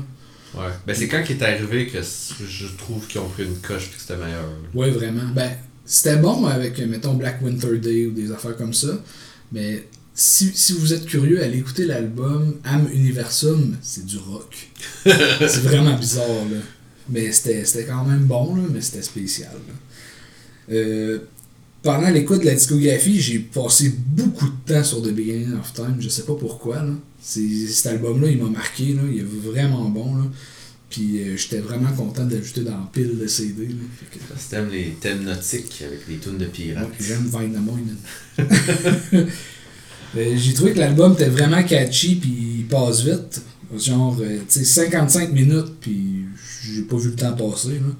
Ouais. 0.54 0.72
Ben 0.86 0.96
c'est 0.96 1.08
quand 1.08 1.22
qu'il 1.22 1.36
est 1.36 1.42
arrivé 1.42 1.86
que 1.88 1.98
je 2.00 2.66
trouve 2.78 3.06
qu'ils 3.06 3.20
ont 3.20 3.28
pris 3.28 3.44
une 3.44 3.58
coche 3.58 3.88
et 3.88 3.94
que 3.94 4.00
c'était 4.00 4.16
meilleur. 4.16 4.48
Ouais, 4.74 4.90
vraiment. 4.90 5.30
Ben, 5.34 5.50
c'était 5.84 6.16
bon 6.16 6.46
avec, 6.46 6.78
euh, 6.80 6.86
mettons, 6.86 7.14
Black 7.14 7.42
Winter 7.42 7.76
Day 7.76 8.06
ou 8.06 8.12
des 8.12 8.32
affaires 8.32 8.56
comme 8.56 8.72
ça. 8.72 9.02
Mais 9.52 9.86
si, 10.14 10.50
si 10.54 10.72
vous 10.72 10.94
êtes 10.94 11.04
curieux, 11.04 11.42
allez 11.42 11.58
écouter 11.58 11.84
l'album 11.84 12.56
Am 12.64 12.88
Universum, 12.92 13.76
c'est 13.82 14.06
du 14.06 14.16
rock. 14.16 14.54
c'est 15.04 15.62
vraiment 15.62 15.96
bizarre, 15.96 16.26
là. 16.50 16.58
Mais 17.10 17.30
c'était 17.32 17.64
c'était 17.64 17.84
quand 17.84 18.04
même 18.04 18.24
bon, 18.24 18.56
là, 18.56 18.62
mais 18.70 18.80
c'était 18.80 19.02
spécial. 19.02 19.52
là. 19.52 19.74
Euh, 20.74 21.18
pendant 21.82 22.10
l'écoute 22.10 22.40
de 22.40 22.46
la 22.46 22.54
discographie, 22.54 23.20
j'ai 23.20 23.38
passé 23.38 23.92
beaucoup 24.08 24.46
de 24.46 24.72
temps 24.74 24.84
sur 24.84 25.02
The 25.02 25.10
Beginning 25.12 25.54
of 25.58 25.72
Time. 25.72 25.96
Je 26.00 26.08
sais 26.08 26.24
pas 26.24 26.34
pourquoi. 26.34 26.82
Là. 26.82 26.92
Cet 27.22 27.86
album-là, 27.86 28.28
il 28.28 28.42
m'a 28.42 28.48
marqué. 28.50 28.94
Là. 28.94 29.02
Il 29.10 29.20
est 29.20 29.50
vraiment 29.50 29.88
bon. 29.88 30.16
Là. 30.16 30.24
Puis 30.90 31.22
euh, 31.22 31.36
j'étais 31.36 31.58
vraiment 31.58 31.92
content 31.92 32.24
d'ajouter 32.24 32.62
dans 32.62 32.70
la 32.72 32.90
pile 32.92 33.18
de 33.18 33.26
CD. 33.26 33.66
Là. 33.66 33.74
Que, 34.10 34.18
Si 34.40 34.48
t'aimes 34.48 34.70
les 34.70 34.96
thèmes 35.00 35.24
nautiques 35.24 35.82
avec 35.86 36.08
des 36.08 36.16
tunes 36.16 36.38
de 36.38 36.46
pirates. 36.46 36.88
j'aime 37.00 37.26
Vainamoinen. 37.26 37.96
Euh, 40.16 40.36
J'ai 40.38 40.54
trouvé 40.54 40.72
que 40.72 40.78
l'album 40.78 41.12
était 41.12 41.28
vraiment 41.28 41.62
catchy 41.62 42.14
puis 42.14 42.60
il 42.60 42.64
passe 42.66 43.02
vite. 43.02 43.42
Genre, 43.76 44.16
euh, 44.22 44.38
tu 44.48 44.60
sais, 44.60 44.64
55 44.64 45.32
minutes 45.32 45.74
puis 45.82 46.24
j'ai 46.64 46.80
pas 46.80 46.96
vu 46.96 47.10
le 47.10 47.14
temps 47.14 47.34
passer. 47.34 47.74
Là. 47.74 47.94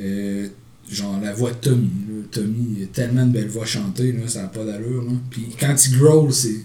Euh, 0.00 0.48
genre, 0.90 1.18
la 1.20 1.32
voix 1.32 1.50
de 1.50 1.56
Tommy. 1.56 1.90
là. 2.08 2.22
Tommy, 2.30 2.76
il 2.78 2.84
a 2.84 2.86
tellement 2.86 3.26
de 3.26 3.32
belles 3.32 3.48
voix 3.48 3.66
chantées, 3.66 4.12
là, 4.12 4.26
ça 4.26 4.42
n'a 4.42 4.48
pas 4.48 4.64
d'allure. 4.64 5.04
Puis 5.30 5.48
quand 5.58 5.74
il 5.86 5.98
growl, 5.98 6.32
c'est 6.32 6.64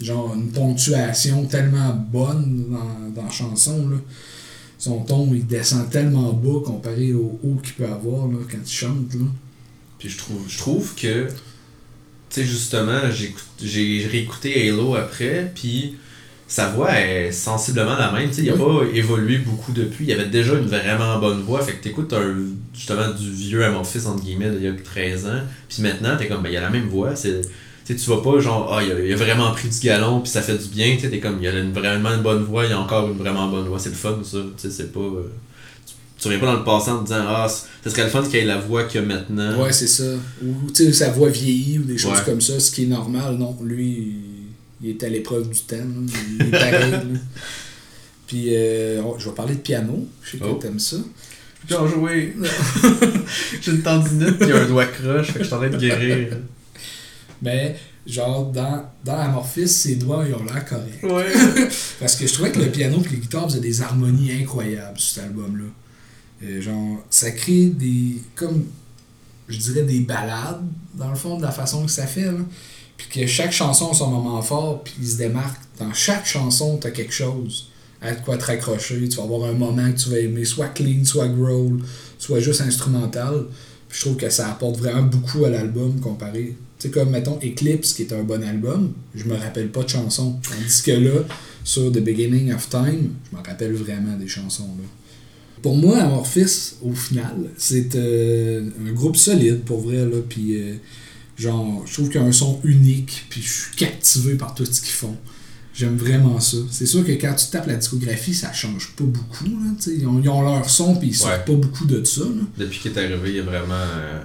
genre 0.00 0.34
une 0.34 0.50
ponctuation 0.50 1.44
tellement 1.46 1.94
bonne 1.94 2.66
dans, 2.70 3.10
dans 3.14 3.24
la 3.24 3.30
chanson. 3.30 3.88
Là. 3.88 3.96
Son 4.78 5.00
ton, 5.00 5.34
il 5.34 5.46
descend 5.46 5.90
tellement 5.90 6.32
bas 6.32 6.60
comparé 6.64 7.12
au 7.12 7.38
haut 7.42 7.56
qu'il 7.62 7.74
peut 7.74 7.86
avoir 7.86 8.28
là, 8.28 8.38
quand 8.50 8.58
il 8.64 8.70
chante. 8.70 9.14
Là. 9.14 9.26
Puis 9.98 10.08
je 10.08 10.18
trouve, 10.18 10.42
je 10.48 10.58
trouve 10.58 10.94
que, 10.94 11.26
tu 11.26 11.32
sais, 12.30 12.44
justement, 12.44 13.10
j'ai 13.10 13.34
j'ai 13.60 14.06
réécouté 14.06 14.68
Halo 14.68 14.94
après, 14.94 15.50
puis 15.54 15.96
sa 16.48 16.70
voix 16.70 16.98
est 16.98 17.30
sensiblement 17.30 17.96
la 17.96 18.10
même. 18.10 18.28
Tu 18.30 18.36
sais, 18.36 18.42
il 18.42 18.50
a 18.50 18.54
Oui. 18.56 18.58
pas 18.90 18.96
évolué 18.96 19.38
beaucoup 19.38 19.70
depuis. 19.72 20.06
Il 20.06 20.12
avait 20.12 20.26
déjà 20.26 20.54
une 20.54 20.66
vraiment 20.66 21.18
bonne 21.18 21.42
voix. 21.42 21.60
Fait 21.62 21.72
que 21.72 21.82
t'écoutes 21.82 22.12
un, 22.14 22.34
justement 22.74 23.10
du 23.10 23.30
vieux 23.30 23.64
Amorphis, 23.64 24.06
entre 24.06 24.22
guillemets, 24.24 24.50
d'il 24.50 24.62
y 24.62 24.66
a 24.68 24.72
13 24.72 25.26
ans. 25.26 25.40
Puis 25.68 25.82
maintenant, 25.82 26.16
t'es 26.18 26.26
comme, 26.26 26.42
ben, 26.42 26.48
il 26.50 26.56
a 26.56 26.62
la 26.62 26.70
même 26.70 26.88
voix. 26.88 27.14
C'est 27.14 27.42
tu 27.86 27.94
vas 28.10 28.18
pas 28.18 28.38
genre, 28.38 28.70
ah, 28.76 28.82
il 28.82 28.92
a, 28.92 29.00
il 29.00 29.10
a 29.12 29.16
vraiment 29.16 29.50
pris 29.52 29.66
du 29.68 29.78
galon, 29.80 30.20
puis 30.20 30.30
ça 30.30 30.42
fait 30.42 30.58
du 30.58 30.68
bien, 30.68 30.94
tu 30.96 31.00
sais, 31.00 31.08
t'es 31.10 31.20
comme, 31.20 31.38
il 31.40 31.48
a 31.48 31.58
une, 31.58 31.72
vraiment 31.72 32.10
une 32.14 32.20
bonne 32.20 32.42
voix, 32.44 32.66
il 32.66 32.72
a 32.72 32.78
encore 32.78 33.08
une 33.10 33.16
vraiment 33.16 33.48
bonne 33.48 33.66
voix, 33.66 33.78
c'est 33.78 33.88
le 33.88 33.94
fun, 33.94 34.18
ça, 34.22 34.36
tu 34.36 34.44
sais, 34.58 34.70
c'est 34.70 34.92
pas. 34.92 35.00
euh, 35.00 35.22
tu, 35.86 35.94
tu 36.20 36.28
reviens 36.28 36.38
pas 36.40 36.46
dans 36.52 36.58
le 36.58 36.64
passé 36.64 36.90
en 36.90 36.98
te 36.98 37.04
disant, 37.04 37.24
ah, 37.26 37.48
ce 37.48 37.88
serait 37.88 38.02
le 38.04 38.10
fun 38.10 38.22
qu'il 38.22 38.36
ait 38.40 38.44
la 38.44 38.58
voix 38.58 38.84
qu'il 38.84 39.00
a 39.00 39.04
maintenant. 39.04 39.62
Ouais, 39.62 39.72
c'est 39.72 39.86
ça. 39.86 40.04
Ou 40.44 40.70
tu 40.70 40.84
sais, 40.84 40.92
sa 40.92 41.10
voix 41.12 41.30
vieillit 41.30 41.78
ou 41.78 41.84
des 41.84 41.96
choses 41.96 42.12
Ouais. 42.12 42.24
comme 42.26 42.42
ça, 42.42 42.60
ce 42.60 42.70
qui 42.72 42.82
est 42.82 42.88
normal. 42.88 43.36
Non, 43.38 43.56
lui, 43.64 44.16
il, 44.82 44.90
est 44.90 45.02
à 45.04 45.08
l'épreuve 45.08 45.48
du 45.50 45.60
temps. 45.60 45.76
là. 45.76 46.12
Il 46.40 46.46
est 46.46 46.50
pareil. 46.50 46.94
Puis, 48.26 48.46
euh, 48.50 49.00
oh, 49.04 49.16
je 49.18 49.28
vais 49.28 49.34
parler 49.34 49.54
de 49.54 49.60
piano. 49.60 50.06
Je 50.22 50.32
sais 50.32 50.38
que 50.38 50.44
Oh. 50.44 50.58
t'aimes 50.60 50.78
ça. 50.78 50.96
Bien 51.66 51.86
joué. 51.88 52.34
J'ai 53.60 53.72
une 53.72 53.82
tendinite 53.82 54.38
pis 54.38 54.52
un 54.52 54.66
doigt 54.66 54.86
croche, 54.86 55.28
fait 55.28 55.32
que 55.34 55.38
je 55.40 55.44
suis 55.44 55.54
en 55.54 55.58
train 55.58 55.70
de 55.70 55.76
guérir. 55.78 56.36
Mais, 57.42 57.76
genre, 58.06 58.46
dans, 58.52 58.84
dans 59.04 59.18
Amorphis, 59.18 59.68
ses 59.68 59.96
doigts, 59.96 60.24
ils 60.28 60.34
ont 60.34 60.44
l'air 60.44 60.64
corrects. 60.64 61.02
Ouais. 61.02 61.32
Parce 62.00 62.16
que 62.16 62.26
je 62.26 62.32
trouvais 62.32 62.52
que 62.52 62.60
le 62.60 62.70
piano 62.70 63.02
et 63.04 63.08
les 63.08 63.16
guitares 63.16 63.48
faisaient 63.48 63.60
des 63.60 63.80
harmonies 63.82 64.32
incroyables 64.32 64.98
sur 64.98 65.14
cet 65.14 65.24
album-là. 65.24 65.64
Euh, 66.44 66.60
genre, 66.60 67.04
ça 67.10 67.30
crée 67.32 67.66
des. 67.66 68.16
comme. 68.34 68.64
je 69.48 69.56
dirais 69.58 69.82
des 69.82 70.00
balades, 70.00 70.62
dans 70.94 71.10
le 71.10 71.16
fond, 71.16 71.36
de 71.38 71.42
la 71.42 71.50
façon 71.50 71.84
que 71.86 71.90
ça 71.90 72.06
fait. 72.06 72.26
Là. 72.26 72.38
Puis 72.98 73.08
que 73.08 73.26
chaque 73.26 73.52
chanson 73.52 73.92
a 73.92 73.94
son 73.94 74.08
moment 74.08 74.42
fort, 74.42 74.82
puis 74.84 74.92
il 75.00 75.08
se 75.08 75.16
démarque. 75.16 75.62
Dans 75.78 75.94
chaque 75.94 76.26
chanson, 76.26 76.76
t'as 76.76 76.90
quelque 76.90 77.14
chose 77.14 77.70
à 78.02 78.12
quoi 78.14 78.36
te 78.36 78.44
raccrocher. 78.44 79.08
Tu 79.08 79.16
vas 79.16 79.22
avoir 79.22 79.48
un 79.48 79.54
moment 79.54 79.90
que 79.90 79.96
tu 79.96 80.10
vas 80.10 80.18
aimer, 80.18 80.44
soit 80.44 80.68
clean, 80.68 81.04
soit 81.04 81.28
growl, 81.28 81.80
soit 82.18 82.40
juste 82.40 82.60
instrumental. 82.60 83.46
Puis 83.88 83.98
je 83.98 84.04
trouve 84.04 84.16
que 84.16 84.28
ça 84.28 84.50
apporte 84.50 84.76
vraiment 84.76 85.02
beaucoup 85.02 85.44
à 85.44 85.50
l'album 85.50 86.00
comparé. 86.00 86.56
Tu 86.78 86.86
sais, 86.86 86.90
comme 86.90 87.10
mettons 87.10 87.38
Eclipse, 87.42 87.94
qui 87.94 88.02
est 88.02 88.12
un 88.12 88.22
bon 88.22 88.42
album, 88.42 88.92
je 89.14 89.24
me 89.24 89.36
rappelle 89.36 89.70
pas 89.70 89.84
de 89.84 89.88
chansons. 89.88 90.38
Tandis 90.48 90.82
que 90.82 90.92
là, 90.92 91.24
sur 91.64 91.90
The 91.90 92.00
Beginning 92.00 92.52
of 92.52 92.68
Time, 92.68 93.14
je 93.30 93.36
me 93.36 93.42
rappelle 93.42 93.72
vraiment 93.74 94.16
des 94.16 94.28
chansons. 94.28 94.70
Là. 94.78 94.84
Pour 95.62 95.76
moi, 95.76 95.98
Amorphis, 95.98 96.74
au 96.82 96.92
final, 96.92 97.50
c'est 97.56 97.96
euh, 97.96 98.68
un 98.86 98.92
groupe 98.92 99.16
solide 99.16 99.62
pour 99.64 99.80
vrai. 99.80 100.04
Là, 100.04 100.18
puis, 100.28 100.56
euh, 100.56 100.74
genre, 101.38 101.82
je 101.86 101.92
trouve 101.94 102.10
qu'ils 102.10 102.20
ont 102.20 102.26
un 102.26 102.32
son 102.32 102.60
unique, 102.64 103.26
puis 103.30 103.40
je 103.42 103.48
suis 103.52 103.76
captivé 103.76 104.34
par 104.34 104.54
tout 104.54 104.64
ce 104.66 104.80
qu'ils 104.80 104.90
font. 104.92 105.16
J'aime 105.74 105.96
vraiment 105.96 106.40
ça. 106.40 106.56
C'est 106.72 106.86
sûr 106.86 107.06
que 107.06 107.12
quand 107.12 107.34
tu 107.34 107.46
tapes 107.50 107.68
la 107.68 107.76
discographie, 107.76 108.34
ça 108.34 108.52
change 108.52 108.94
pas 108.96 109.04
beaucoup. 109.04 109.44
Là, 109.44 109.70
ils, 109.86 110.06
ont, 110.08 110.20
ils 110.20 110.28
ont 110.28 110.42
leur 110.42 110.68
son, 110.68 110.96
puis 110.96 111.08
ils 111.10 111.14
sortent 111.14 111.32
Ouais. 111.34 111.44
pas 111.44 111.52
beaucoup 111.52 111.84
de 111.86 112.02
ça. 112.02 112.22
Là. 112.22 112.42
Depuis 112.58 112.80
qu'il 112.80 112.92
est 112.92 112.98
arrivé, 112.98 113.30
il 113.30 113.36
y 113.36 113.40
a 113.40 113.44
vraiment. 113.44 113.74
euh, 113.74 114.20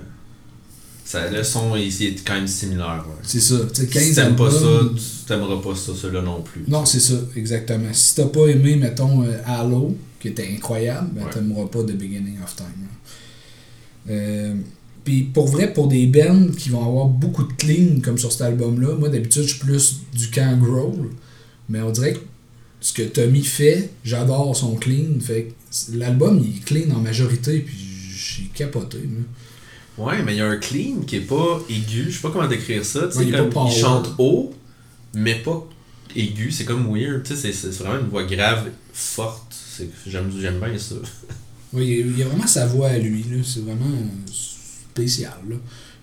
ça, 1.06 1.30
le 1.30 1.44
son 1.44 1.76
ici 1.76 2.06
est 2.08 2.26
quand 2.26 2.34
même 2.34 2.48
similaire. 2.48 3.06
Ouais. 3.08 3.14
C'est 3.22 3.40
ça. 3.42 3.58
Tu 3.72 3.82
sais, 3.82 3.88
15 3.88 4.04
Si 4.04 4.16
t'aimes 4.16 4.36
pas 4.36 4.50
ça, 4.50 4.80
tu 4.96 5.26
t'aimeras 5.28 5.62
pas 5.62 5.76
ça, 5.76 5.92
celui-là 5.96 6.22
non 6.24 6.42
plus. 6.42 6.64
Non, 6.68 6.86
c'est 6.86 7.00
ça, 7.02 7.16
exactement. 7.36 7.90
Si 7.94 8.16
t'as 8.16 8.26
pas 8.26 8.48
aimé, 8.48 8.76
mettons, 8.78 9.22
euh, 9.24 9.38
Halo, 9.46 9.96
qui 10.20 10.30
était 10.30 10.50
incroyable, 10.56 11.10
ben 11.14 11.26
Ouais. 11.26 11.30
t'aimeras 11.32 11.68
pas 11.68 11.84
The 11.84 11.92
Beginning 11.96 12.42
of 12.44 12.56
Time. 12.56 12.66
là. 12.82 14.12
Euh, 14.14 14.56
Puis 15.04 15.24
pour 15.24 15.48
vrai, 15.48 15.74
pour 15.74 15.88
des 15.88 16.06
bands 16.08 16.48
qui 16.58 16.70
vont 16.70 16.86
avoir 16.86 17.08
beaucoup 17.08 17.44
de 17.44 17.54
clean, 17.54 18.00
comme 18.02 18.18
sur 18.18 18.32
cet 18.32 18.42
album-là, 18.42 18.96
moi 18.96 19.10
d'habitude, 19.10 19.44
je 19.44 19.50
suis 19.56 19.60
plus 19.60 19.98
du 20.14 20.30
camp 20.30 20.58
growl. 20.60 21.10
Mais 21.70 21.82
on 21.82 21.92
dirait 21.92 22.14
que 22.14 22.20
ce 22.80 22.94
que 22.94 23.04
Tommy 23.04 23.44
fait, 23.44 23.90
j'adore 24.06 24.56
son 24.56 24.76
clean. 24.76 25.20
Fait 25.22 25.54
l'album, 25.94 26.42
il 26.44 26.58
est 26.58 26.64
clean 26.64 26.96
en 26.96 27.00
majorité, 27.00 27.60
puis 27.60 27.76
j'ai 28.16 28.44
capoté. 28.54 28.98
là. 29.00 30.04
Ouais, 30.06 30.24
mais 30.24 30.34
il 30.34 30.38
y 30.38 30.42
a 30.42 30.48
un 30.48 30.58
clean 30.58 31.02
qui 31.06 31.18
est 31.18 31.22
pas 31.22 31.62
aigu. 31.70 32.06
Je 32.10 32.16
sais 32.16 32.22
pas 32.22 32.32
comment 32.32 32.48
décrire 32.48 32.84
ça. 32.84 33.08
Ouais, 33.08 33.26
il 33.28 33.32
comme 33.32 33.52
il 33.68 33.72
chante 33.74 34.10
haut, 34.18 34.54
mais 35.14 35.36
pas 35.36 35.68
aigu. 36.16 36.50
C'est 36.52 36.66
comme 36.66 36.88
weird. 36.96 37.24
Tu 37.24 37.36
sais, 37.36 37.52
c'est- 37.54 37.70
vraiment 37.78 38.00
une 38.00 38.08
voix 38.10 38.24
grave, 38.24 38.70
forte. 38.94 39.54
J'aime 40.08 40.30
bien 40.30 40.78
ça. 40.78 40.96
Oui, 41.76 41.86
il 41.88 41.90
y 41.90 41.94
a- 42.02 42.06
il 42.06 42.20
y 42.20 42.22
a 42.22 42.26
vraiment 42.28 42.46
sa 42.46 42.68
voix 42.68 42.90
à 42.90 42.98
lui, 43.00 43.24
là. 43.32 43.38
C'est 43.44 43.62
vraiment 43.62 43.86
euh, 43.86 44.32
spécial, 44.94 45.34
là. 45.50 45.56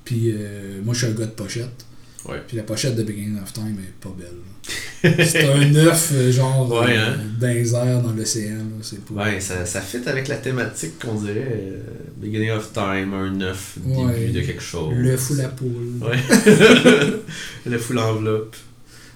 Puis 0.04 0.32
euh, 0.32 0.80
moi, 0.84 0.94
je 0.94 1.04
suis 1.04 1.08
un 1.12 1.14
gars 1.16 1.26
de 1.26 1.30
pochette. 1.30 1.84
Ouais. 2.28 2.42
Puis 2.46 2.56
la 2.56 2.64
pochette 2.64 2.96
de 2.96 3.02
Beginning 3.02 3.40
of 3.42 3.52
Time 3.52 3.76
est 3.80 3.94
pas 4.00 4.14
belle. 4.18 5.24
C'est 5.26 5.44
un 5.44 5.74
œuf, 5.86 6.10
euh, 6.14 6.30
genre, 6.30 6.70
Ouais, 6.70 6.96
euh, 6.96 7.14
hein? 7.14 8.02
dans 8.02 8.12
l'océan. 8.12 8.58
C'est 8.82 9.02
pas... 9.04 9.14
Ouais, 9.24 9.40
ça, 9.40 9.64
ça 9.64 9.80
fit 9.80 10.06
avec 10.06 10.28
la 10.28 10.36
thématique 10.36 10.98
qu'on 10.98 11.14
dirait 11.14 11.48
euh, 11.72 11.78
Beginning 12.18 12.50
of 12.50 12.72
Time, 12.72 13.14
un 13.14 13.40
œuf, 13.40 13.78
début 13.78 14.00
Ouais. 14.02 14.28
de 14.28 14.40
quelque 14.42 14.60
chose. 14.62 14.92
L'œuf 14.94 15.30
ou 15.30 15.34
la 15.36 15.48
poule. 15.48 15.92
Ouais. 16.02 16.18
le 17.66 17.78
full 17.78 17.98
enveloppe. 17.98 18.54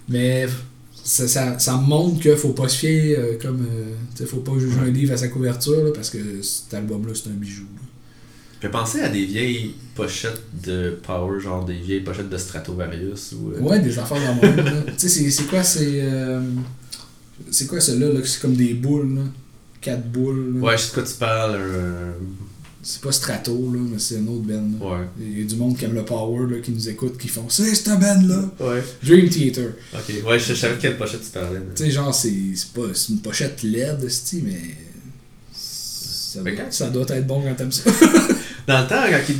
Mais 0.08 0.46
ça, 1.02 1.28
ça, 1.28 1.58
ça 1.58 1.76
me 1.76 1.86
montre 1.86 2.20
qu'il 2.20 2.36
faut 2.36 2.50
pas 2.54 2.68
se 2.68 2.78
fier, 2.78 3.16
euh, 3.18 3.38
comme... 3.40 3.66
tu 4.16 4.22
sais, 4.22 4.26
faut 4.28 4.38
pas 4.40 4.52
juger 4.58 4.78
un 4.80 4.90
livre 4.90 5.12
à 5.12 5.16
sa 5.18 5.28
couverture, 5.28 5.84
là, 5.84 5.90
parce 5.94 6.08
que 6.10 6.40
cet 6.42 6.72
album-là, 6.72 7.12
c'est 7.14 7.28
un 7.28 7.34
bijou. 7.34 7.64
là. 7.76 7.82
J'ai 8.64 8.70
pensé 8.70 9.00
à 9.02 9.10
des 9.10 9.26
vieilles 9.26 9.74
pochettes 9.94 10.40
de 10.64 10.98
Power, 11.06 11.38
genre 11.38 11.66
des 11.66 11.74
vieilles 11.74 12.00
pochettes 12.00 12.30
de 12.30 12.38
Stratovarius 12.38 13.32
ou. 13.32 13.50
euh, 13.52 13.60
Ouais, 13.60 13.78
des 13.78 13.98
affaires 13.98 14.16
dans 14.16 14.40
le 14.40 14.62
monde. 14.62 14.84
Tu 14.96 15.06
sais, 15.06 15.30
c'est- 15.30 15.42
quoi, 15.44 15.62
c'est... 15.62 16.00
euh, 16.02 16.40
c'est 17.50 17.66
quoi 17.66 17.78
celle-là, 17.78 18.08
là, 18.10 18.20
c'est 18.24 18.40
comme 18.40 18.54
des 18.56 18.72
boules, 18.72 19.16
là? 19.16 19.22
Quatre 19.82 20.06
boules, 20.10 20.54
là. 20.54 20.60
Ouais, 20.62 20.78
je 20.78 20.82
sais 20.84 20.88
de 20.88 20.94
quoi 20.94 21.02
tu 21.02 21.14
parles. 21.14 21.60
C'est 22.82 23.02
pas 23.02 23.12
Strato, 23.12 23.70
là, 23.72 23.80
mais 23.82 23.98
c'est 23.98 24.14
une 24.16 24.28
autre 24.30 24.44
band. 24.44 24.70
là. 24.80 24.86
Ouais. 25.00 25.06
Il 25.20 25.40
y 25.40 25.42
a 25.42 25.44
du 25.46 25.56
monde 25.56 25.76
qui 25.76 25.84
aime 25.84 25.94
le 25.94 26.04
power, 26.06 26.46
là, 26.50 26.60
qui 26.62 26.70
nous 26.70 26.88
écoute, 26.88 27.18
qui 27.18 27.28
font 27.28 27.44
C'est 27.50 27.74
cette 27.74 27.88
band-là! 28.00 28.50
Ouais. 28.60 28.82
Dream 29.02 29.28
Theater. 29.28 29.72
Ok. 29.92 30.14
Ouais, 30.26 30.38
je 30.38 30.46
je 30.46 30.54
savais 30.54 30.76
quelle 30.80 30.96
pochette 30.96 31.20
tu 31.22 31.28
parlais. 31.38 31.58
mais- 31.60 31.74
Tu 31.74 31.84
sais, 31.84 31.90
genre, 31.90 32.14
c'est 32.14 32.32
c'est 32.54 32.72
pas 32.72 32.88
c'est 32.94 33.12
une 33.12 33.18
pochette 33.20 33.62
LED, 33.62 34.08
mais. 34.42 34.76
Ça 35.52 36.40
doit, 36.42 36.52
ça 36.70 36.90
doit 36.90 37.06
être 37.10 37.26
bon 37.26 37.42
quand 37.42 37.54
t'aimes 37.54 37.70
ça. 37.72 37.90
Dans 38.66 38.80
le 38.80 38.86
temps, 38.86 39.02
quand 39.10 39.34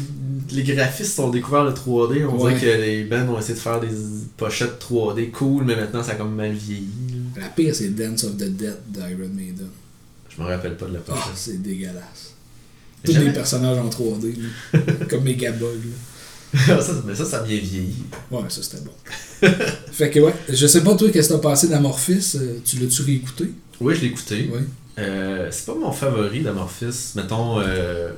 les 0.52 0.62
graphistes 0.62 1.18
ont 1.18 1.30
découvert 1.30 1.64
le 1.64 1.72
3D, 1.72 2.24
on 2.26 2.38
Ouais. 2.42 2.54
dirait 2.54 2.60
que 2.76 2.80
les 2.82 3.04
bands 3.04 3.28
ont 3.34 3.38
essayé 3.38 3.54
de 3.54 3.58
faire 3.60 3.80
des 3.80 3.88
pochettes 4.37 4.78
3D 4.78 5.30
cool, 5.30 5.64
mais 5.64 5.76
maintenant 5.76 6.02
ça 6.02 6.12
a 6.12 6.14
comme 6.16 6.34
mal 6.34 6.52
vieilli. 6.52 6.88
là. 7.37 7.42
La 7.42 7.48
pire, 7.48 7.74
c'est 7.74 7.88
Dance 7.94 8.24
of 8.24 8.37
the 8.37 8.44
Dead 8.50 8.76
d'Iron 8.88 9.30
Maiden. 9.34 9.68
Je 10.37 10.42
me 10.42 10.46
rappelle 10.48 10.76
pas 10.76 10.87
de 10.87 10.94
la 10.94 11.00
Ah, 11.08 11.10
pochette. 11.12 11.32
c'est 11.37 11.62
dégueulasse. 11.62 12.34
Tous 13.04 13.12
les 13.12 13.32
personnages 13.32 13.78
en 13.78 13.88
3D, 13.88 14.34
là. 14.72 14.80
comme 15.10 15.24
Megabug. 15.24 15.80
là. 16.68 16.80
ça, 16.80 16.92
mais 17.06 17.14
ça, 17.14 17.24
ça 17.24 17.38
a 17.38 17.42
bien 17.42 17.58
vieilli. 17.58 17.94
Ouais, 18.30 18.42
ça 18.48 18.62
c'était 18.62 18.82
bon. 18.84 18.92
fait 19.92 20.10
que 20.10 20.20
ouais, 20.20 20.34
je 20.48 20.66
sais 20.66 20.82
pas 20.82 20.94
toi, 20.94 21.10
qu'est-ce 21.10 21.28
que 21.30 21.34
t'as 21.34 21.40
passé 21.40 21.68
d'Amorphis 21.68 22.32
euh, 22.37 22.58
Tu 22.64 22.76
l'as-tu 22.78 23.02
réécouté? 23.02 23.52
Oui, 23.80 23.94
je 23.96 24.00
l'ai 24.02 24.06
écouté. 24.08 24.50
Ouais. 24.52 24.60
Euh, 24.98 25.48
c'est 25.50 25.66
pas 25.66 25.74
mon 25.74 25.90
favori 25.90 26.42
d'Amorphis. 26.42 27.12
Mettons, 27.16 27.60
euh, 27.60 28.12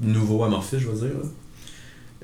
nouveau 0.00 0.44
Amorphis, 0.44 0.78
je 0.80 0.88
veux 0.88 1.06
dire. 1.08 1.16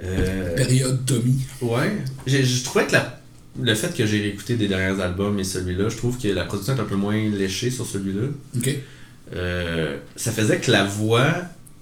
Euh, 0.03 0.55
Période 0.57 1.05
Tommy. 1.07 1.37
ouais. 1.61 1.93
Je 2.27 2.65
trouvais 2.65 2.87
que 2.87 2.93
la- 2.93 3.21
le 3.63 3.75
fait 3.75 3.95
que 3.95 4.07
j'ai 4.07 4.21
réécouté 4.23 4.57
des 4.57 4.67
derniers 4.69 5.01
albums 5.03 5.39
et 5.39 5.45
celui-là, 5.45 5.89
je 5.91 5.97
trouve 5.97 6.19
que 6.19 6.29
la 6.29 6.45
production 6.45 6.75
est 6.77 6.81
un 6.81 6.85
peu 6.85 6.97
moins 6.97 7.17
léchée 7.31 7.71
sur 7.71 7.85
celui-là. 7.87 8.29
Ok. 8.57 8.75
Euh, 9.35 9.99
ça 10.17 10.33
faisait 10.33 10.59
que 10.59 10.71
la 10.71 10.85
voix. 10.85 11.33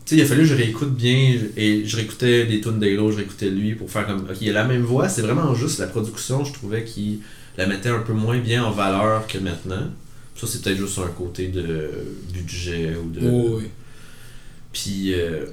Tu 0.04 0.16
sais, 0.16 0.16
il 0.16 0.22
a 0.22 0.26
fallu 0.26 0.40
que 0.42 0.48
je 0.48 0.54
réécoute 0.54 0.94
bien 0.94 1.36
et 1.56 1.84
je 1.86 1.96
réécoutais 1.96 2.46
des 2.46 2.60
tunes 2.60 2.80
d'Halo, 2.80 3.12
je 3.12 3.18
réécoutais 3.18 3.48
lui 3.50 3.74
pour 3.76 3.88
faire 3.90 4.06
comme. 4.06 4.20
Ok, 4.28 4.38
il 4.40 4.50
a 4.50 4.52
la 4.54 4.64
même 4.64 4.82
voix, 4.82 5.08
c'est 5.08 5.22
vraiment 5.22 5.54
juste 5.54 5.78
la 5.78 5.86
production, 5.86 6.44
je 6.44 6.52
trouvais 6.52 6.82
qu'il 6.84 7.20
la 7.56 7.66
mettait 7.66 7.88
un 7.90 8.00
peu 8.00 8.12
moins 8.12 8.38
bien 8.38 8.64
en 8.64 8.72
valeur 8.72 9.26
que 9.28 9.38
maintenant. 9.38 9.86
Ça, 10.36 10.46
c'est 10.48 10.62
peut-être 10.62 10.78
juste 10.78 10.98
un 10.98 11.06
côté 11.08 11.48
de 11.48 11.90
budget 12.32 12.96
ou 12.96 13.08
de. 13.10 13.20
Oh, 13.28 13.58
oui. 13.60 13.68
Puis. 14.72 15.14
euh, 15.14 15.46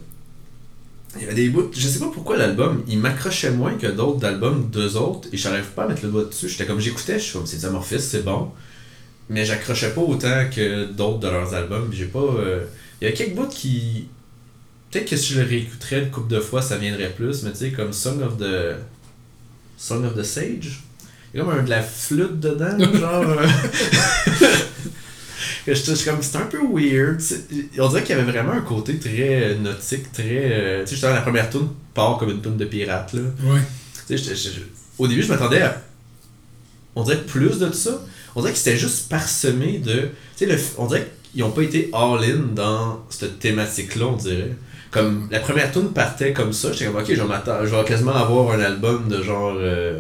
il 1.16 1.22
y 1.22 1.26
avait 1.26 1.34
des 1.36 1.50
bouts. 1.50 1.70
Je 1.74 1.88
sais 1.88 2.00
pas 2.00 2.10
pourquoi 2.14 2.38
l'album, 2.38 2.84
il 2.88 3.00
m'accrochait 3.00 3.52
moins 3.52 3.74
que 3.76 3.88
d'autres 3.88 4.20
d'albums 4.20 4.70
d'eux 4.70 4.98
autres 4.98 5.30
et 5.32 5.38
j'arrive 5.38 5.66
pas 5.76 5.84
à 5.86 5.88
mettre 5.88 6.04
le 6.06 6.12
doigt 6.12 6.26
dessus. 6.26 6.50
J'étais 6.50 6.66
comme 6.66 6.80
j'écoutais, 6.80 7.18
je 7.20 7.24
suis 7.24 7.34
comme 7.34 7.46
c'est 7.46 7.64
Amorphis, 7.66 8.00
c'est 8.00 8.24
bon. 8.24 8.52
Mais 9.30 9.44
j'accrochais 9.46 9.92
pas 9.94 10.02
autant 10.02 10.46
que 10.54 10.86
d'autres 10.86 11.20
de 11.20 11.28
leurs 11.28 11.54
albums. 11.54 11.90
J'ai 11.92 12.06
pas. 12.06 12.20
euh, 12.20 12.64
Il 13.02 13.08
y 13.08 13.12
a 13.12 13.14
quelques 13.14 13.36
bouts 13.36 13.48
qui. 13.48 14.08
Peut-être 14.92 15.10
que 15.10 15.18
si 15.18 15.34
je 15.34 15.42
le 15.42 15.48
réécouterais 15.48 16.04
une 16.04 16.12
couple 16.12 16.34
de 16.34 16.40
fois, 16.40 16.62
ça 16.62 16.78
viendrait 16.78 17.10
plus, 17.10 17.44
mais 17.44 17.52
tu 17.52 17.58
sais, 17.58 17.72
comme 17.72 17.92
Song 17.92 18.22
of 18.22 18.38
the. 18.38 18.76
Song 19.78 20.06
of 20.06 20.16
the 20.16 20.24
Sage. 20.24 20.80
Il 21.34 21.38
y 21.38 21.42
a 21.42 21.44
comme 21.44 21.54
un, 21.60 21.64
de 21.64 21.70
la 21.70 21.82
flûte 21.82 22.40
dedans, 22.40 22.78
genre. 22.94 23.26
Que 25.68 25.76
je 25.76 25.94
suis 25.96 26.10
comme, 26.10 26.22
c'est 26.22 26.38
un 26.38 26.46
peu 26.46 26.60
weird. 26.60 27.20
On 27.78 27.90
dirait 27.90 28.02
qu'il 28.04 28.16
y 28.16 28.20
avait 28.20 28.32
vraiment 28.32 28.54
un 28.54 28.62
côté 28.62 28.98
très 28.98 29.44
euh, 29.52 29.58
nautique, 29.58 30.10
très. 30.14 30.24
euh, 30.30 30.80
tu 30.84 30.88
sais, 30.88 30.96
justement, 30.96 31.14
la 31.14 31.20
première 31.22 31.50
tune 31.50 31.68
part 31.94 32.18
comme 32.18 32.30
une 32.30 32.42
tune 32.42 32.56
de 32.56 32.64
pirate, 32.66 33.12
là. 33.14 33.22
Ouais. 33.44 33.60
Tu 34.08 34.18
sais, 34.18 34.50
au 34.98 35.08
début, 35.10 35.22
je 35.24 35.28
m'attendais 35.28 35.62
à. 35.62 35.82
On 36.96 37.04
dirait 37.04 37.22
plus 37.22 37.60
de 37.60 37.70
ça. 37.74 38.02
On 38.36 38.40
dirait 38.42 38.54
que 38.54 38.58
c'était 38.58 38.78
juste 38.78 39.10
parsemé 39.10 39.80
de. 39.80 40.08
Tu 40.38 40.48
sais, 40.48 40.58
on 40.78 40.86
dirait 40.88 41.12
qu'ils 41.34 41.42
n'ont 41.42 41.52
pas 41.52 41.64
été 41.64 41.90
all-in 41.94 42.54
dans 42.56 43.06
cette 43.10 43.38
thématique-là, 43.40 44.06
on 44.06 44.16
dirait. 44.16 44.56
Comme 44.90 45.28
la 45.30 45.42
première 45.42 45.70
tune 45.74 45.90
partait 45.90 46.32
comme 46.32 46.54
ça, 46.54 46.72
j'étais 46.72 46.86
comme 46.86 46.96
ok, 47.02 47.06
je 47.10 47.22
vais, 47.22 47.28
m'attendre- 47.28 47.66
je 47.66 47.76
vais 47.76 47.84
quasiment 47.84 48.16
avoir 48.16 48.52
un 48.54 48.62
album 48.62 49.10
de 49.10 49.22
genre. 49.22 49.54
euh, 49.60 50.00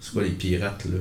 c'est 0.00 0.12
quoi 0.12 0.22
les 0.22 0.30
pirates 0.30 0.84
là? 0.84 0.98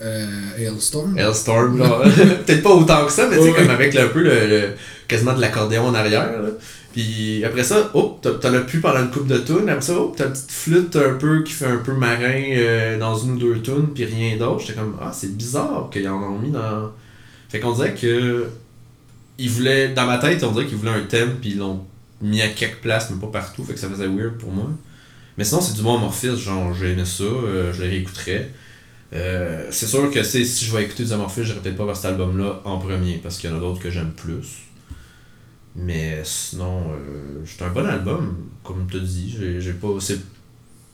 Euh, 0.00 0.26
Hailstorm. 0.58 1.16
Hellstorm, 1.18 1.78
genre. 1.78 2.02
Peut-être 2.46 2.62
pas 2.62 2.70
autant 2.70 3.06
que 3.06 3.12
ça, 3.12 3.28
mais 3.30 3.36
tu 3.38 3.44
sais, 3.44 3.52
comme 3.52 3.70
avec 3.70 3.94
le- 3.94 4.00
un 4.02 4.08
peu 4.08 4.22
le, 4.22 4.46
le- 4.48 4.68
quasiment 5.08 5.34
de 5.34 5.40
l'accordéon 5.40 5.86
en 5.86 5.94
arrière. 5.94 6.42
Là. 6.42 6.48
Puis 6.92 7.44
après 7.44 7.64
ça, 7.64 7.90
oh, 7.94 8.18
t'en 8.22 8.54
as 8.54 8.60
plus 8.60 8.80
pendant 8.80 9.00
une 9.02 9.10
coupe 9.10 9.26
de 9.26 9.38
tunes. 9.38 9.68
Après 9.68 9.82
ça, 9.82 9.94
oh, 9.96 10.12
t'as 10.16 10.26
une 10.26 10.32
petite 10.32 10.50
flûte 10.52 10.96
un 10.96 11.14
peu 11.14 11.42
qui 11.42 11.52
fait 11.52 11.66
un 11.66 11.78
peu 11.78 11.92
marin 11.92 12.32
euh, 12.56 12.98
dans 12.98 13.16
une 13.16 13.32
ou 13.32 13.38
deux 13.38 13.60
tunes, 13.62 13.88
puis 13.94 14.04
rien 14.04 14.36
d'autre. 14.36 14.60
J'étais 14.60 14.78
comme, 14.78 14.96
ah, 15.00 15.10
c'est 15.12 15.36
bizarre 15.36 15.88
qu'ils 15.92 16.08
en 16.08 16.22
ont 16.22 16.38
mis 16.38 16.50
dans. 16.50 16.90
Fait 17.48 17.60
qu'on 17.60 17.72
dirait 17.72 17.94
que. 17.94 18.46
Ils 19.38 19.50
voulaient, 19.50 19.88
dans 19.88 20.06
ma 20.06 20.18
tête, 20.18 20.44
on 20.44 20.52
dirait 20.52 20.66
qu'ils 20.66 20.76
voulaient 20.76 20.92
un 20.92 21.02
thème, 21.08 21.34
puis 21.40 21.50
ils 21.50 21.58
l'ont 21.58 21.80
mis 22.22 22.40
à 22.40 22.48
quelques 22.48 22.76
places, 22.78 23.10
mais 23.10 23.20
pas 23.20 23.26
partout. 23.40 23.64
Fait 23.64 23.74
que 23.74 23.80
ça 23.80 23.88
faisait 23.88 24.06
weird 24.06 24.34
pour 24.38 24.52
moi. 24.52 24.66
Mais 25.36 25.42
sinon, 25.42 25.60
c'est 25.60 25.74
du 25.74 25.82
bon 25.82 25.96
Amorphis, 25.96 26.36
genre, 26.36 26.72
j'aimais 26.72 27.04
ça, 27.04 27.24
euh, 27.24 27.72
je 27.72 27.82
le 27.82 27.88
réécouterais. 27.88 28.50
Euh, 29.14 29.66
c'est 29.70 29.86
sûr 29.86 30.10
que 30.10 30.22
si 30.22 30.44
je 30.44 30.76
vais 30.76 30.84
écouter 30.84 31.04
du 31.04 31.12
Amorphis, 31.12 31.44
j'irai 31.44 31.60
peut-être 31.60 31.76
pas 31.76 31.86
vers 31.86 31.96
cet 31.96 32.06
album-là 32.06 32.60
en 32.64 32.78
premier, 32.78 33.18
parce 33.18 33.38
qu'il 33.38 33.50
y 33.50 33.52
en 33.52 33.56
a 33.56 33.60
d'autres 33.60 33.80
que 33.80 33.90
j'aime 33.90 34.12
plus. 34.12 34.62
Mais 35.76 36.20
sinon, 36.24 36.82
euh, 36.92 37.42
c'est 37.46 37.64
un 37.64 37.70
bon 37.70 37.86
album, 37.86 38.36
comme 38.62 38.86
tu 38.90 39.00
dis. 39.00 39.34
J'ai, 39.38 39.60
j'ai 39.60 39.72
pas, 39.72 39.88
c'est 40.00 40.18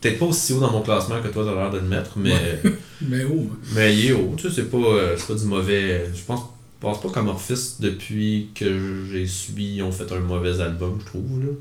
peut-être 0.00 0.18
pas 0.18 0.26
aussi 0.26 0.52
haut 0.52 0.60
dans 0.60 0.72
mon 0.72 0.82
classement 0.82 1.20
que 1.20 1.28
toi 1.28 1.44
t'as 1.44 1.54
l'air 1.54 1.70
de 1.70 1.78
le 1.78 1.84
mettre, 1.84 2.12
mais, 2.16 2.60
Mais 3.02 3.24
oh, 3.24 3.50
mais 3.74 3.96
il 3.96 4.06
est 4.06 4.12
haut. 4.12 4.34
Tu 4.36 4.48
sais, 4.48 4.56
c'est 4.56 4.70
pas, 4.70 4.76
euh, 4.76 5.16
c'est 5.16 5.26
pas 5.26 5.38
du 5.38 5.46
mauvais. 5.46 6.04
Je 6.14 6.22
pense, 6.22 6.40
je 6.40 6.80
pense 6.80 7.00
pas 7.00 7.08
qu'Amorphis, 7.08 7.76
depuis 7.80 8.50
que 8.54 9.04
j'ai 9.10 9.26
subi, 9.26 9.76
ils 9.76 9.82
ont 9.82 9.92
fait 9.92 10.10
un 10.12 10.20
mauvais 10.20 10.60
album, 10.60 10.98
je 11.00 11.06
trouve. 11.06 11.40
Là. 11.40 11.52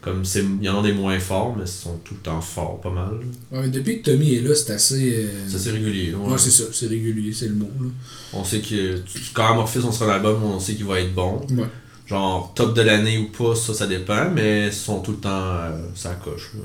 Comme 0.00 0.24
c'est, 0.24 0.42
il 0.42 0.64
y 0.64 0.68
en 0.70 0.80
a 0.80 0.82
des 0.82 0.94
moins 0.94 1.18
forts, 1.20 1.54
mais 1.56 1.64
ils 1.64 1.68
sont 1.68 1.98
tout 2.04 2.14
le 2.14 2.20
temps 2.20 2.40
forts, 2.40 2.80
pas 2.80 2.88
mal. 2.90 3.20
ouais, 3.52 3.68
depuis 3.68 4.00
que 4.00 4.10
Tommy 4.10 4.34
est 4.34 4.40
là, 4.40 4.54
c'est 4.54 4.72
assez. 4.72 5.14
euh, 5.24 5.28
C'est 5.46 5.56
assez 5.56 5.70
régulier. 5.72 6.14
ouais. 6.14 6.30
Ouais, 6.32 6.38
c'est 6.38 6.50
ça, 6.50 6.64
c'est 6.72 6.86
régulier, 6.86 7.32
c'est 7.34 7.48
le 7.48 7.54
mot. 7.56 7.70
Là. 7.80 7.88
On 8.32 8.42
sait 8.42 8.60
que 8.60 9.00
quand 9.34 9.52
Amorphis 9.52 9.80
on 9.84 9.92
sera 9.92 10.12
un 10.12 10.16
album, 10.16 10.42
on 10.42 10.58
sait 10.58 10.74
qu'il 10.74 10.86
va 10.86 11.00
être 11.00 11.12
bon. 11.14 11.46
Ouais. 11.50 11.64
Genre 12.06 12.52
top 12.54 12.74
de 12.74 12.80
l'année 12.82 13.18
ou 13.18 13.26
pas, 13.28 13.54
ça 13.54 13.74
ça 13.74 13.86
dépend, 13.86 14.30
mais 14.30 14.68
ils 14.68 14.72
sont 14.72 15.00
tout 15.00 15.12
le 15.12 15.18
temps 15.18 15.28
euh, 15.30 15.82
ça 15.94 16.14
coche. 16.24 16.52
là. 16.54 16.62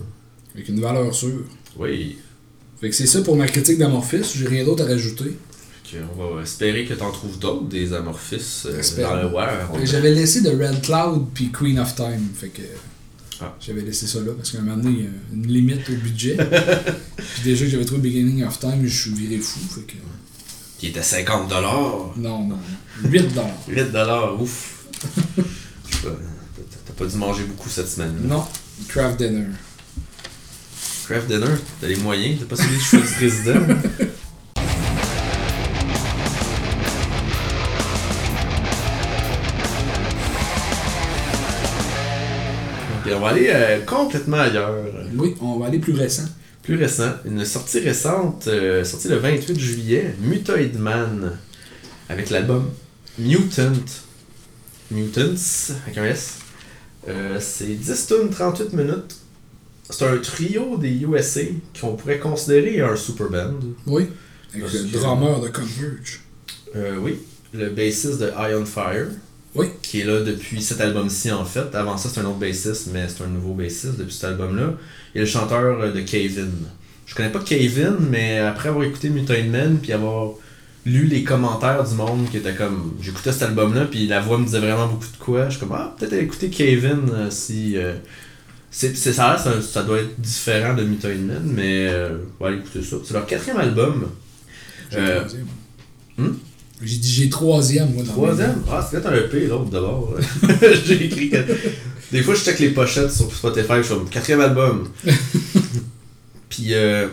Avec 0.55 0.69
une 0.69 0.79
valeur 0.79 1.13
sûre. 1.13 1.43
Oui. 1.77 2.17
Fait 2.79 2.89
que 2.89 2.95
c'est 2.95 3.05
ça 3.05 3.21
pour 3.21 3.35
ma 3.35 3.47
critique 3.47 3.77
d'Amorphis, 3.77 4.23
j'ai 4.35 4.47
rien 4.47 4.63
d'autre 4.63 4.83
à 4.85 4.87
rajouter. 4.87 5.35
On 6.19 6.35
va 6.35 6.41
espérer 6.41 6.83
que 6.85 6.93
t'en 6.93 7.09
trouves 7.11 7.39
d'autres 7.39 7.67
des 7.69 7.93
Amorphis 7.93 8.63
euh, 8.65 8.81
dans 9.01 9.15
le 9.21 9.27
War. 9.27 9.71
Que 9.73 9.85
J'avais 9.85 10.11
laissé 10.13 10.41
The 10.43 10.47
Red 10.59 10.81
Cloud 10.81 11.27
puis 11.33 11.51
Queen 11.51 11.79
of 11.79 11.95
Time. 11.95 12.27
Fait 12.35 12.49
que. 12.49 12.61
Ah. 13.41 13.53
J'avais 13.59 13.81
laissé 13.81 14.07
ça 14.07 14.19
là 14.19 14.31
parce 14.37 14.51
qu'à 14.51 14.59
un 14.59 14.61
moment 14.61 14.77
donné, 14.77 14.95
il 14.99 15.03
y 15.03 15.07
a 15.07 15.11
une 15.33 15.47
limite 15.47 15.89
au 15.89 15.93
budget. 15.93 16.37
puis 17.17 17.41
déjà 17.43 17.65
que 17.65 17.71
j'avais 17.71 17.85
trouvé 17.85 18.01
Beginning 18.09 18.43
of 18.45 18.59
Time, 18.59 18.81
je 18.85 19.01
suis 19.01 19.11
viré 19.11 19.37
fou. 19.41 19.59
Fait 19.73 19.81
que. 19.81 19.93
Qui 20.79 20.87
était 20.87 21.01
50$. 21.01 21.47
dollars. 21.49 22.13
Non, 22.17 22.45
non. 22.47 22.57
8 23.03 23.33
dollars. 23.33 23.49
8$, 23.69 23.91
dollars, 23.91 24.41
ouf. 24.41 24.85
Je 25.37 25.95
sais 25.95 26.01
pas, 26.03 26.09
t'as- 26.87 26.93
pas 26.93 27.05
dû 27.05 27.17
manger 27.17 27.43
beaucoup 27.43 27.69
cette 27.69 27.89
semaine. 27.89 28.15
là. 28.23 28.35
Non. 28.35 28.45
Craft 28.87 29.17
Dinner. 29.19 29.47
Craft 31.05 31.27
Dinner, 31.27 31.45
t'as 31.81 31.87
les 31.87 31.95
moyens, 31.97 32.39
t'as 32.39 32.45
pas 32.45 32.55
suivi 32.55 32.75
le 32.77 32.81
choix 32.81 32.99
du 32.99 33.13
président? 33.13 33.59
Et 43.07 43.13
on 43.13 43.19
va 43.19 43.29
aller 43.29 43.47
euh, 43.49 43.81
complètement 43.81 44.37
ailleurs. 44.37 44.73
Oui, 45.15 45.35
on 45.41 45.59
va 45.59 45.67
aller 45.67 45.79
plus 45.79 45.93
récent. 45.93 46.25
Plus 46.63 46.75
récent, 46.75 47.11
une 47.25 47.45
sortie 47.45 47.79
récente, 47.79 48.47
euh, 48.47 48.83
sortie 48.83 49.07
le 49.07 49.17
28 49.17 49.59
juillet, 49.59 50.15
Mutoid 50.19 50.73
Man, 50.79 51.37
avec 52.09 52.31
l'album 52.31 52.71
Mutant. 53.19 53.71
Mutants, 54.91 55.35
avec 55.85 55.97
un 55.97 56.05
S. 56.05 56.39
Euh, 57.07 57.37
c'est 57.39 57.65
10 57.65 58.07
tunes, 58.07 58.29
38 58.29 58.73
minutes. 58.73 59.15
C'est 59.89 60.05
un 60.07 60.17
trio 60.17 60.77
des 60.77 60.89
USA 61.03 61.41
qu'on 61.79 61.95
pourrait 61.95 62.19
considérer 62.19 62.81
un 62.81 62.95
super 62.95 63.29
band. 63.29 63.53
Oui. 63.85 64.07
Avec 64.53 64.63
Parce 64.63 64.73
le 64.73 64.89
drummer 64.89 65.39
de 65.41 65.49
Converge. 65.49 66.21
Euh, 66.75 66.97
oui, 66.97 67.19
le 67.53 67.69
bassiste 67.69 68.19
de 68.19 68.31
Iron 68.49 68.65
Fire. 68.65 69.07
Oui. 69.55 69.67
Qui 69.81 70.01
est 70.01 70.03
là 70.03 70.21
depuis 70.21 70.61
cet 70.61 70.81
album-ci 70.81 71.31
en 71.31 71.45
fait. 71.45 71.73
Avant 71.73 71.97
ça, 71.97 72.09
c'est 72.09 72.19
un 72.19 72.25
autre 72.25 72.37
bassiste, 72.37 72.89
mais 72.93 73.07
c'est 73.07 73.23
un 73.23 73.27
nouveau 73.27 73.53
bassiste 73.53 73.97
depuis 73.97 74.13
cet 74.13 74.25
album-là. 74.25 74.73
Et 75.13 75.19
le 75.19 75.25
chanteur 75.25 75.93
de 75.93 76.01
Kevin. 76.01 76.51
Je 77.05 77.15
connais 77.15 77.29
pas 77.29 77.39
Kevin, 77.39 77.97
mais 78.09 78.39
après 78.39 78.69
avoir 78.69 78.83
écouté 78.83 79.09
Mutant 79.09 79.33
Man 79.49 79.79
puis 79.81 79.93
avoir 79.93 80.33
lu 80.85 81.05
les 81.05 81.23
commentaires 81.23 81.83
du 81.83 81.95
monde 81.95 82.29
qui 82.29 82.37
était 82.37 82.53
comme. 82.53 82.93
J'écoutais 83.01 83.31
cet 83.31 83.43
album-là, 83.43 83.85
puis 83.85 84.07
la 84.07 84.19
voix 84.21 84.37
me 84.37 84.45
disait 84.45 84.59
vraiment 84.59 84.87
beaucoup 84.87 85.11
de 85.11 85.17
quoi. 85.17 85.45
Je 85.45 85.57
suis 85.57 85.59
comme, 85.59 85.75
ah, 85.75 85.95
peut-être 85.97 86.13
écouter 86.13 86.49
Kevin 86.49 87.09
euh, 87.13 87.29
si. 87.29 87.77
euh, 87.77 87.93
c'est, 88.77 88.93
ça, 88.93 89.37
ça, 89.37 89.61
ça 89.61 89.83
doit 89.83 89.99
être 89.99 90.19
différent 90.19 90.73
de 90.73 90.83
Mutant 90.83 91.07
Man, 91.07 91.43
mais 91.45 91.87
euh, 91.87 92.17
on 92.39 92.43
va 92.43 92.49
aller 92.49 92.59
écouter 92.59 92.83
ça. 92.83 92.97
C'est 93.05 93.13
leur 93.13 93.25
quatrième 93.25 93.57
album. 93.57 94.09
Euh, 94.93 95.23
hmm? 96.17 96.33
J'ai 96.81 96.97
dit 96.97 97.11
j'ai 97.11 97.29
troisième, 97.29 97.93
moi. 97.93 98.03
dans 98.03 98.11
Troisième? 98.11 98.63
Ah, 98.69 98.81
c'est 98.81 98.99
peut-être 98.99 99.13
un 99.13 99.15
EP, 99.15 99.47
l'autre 99.47 99.69
d'abord. 99.69 100.15
J'ai 100.85 101.05
écrit 101.05 101.29
que... 101.29 101.38
Des 102.11 102.21
fois, 102.21 102.35
je 102.35 102.41
check 102.41 102.59
les 102.59 102.69
pochettes 102.69 103.11
sur 103.11 103.33
Spotify, 103.33 103.77
je 103.77 103.83
suis 103.83 103.93
comme 103.93 104.09
quatrième 104.09 104.41
album. 104.41 104.89
Puis, 106.49 106.73
euh... 106.73 107.07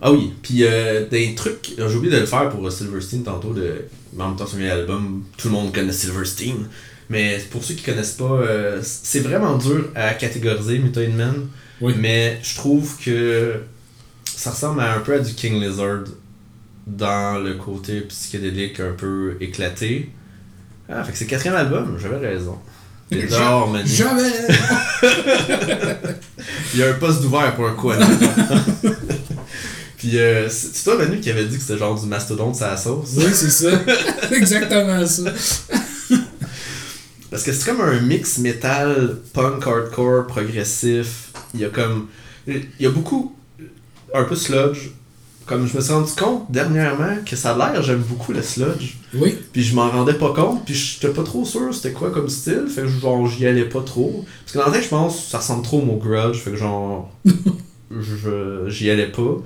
Ah 0.00 0.10
oui, 0.10 0.32
puis 0.40 0.64
euh, 0.64 1.06
des 1.10 1.34
trucs, 1.34 1.74
j'ai 1.76 1.94
oublié 1.94 2.14
de 2.14 2.20
le 2.20 2.26
faire 2.26 2.48
pour 2.48 2.72
Silverstein 2.72 3.22
tantôt, 3.22 3.52
de... 3.52 3.84
mais 4.14 4.22
en 4.24 4.28
même 4.28 4.36
temps, 4.36 4.46
sur 4.46 4.58
album, 4.58 5.24
tout 5.36 5.48
le 5.48 5.54
monde 5.54 5.74
connaît 5.74 5.92
Silverstein. 5.92 6.54
Mais 7.10 7.38
pour 7.50 7.62
ceux 7.62 7.74
qui 7.74 7.82
connaissent 7.82 8.12
pas, 8.12 8.24
euh, 8.24 8.80
c'est 8.82 9.20
vraiment 9.20 9.56
dur 9.56 9.90
à 9.94 10.14
catégoriser 10.14 10.78
Mutant 10.78 11.10
Man. 11.14 11.48
Oui. 11.80 11.94
Mais 11.98 12.38
je 12.42 12.56
trouve 12.56 12.96
que 12.98 13.60
ça 14.24 14.50
ressemble 14.50 14.80
à 14.80 14.94
un 14.94 15.00
peu 15.00 15.14
à 15.14 15.18
du 15.18 15.34
King 15.34 15.60
Lizard 15.60 16.04
dans 16.88 17.38
le 17.42 17.54
côté 17.54 18.00
psychédélique 18.02 18.80
un 18.80 18.92
peu 18.92 19.36
éclaté. 19.40 20.10
Ah, 20.88 21.04
fait 21.04 21.12
que 21.12 21.18
c'est 21.18 21.24
le 21.24 21.30
quatrième 21.30 21.56
album, 21.56 21.98
j'avais 22.00 22.16
raison. 22.26 22.58
T'es 23.10 23.28
Ja- 23.28 23.38
dehors, 23.38 23.70
Manu. 23.70 23.86
Jamais! 23.88 24.32
Il 26.74 26.80
y 26.80 26.82
a 26.82 26.90
un 26.90 26.94
poste 26.94 27.24
ouvert 27.24 27.54
pour 27.54 27.66
un 27.68 27.74
coin. 27.74 27.96
Puis 29.96 30.18
euh, 30.18 30.48
c'est 30.48 30.84
toi, 30.84 30.96
Manu, 30.96 31.18
qui 31.20 31.30
avait 31.30 31.44
dit 31.46 31.56
que 31.56 31.62
c'était 31.62 31.78
genre 31.78 31.98
du 32.00 32.06
mastodonte 32.06 32.60
à 32.62 32.70
la 32.72 32.76
sauce. 32.76 33.10
oui, 33.16 33.24
c'est 33.32 33.50
ça. 33.50 33.70
Exactement 34.32 35.06
ça. 35.06 35.32
Parce 37.30 37.42
que 37.42 37.52
c'est 37.52 37.66
comme 37.70 37.80
un 37.82 38.00
mix 38.00 38.38
métal, 38.38 39.18
punk, 39.34 39.66
hardcore, 39.66 40.26
progressif. 40.26 41.30
Il 41.54 41.60
y 41.60 41.64
a 41.64 41.68
comme. 41.68 42.08
Il 42.46 42.66
y 42.80 42.86
a 42.86 42.90
beaucoup. 42.90 43.34
Un 44.14 44.24
peu 44.24 44.36
sludge. 44.36 44.88
Comme 45.48 45.66
je 45.66 45.74
me 45.76 45.80
suis 45.80 45.92
rendu 45.92 46.12
compte 46.12 46.50
dernièrement 46.50 47.16
que 47.24 47.34
ça 47.34 47.54
a 47.54 47.72
l'air, 47.72 47.82
j'aime 47.82 48.00
beaucoup 48.02 48.32
le 48.32 48.42
sludge. 48.42 48.96
Oui. 49.14 49.36
Puis 49.52 49.62
je 49.62 49.74
m'en 49.74 49.88
rendais 49.90 50.12
pas 50.14 50.32
compte, 50.34 50.64
puis 50.66 50.74
j'étais 50.74 51.08
pas 51.12 51.22
trop 51.22 51.44
sûr 51.44 51.74
c'était 51.74 51.92
quoi 51.92 52.10
comme 52.10 52.28
style, 52.28 52.66
fait 52.68 52.82
que 52.82 52.88
genre 52.88 53.26
j'y 53.26 53.46
allais 53.46 53.64
pas 53.64 53.80
trop. 53.80 54.24
Parce 54.44 54.52
que 54.52 54.58
dans 54.58 54.66
la 54.66 54.72
tête, 54.72 54.84
je 54.84 54.88
pense 54.90 55.16
que 55.24 55.30
ça 55.30 55.38
ressemble 55.38 55.62
trop 55.62 55.78
au 55.80 55.84
mot 55.84 55.96
grudge, 55.96 56.36
fait 56.36 56.50
que 56.50 56.56
genre. 56.56 57.10
je- 57.90 58.64
j'y 58.68 58.90
allais 58.90 59.10
pas. 59.10 59.36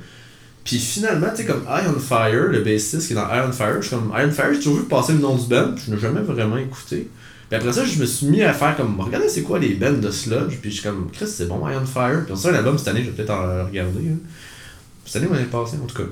Puis 0.64 0.78
finalement, 0.78 1.26
tu 1.30 1.38
sais, 1.38 1.44
comme 1.44 1.64
Iron 1.68 1.98
Fire, 1.98 2.48
le 2.48 2.60
bassiste 2.60 3.06
qui 3.08 3.12
est 3.12 3.16
dans 3.16 3.32
Iron 3.34 3.50
Fire, 3.52 3.80
je 3.80 3.88
suis 3.88 3.96
comme 3.96 4.12
Iron 4.16 4.30
Fire, 4.30 4.52
j'ai 4.52 4.58
toujours 4.60 4.76
vu 4.78 4.84
passer 4.84 5.12
le 5.12 5.18
nom 5.18 5.36
du 5.36 5.46
band, 5.46 5.72
puis 5.74 5.84
je 5.88 5.94
n'ai 5.94 6.00
jamais 6.00 6.20
vraiment 6.20 6.56
écouté. 6.56 7.08
Puis 7.48 7.58
après 7.58 7.72
ça, 7.72 7.84
je 7.84 7.98
me 8.00 8.06
suis 8.06 8.26
mis 8.26 8.42
à 8.42 8.52
faire 8.52 8.76
comme, 8.76 8.98
regardez 9.00 9.28
c'est 9.28 9.42
quoi 9.42 9.58
les 9.58 9.74
bands 9.74 9.92
de 9.92 10.10
sludge, 10.10 10.58
puis 10.60 10.70
je 10.70 10.80
suis 10.80 10.82
comme, 10.84 11.08
Chris, 11.12 11.26
c'est 11.28 11.48
bon 11.48 11.68
Iron 11.68 11.84
Fire. 11.84 12.22
Puis 12.24 12.32
on 12.32 12.36
sort 12.36 12.52
un 12.52 12.56
album 12.58 12.78
cette 12.78 12.88
année, 12.88 13.00
je 13.04 13.10
vais 13.10 13.16
peut-être 13.16 13.30
en 13.30 13.66
regarder. 13.66 14.00
hein. 14.10 14.18
Cette 15.12 15.20
année 15.20 15.30
ou 15.30 15.34
l'année 15.34 15.44
passée, 15.44 15.76
en 15.76 15.84
tout 15.84 15.94
cas. 15.94 16.08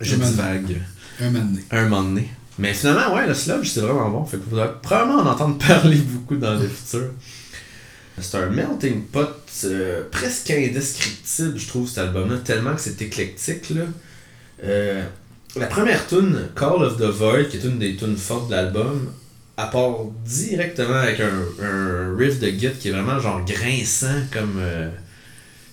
Je 0.00 0.14
Un 0.14 0.16
moment. 0.16 0.30
divague 0.30 0.82
Un 1.20 1.30
moment 1.30 1.44
donné. 1.44 1.64
un 1.70 1.82
moment 1.86 2.02
donné. 2.02 2.28
Mais 2.58 2.72
finalement, 2.72 3.14
ouais, 3.14 3.26
le 3.26 3.34
sludge, 3.34 3.68
c'est 3.68 3.80
vraiment 3.80 4.08
bon. 4.08 4.24
Fait 4.24 4.38
que 4.38 4.42
vous 4.48 4.58
allez 4.58 4.72
probablement 4.80 5.18
en 5.18 5.26
entendre 5.26 5.58
parler 5.68 5.98
beaucoup 5.98 6.36
dans 6.36 6.54
le 6.54 6.66
futur. 6.66 7.10
C'est 8.18 8.38
un 8.38 8.48
melting 8.48 9.02
pot 9.02 9.28
euh, 9.64 10.04
presque 10.10 10.50
indescriptible, 10.50 11.58
je 11.58 11.68
trouve, 11.68 11.86
cet 11.86 11.98
album-là, 11.98 12.38
tellement 12.38 12.74
que 12.74 12.80
c'est 12.80 13.02
éclectique. 13.02 13.68
Là. 13.68 13.82
Euh, 14.64 15.04
la 15.54 15.66
première 15.66 16.06
tune, 16.06 16.48
Call 16.56 16.84
of 16.84 16.96
the 16.96 17.02
Void, 17.02 17.48
qui 17.50 17.58
est 17.58 17.64
une 17.64 17.78
des 17.78 17.96
tunes 17.96 18.16
fortes 18.16 18.48
de 18.48 18.54
l'album, 18.54 19.12
part 19.58 20.06
directement 20.24 20.94
avec 20.94 21.20
un, 21.20 21.44
un 21.62 22.16
riff 22.16 22.40
de 22.40 22.48
git 22.48 22.72
qui 22.80 22.88
est 22.88 22.92
vraiment 22.92 23.20
genre 23.20 23.44
grinçant, 23.44 24.22
comme. 24.32 24.56
euh, 24.58 24.88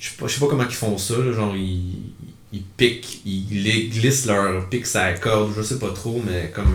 je 0.03 0.09
sais 0.09 0.15
pas, 0.17 0.27
je 0.27 0.33
sais 0.33 0.39
pas 0.41 0.47
comment 0.47 0.65
ils 0.67 0.75
font 0.75 0.97
ça, 0.97 1.13
là, 1.19 1.31
genre 1.31 1.55
ils, 1.55 2.11
ils 2.53 2.61
piquent, 2.63 3.21
ils 3.25 3.63
les 3.63 3.87
glissent 3.87 4.25
leur 4.27 4.69
pic 4.69 4.85
à 4.95 5.11
la 5.11 5.17
corde, 5.17 5.51
je 5.57 5.61
sais 5.63 5.79
pas 5.79 5.89
trop, 5.89 6.21
mais 6.25 6.51
comme. 6.55 6.73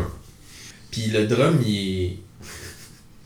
Puis 0.90 1.06
le 1.06 1.26
drum, 1.26 1.58
il 1.64 2.04
est. 2.04 2.16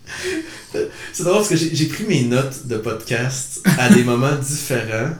C'est 1.12 1.24
drôle 1.24 1.36
parce 1.38 1.48
que 1.48 1.56
j'ai 1.56 1.86
pris 1.86 2.04
mes 2.04 2.24
notes 2.24 2.66
de 2.66 2.76
podcast 2.76 3.62
à 3.78 3.88
des 3.90 4.04
moments 4.04 4.34
différents. 4.42 5.10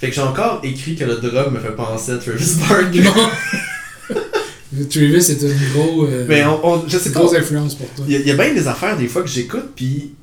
Fait 0.00 0.08
que 0.08 0.14
j'ai 0.14 0.20
encore 0.22 0.60
écrit 0.64 0.96
que 0.96 1.04
le 1.04 1.16
drum 1.16 1.54
me 1.54 1.60
fait 1.60 1.74
penser 1.74 2.12
à 2.12 2.18
Travis 2.18 2.56
Barker. 2.68 3.02
Travis, 4.90 5.22
c'est 5.22 5.40
une 5.40 5.56
gros, 5.72 6.04
euh, 6.06 6.26
Mais 6.28 6.44
on, 6.44 6.66
on- 6.66 6.88
je 6.88 6.98
sais 6.98 7.12
pas. 7.12 7.20
grosse 7.20 7.34
influence 7.34 7.76
pour 7.76 7.88
toi. 7.90 8.04
Il 8.08 8.12
y, 8.12 8.16
a- 8.16 8.20
il 8.20 8.26
y 8.26 8.30
a 8.30 8.34
bien 8.34 8.52
des 8.52 8.66
affaires 8.66 8.96
des 8.96 9.06
fois 9.06 9.22
que 9.22 9.28
j'écoute, 9.28 9.70
puis 9.76 10.14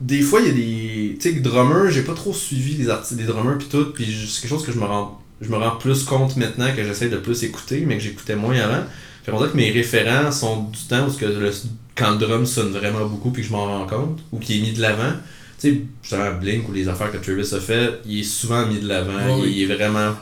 des 0.00 0.22
fois 0.22 0.40
il 0.40 0.46
y 0.46 0.50
a 0.50 0.52
des. 0.54 1.18
Tu 1.20 1.34
sais, 1.34 1.40
drummers, 1.40 1.90
j'ai 1.90 2.02
pas 2.02 2.14
trop 2.14 2.32
suivi 2.32 2.74
les 2.74 2.88
artistes, 2.88 3.18
des 3.18 3.24
drummers 3.24 3.58
puis 3.58 3.68
tout, 3.70 3.92
puis 3.92 4.06
c'est 4.28 4.40
quelque 4.42 4.50
chose 4.50 4.64
que 4.64 4.72
je 4.72 4.78
me 4.78 4.84
rends 4.84 5.21
je 5.42 5.48
me 5.50 5.56
rends 5.56 5.76
plus 5.76 6.04
compte 6.04 6.36
maintenant 6.36 6.68
que 6.74 6.82
j'essaie 6.84 7.08
de 7.08 7.16
plus 7.18 7.42
écouter, 7.44 7.84
mais 7.86 7.96
que 7.98 8.02
j'écoutais 8.02 8.36
moins 8.36 8.56
avant. 8.58 8.84
Fait 9.24 9.30
qu'on 9.32 9.38
dirait 9.38 9.50
que 9.50 9.56
mes 9.56 9.70
référents 9.70 10.32
sont 10.32 10.64
du 10.64 10.80
temps 10.88 11.06
où 11.06 11.10
ce 11.10 11.18
que 11.18 11.26
le, 11.26 11.50
quand 11.94 12.12
le 12.12 12.18
drum 12.18 12.46
sonne 12.46 12.72
vraiment 12.72 13.06
beaucoup 13.06 13.30
puis 13.30 13.42
que 13.42 13.48
je 13.48 13.52
m'en 13.52 13.66
rends 13.66 13.86
compte, 13.86 14.20
ou 14.32 14.38
qui 14.38 14.58
est 14.58 14.62
mis 14.62 14.72
de 14.72 14.80
l'avant. 14.80 15.12
Tu 15.60 15.70
sais, 15.70 15.80
justement, 16.02 16.32
Blink 16.40 16.68
ou 16.68 16.72
les 16.72 16.88
affaires 16.88 17.12
que 17.12 17.18
Travis 17.18 17.54
a 17.54 17.60
fait, 17.60 18.00
il 18.06 18.20
est 18.20 18.24
souvent 18.24 18.66
mis 18.66 18.80
de 18.80 18.88
l'avant, 18.88 19.40
oui. 19.40 19.52
il 19.56 19.62
est 19.70 19.74
vraiment 19.74 20.12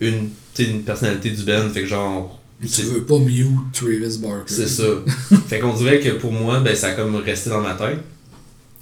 une, 0.00 0.30
une 0.58 0.82
personnalité 0.82 1.30
du 1.30 1.42
band, 1.42 1.68
fait 1.72 1.82
que 1.82 1.86
genre. 1.88 2.40
Tu 2.62 2.82
veux 2.82 3.02
pas 3.04 3.18
mute 3.18 3.46
Travis 3.72 4.18
Barker. 4.18 4.44
c'est 4.54 4.68
ça. 4.68 4.84
fait 5.48 5.58
qu'on 5.60 5.74
dirait 5.74 6.00
que 6.00 6.10
pour 6.10 6.32
moi, 6.32 6.60
ben, 6.60 6.74
ça 6.76 6.88
a 6.88 6.92
comme 6.92 7.16
resté 7.16 7.50
dans 7.50 7.60
ma 7.62 7.74
tête. 7.74 7.98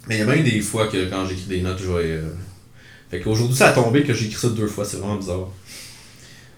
Mais 0.08 0.16
il 0.16 0.18
y 0.18 0.22
a 0.22 0.26
bien 0.34 0.42
des 0.42 0.60
fois 0.60 0.86
que 0.88 1.08
quand 1.10 1.26
j'écris 1.26 1.44
des 1.48 1.60
notes, 1.62 1.78
je 1.80 1.86
vais. 1.92 2.02
euh, 2.04 2.30
Fait 3.10 3.20
qu'aujourd'hui, 3.20 3.56
ça 3.56 3.68
a 3.68 3.72
tombé 3.72 4.02
que 4.02 4.14
j'ai 4.14 4.26
écrit 4.26 4.40
ça 4.40 4.48
deux 4.48 4.66
fois, 4.66 4.84
c'est 4.84 4.96
vraiment 4.98 5.16
bizarre. 5.16 5.48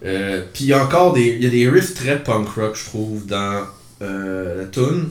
Euh, 0.05 0.43
Puis 0.53 0.65
il 0.65 0.67
y 0.69 0.73
a 0.73 0.83
encore 0.83 1.13
des. 1.13 1.37
Il 1.39 1.43
y 1.45 1.47
a 1.47 1.51
des 1.51 1.69
riffs 1.69 1.95
très 1.95 2.23
punk 2.23 2.49
rock, 2.49 2.75
je 2.77 2.85
trouve, 2.87 3.27
dans 3.27 3.63
euh, 4.03 4.63
la 4.63 4.67
tune 4.69 5.09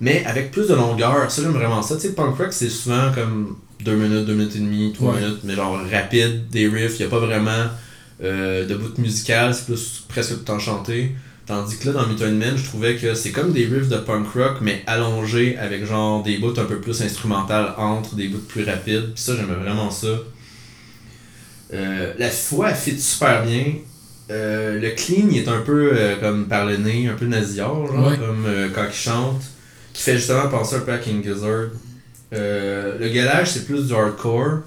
mais 0.00 0.24
avec 0.26 0.50
plus 0.50 0.66
de 0.66 0.74
longueur. 0.74 1.30
Ça, 1.30 1.42
j'aime 1.42 1.52
vraiment 1.52 1.80
ça. 1.80 1.94
Tu 1.94 2.02
sais, 2.02 2.12
punk 2.14 2.36
rock, 2.36 2.48
c'est 2.52 2.68
souvent 2.68 3.12
comme 3.14 3.56
2 3.84 3.94
minutes, 3.94 4.26
2 4.26 4.34
minutes 4.34 4.56
et 4.56 4.58
demie, 4.58 4.92
3 4.92 5.14
Ouais. 5.14 5.20
minutes, 5.20 5.40
mais 5.44 5.54
genre 5.54 5.78
rapide, 5.92 6.48
des 6.50 6.66
riffs, 6.66 6.98
il 6.98 7.02
n'y 7.02 7.06
a 7.06 7.08
pas 7.08 7.24
vraiment 7.24 7.66
euh, 8.24 8.66
de 8.66 8.74
bout 8.74 8.98
musical, 8.98 9.54
c'est 9.54 9.64
plus 9.66 10.02
presque 10.08 10.30
tout 10.32 10.38
le 10.40 10.44
temps 10.44 10.58
chanté. 10.58 11.12
Tandis 11.46 11.78
que 11.78 11.86
là, 11.88 11.92
dans 11.92 12.06
Method 12.08 12.34
Man, 12.34 12.54
je 12.56 12.64
trouvais 12.64 12.96
que 12.96 13.14
c'est 13.14 13.30
comme 13.30 13.52
des 13.52 13.64
riffs 13.66 13.88
de 13.88 13.96
punk 13.98 14.26
rock, 14.34 14.56
mais 14.60 14.82
allongés 14.88 15.56
avec 15.58 15.84
genre 15.84 16.20
des 16.24 16.38
bouts 16.38 16.58
un 16.58 16.64
peu 16.64 16.80
plus 16.80 17.00
instrumentales 17.00 17.72
entre 17.76 18.16
des 18.16 18.26
bouts 18.26 18.42
plus 18.48 18.64
rapides. 18.64 19.12
Puis 19.14 19.22
ça, 19.22 19.36
j'aimais 19.36 19.54
vraiment 19.54 19.90
ça. 19.92 20.08
Euh, 21.74 22.12
la 22.18 22.28
voix, 22.50 22.70
elle 22.70 22.74
fit 22.76 23.00
super 23.00 23.44
bien. 23.44 23.74
Euh, 24.30 24.80
le 24.80 24.90
clean, 24.90 25.28
il 25.30 25.38
est 25.38 25.48
un 25.48 25.60
peu 25.60 25.90
euh, 25.92 26.16
comme 26.20 26.46
par 26.46 26.64
le 26.66 26.76
nez, 26.76 27.06
un 27.08 27.14
peu 27.14 27.26
nasillard, 27.26 27.86
genre, 27.86 28.08
Ouais. 28.08 28.16
comme 28.16 28.44
euh, 28.46 28.68
quand 28.74 28.84
il 28.88 28.94
chante, 28.94 29.42
qui 29.92 30.02
fait 30.02 30.16
justement 30.16 30.48
penser 30.48 30.76
un 30.76 30.80
peu 30.80 30.92
à 30.92 30.98
King 30.98 31.22
Gizzard. 31.22 31.68
Le 32.30 33.08
gueulage, 33.12 33.50
c'est 33.52 33.66
plus 33.66 33.86
du 33.88 33.92
hardcore, 33.92 34.60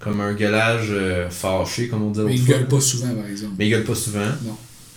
comme 0.00 0.20
un 0.20 0.34
euh, 0.40 1.30
fâché, 1.30 1.88
comme 1.88 2.02
on 2.02 2.10
dit 2.10 2.20
Mais 2.20 2.34
il 2.34 2.44
gueule 2.44 2.66
pas 2.66 2.80
souvent, 2.80 3.14
par 3.14 3.26
exemple. 3.26 3.54
Mais 3.58 3.66
il 3.66 3.70
gueule 3.70 3.84
pas 3.84 3.94
souvent. 3.94 4.32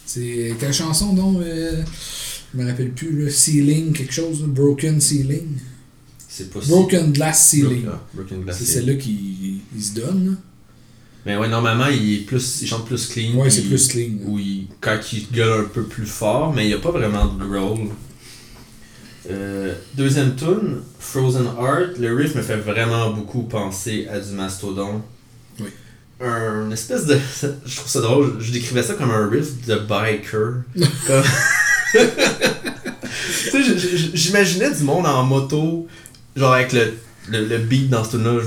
C'est 0.05 0.55
quelle 0.59 0.73
chanson, 0.73 1.13
donc 1.13 1.41
Je 1.43 2.57
me 2.59 2.67
rappelle 2.67 2.89
plus, 2.91 3.11
le 3.11 3.29
Ceiling, 3.29 3.93
quelque 3.93 4.13
chose, 4.13 4.41
Broken 4.41 4.99
Ceiling? 4.99 5.57
C'est 6.27 6.51
pas 6.51 6.61
si- 6.61 6.69
Broken 6.69 7.11
Glass 7.11 7.49
Ceiling. 7.49 7.85
Ah, 7.91 8.01
Broken 8.13 8.41
Glass 8.43 8.57
C'est 8.57 8.65
celle-là 8.65 8.95
qui 8.95 9.61
il 9.75 9.83
se 9.83 9.93
donne. 9.93 10.37
Mais 11.25 11.35
ouais, 11.37 11.49
normalement, 11.49 11.87
il, 11.87 12.13
est 12.15 12.17
plus, 12.25 12.61
il 12.61 12.67
chante 12.67 12.85
plus 12.85 13.07
clean. 13.07 13.35
Ouais, 13.35 13.49
c'est 13.49 13.63
plus 13.63 13.87
clean. 13.87 14.09
là. 14.21 14.25
Ou 14.27 14.39
il, 14.39 14.67
quand 14.81 14.97
il 15.13 15.27
gueule 15.31 15.61
un 15.61 15.67
peu 15.67 15.83
plus 15.83 16.05
fort, 16.05 16.53
mais 16.55 16.65
il 16.65 16.67
n'y 16.69 16.73
a 16.73 16.77
pas 16.79 16.91
vraiment 16.91 17.25
de 17.25 17.43
growl. 17.45 17.89
Euh, 19.29 19.75
deuxième 19.95 20.35
tune, 20.35 20.77
Frozen 20.97 21.45
Heart, 21.45 21.97
le 21.99 22.15
riff 22.15 22.35
me 22.35 22.41
fait 22.41 22.55
vraiment 22.55 23.11
beaucoup 23.11 23.43
penser 23.43 24.07
à 24.11 24.19
du 24.19 24.31
Mastodon. 24.31 25.01
Oui. 25.59 25.67
Un 26.21 26.71
espèce 26.71 27.05
de. 27.05 27.17
Je 27.65 27.75
trouve 27.75 27.89
ça 27.89 28.01
drôle, 28.01 28.37
je 28.39 28.51
décrivais 28.51 28.81
ça 28.83 28.93
comme 28.95 29.11
un 29.11 29.27
riff 29.29 29.65
de 29.67 29.75
biker. 29.75 30.63
Comme- 31.07 31.23
tu 33.51 33.63
sais, 33.63 33.63
j'imaginais 34.13 34.71
du 34.75 34.83
monde 34.83 35.05
en 35.07 35.23
moto, 35.23 35.87
genre 36.35 36.53
avec 36.53 36.71
le, 36.73 36.93
le, 37.29 37.45
le 37.45 37.57
beat 37.57 37.89
dans 37.89 38.03
ce 38.03 38.11
tune-là. 38.17 38.41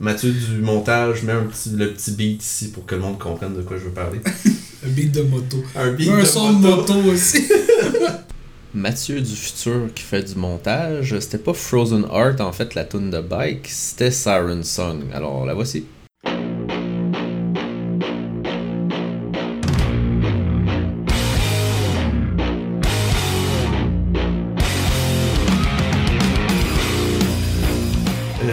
Mathieu 0.00 0.30
du 0.30 0.60
montage, 0.60 1.24
met 1.24 1.32
un 1.32 1.44
petit, 1.44 1.70
le 1.70 1.92
petit 1.92 2.12
beat 2.12 2.42
ici 2.42 2.70
pour 2.70 2.86
que 2.86 2.94
le 2.94 3.00
monde 3.00 3.18
comprenne 3.18 3.56
de 3.56 3.62
quoi 3.62 3.76
je 3.78 3.84
veux 3.84 3.90
parler. 3.90 4.20
Un 4.86 4.90
beat 4.90 5.10
de 5.10 5.22
moto. 5.22 5.56
Un 5.74 5.90
beat 5.90 6.08
Un 6.08 6.20
de 6.20 6.24
son 6.24 6.52
de 6.52 6.68
moto 6.68 6.94
aussi. 7.12 7.48
Mathieu 8.74 9.20
du 9.20 9.34
futur 9.34 9.88
qui 9.92 10.04
fait 10.04 10.22
du 10.22 10.36
montage, 10.36 11.18
c'était 11.18 11.38
pas 11.38 11.52
Frozen 11.52 12.04
Heart 12.12 12.40
en 12.40 12.52
fait 12.52 12.76
la 12.76 12.84
tune 12.84 13.10
de 13.10 13.20
bike, 13.20 13.66
c'était 13.66 14.12
Siren 14.12 14.62
Song. 14.62 15.02
Alors 15.12 15.44
la 15.44 15.54
voici. 15.54 15.84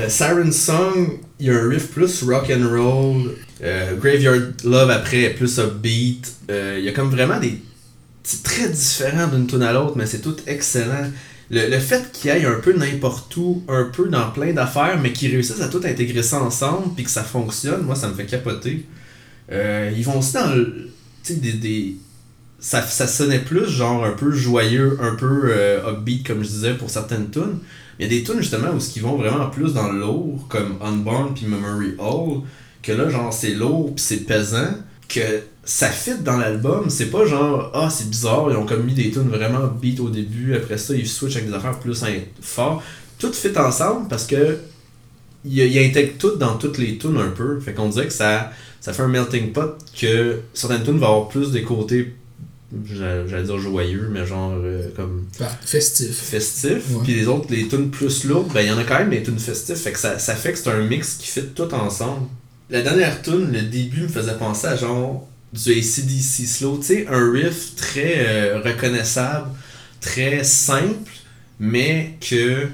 Euh, 0.06 0.10
Siren 0.10 0.52
Song, 0.52 1.20
il 1.40 1.48
y 1.48 1.50
a 1.50 1.56
un 1.56 1.70
riff 1.70 1.92
plus 1.92 2.24
rock 2.24 2.52
and 2.52 2.68
roll. 2.70 3.32
Euh, 3.64 3.96
Graveyard 3.98 4.54
Love 4.64 4.90
après 4.90 5.24
est 5.24 5.34
plus 5.34 5.58
upbeat. 5.60 6.34
Euh, 6.50 6.76
il 6.80 6.86
y 6.86 6.90
a 6.90 6.92
comme 6.92 7.10
vraiment 7.10 7.40
des. 7.40 7.62
C'est 8.24 8.44
très 8.44 8.70
différent 8.70 9.28
d'une 9.28 9.48
tune 9.48 9.62
à 9.62 9.74
l'autre, 9.74 9.94
mais 9.96 10.06
c'est 10.06 10.22
tout 10.22 10.36
excellent. 10.48 11.12
Le, 11.52 11.70
le 11.70 11.80
fait 11.80 12.12
qu'il 12.12 12.32
ait 12.32 12.46
un 12.46 12.60
peu 12.60 12.74
n'importe 12.74 13.36
où, 13.38 13.64
un 13.68 13.86
peu 13.86 14.08
dans 14.10 14.32
plein 14.32 14.52
d'affaires, 14.52 15.00
mais 15.02 15.14
qu'ils 15.14 15.32
réussissent 15.32 15.62
à 15.62 15.68
tout 15.68 15.82
intégrer 15.86 16.24
ça 16.24 16.42
ensemble, 16.42 16.96
puis 16.96 17.04
que 17.04 17.12
ça 17.12 17.24
fonctionne, 17.24 17.84
moi 17.84 17.96
ça 17.96 18.08
me 18.08 18.16
fait 18.16 18.26
capoter. 18.26 18.86
Ils 19.52 20.04
vont 20.04 20.20
aussi 20.20 20.34
dans 20.34 20.54
le. 20.54 20.90
Des. 21.30 21.54
des 21.54 21.96
ça, 22.58 22.82
ça 22.82 23.06
sonnait 23.06 23.40
plus 23.40 23.68
genre 23.68 24.04
un 24.06 24.14
peu 24.14 24.32
joyeux, 24.32 24.98
un 25.00 25.14
peu 25.14 25.54
upbeat, 25.88 26.26
comme 26.26 26.44
je 26.44 26.50
disais, 26.50 26.74
pour 26.74 26.90
certaines 26.90 27.30
tunes. 27.30 27.60
Il 28.00 28.04
y 28.04 28.06
a 28.06 28.10
des 28.10 28.24
tunes 28.24 28.40
justement 28.40 28.72
où 28.76 28.80
ce 28.80 28.90
qui 28.90 29.00
vont 29.00 29.16
vraiment 29.16 29.50
plus 29.50 29.74
dans 29.74 29.92
le 29.92 30.00
lourd, 30.00 30.46
comme 30.50 30.78
Unborn 30.82 31.34
puis 31.34 31.46
Memory 31.46 31.96
Hall, 31.98 32.42
que 32.84 32.92
là, 32.92 33.10
genre, 33.10 33.34
c'est 33.34 33.54
lourd 33.54 33.94
puis 33.96 34.04
c'est 34.04 34.26
pesant, 34.26 34.70
que 35.08 35.44
ça 35.64 35.90
fit 35.90 36.20
dans 36.24 36.38
l'album. 36.38 36.90
C'est 36.90 37.10
pas 37.10 37.26
genre, 37.26 37.72
ah, 37.74 37.90
c'est 37.90 38.10
bizarre, 38.10 38.48
ils 38.52 38.58
ont 38.58 38.66
comme 38.66 38.84
mis 38.84 38.94
des 38.94 39.12
tunes 39.12 39.30
vraiment 39.30 39.68
beat 39.68 40.00
au 40.00 40.10
début, 40.10 40.56
après 40.56 40.78
ça, 40.78 40.94
ils 40.96 41.08
switchent 41.08 41.38
avec 41.38 41.50
des 41.50 41.56
affaires 41.56 41.80
plus 41.80 42.04
forts. 42.42 42.84
Tout 43.18 43.32
fit 43.34 43.58
ensemble 43.58 44.08
parce 44.08 44.28
que 44.28 44.60
il, 45.46 45.78
intègre 45.78 46.14
tout 46.18 46.36
dans 46.36 46.58
toutes 46.58 46.78
les 46.78 46.98
tunes 46.98 47.18
un 47.18 47.30
peu. 47.30 47.60
Fait 47.60 47.74
qu'on 47.74 47.90
dirait 47.90 48.08
que 48.08 48.14
ça, 48.14 48.52
ça 48.82 48.94
fait 48.94 49.04
un 49.04 49.08
melting 49.08 49.52
pot 49.52 49.78
que 50.00 50.40
certaines 50.54 50.84
tunes 50.84 50.98
vont 50.98 51.08
avoir 51.08 51.28
plus 51.30 51.52
des 51.52 51.64
côtés, 51.64 52.14
j'allais 52.86 53.44
dire 53.44 53.58
joyeux, 53.58 54.10
mais 54.12 54.26
genre 54.26 54.54
euh, 54.56 54.90
comme 54.96 55.25
Festif. 55.66 56.16
festif, 56.16 56.84
puis 57.04 57.14
les 57.14 57.28
autres, 57.28 57.48
les 57.50 57.68
tunes 57.68 57.90
plus 57.92 58.24
lourdes, 58.24 58.54
ben 58.54 58.62
il 58.62 58.68
y 58.68 58.72
en 58.72 58.78
a 58.78 58.84
quand 58.86 59.00
même 59.00 59.10
des 59.10 59.22
tunes 59.22 59.40
festives, 59.40 59.76
fait 59.76 59.92
que 59.92 60.00
ça, 60.00 60.18
ça 60.18 60.34
fait 60.34 60.54
que 60.54 60.58
c'est 60.58 60.70
un 60.70 60.84
mix 60.84 61.16
qui 61.16 61.28
fit 61.28 61.48
tout 61.54 61.74
ensemble. 61.74 62.28
La 62.70 62.82
dernière 62.82 63.22
tune, 63.22 63.52
le 63.52 63.62
début 63.64 64.04
me 64.04 64.08
faisait 64.08 64.38
penser 64.38 64.68
à 64.68 64.78
genre 64.78 65.28
du 65.52 65.72
ACDC 65.72 66.48
slow, 66.48 66.78
tu 66.78 66.86
sais, 66.86 67.08
un 67.08 67.32
riff 67.32 67.76
très 67.76 68.26
euh, 68.28 68.62
reconnaissable, 68.62 69.50
très 70.00 70.44
simple, 70.44 71.12
mais 71.60 72.18
que 72.22 72.68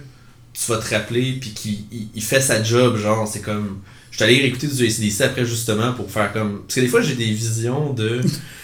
tu 0.53 0.72
vas 0.72 0.78
te 0.78 0.93
rappeler, 0.93 1.38
puis 1.41 1.51
qui 1.51 1.86
il, 1.91 2.09
il 2.14 2.24
fait 2.24 2.41
sa 2.41 2.62
job, 2.62 2.97
genre, 2.97 3.28
c'est 3.28 3.41
comme... 3.41 3.80
Je 4.12 4.18
suis 4.18 4.24
allé 4.26 4.41
réécouter 4.41 4.68
du 4.68 4.86
ACDC 4.86 5.22
après 5.22 5.45
justement 5.45 5.93
pour 5.93 6.12
faire 6.12 6.32
comme... 6.34 6.64
Parce 6.64 6.76
que 6.76 6.82
des 6.82 6.88
fois 6.88 7.01
j'ai 7.01 7.16
des 7.16 7.32
visions 7.32 7.93
de... 7.93 8.22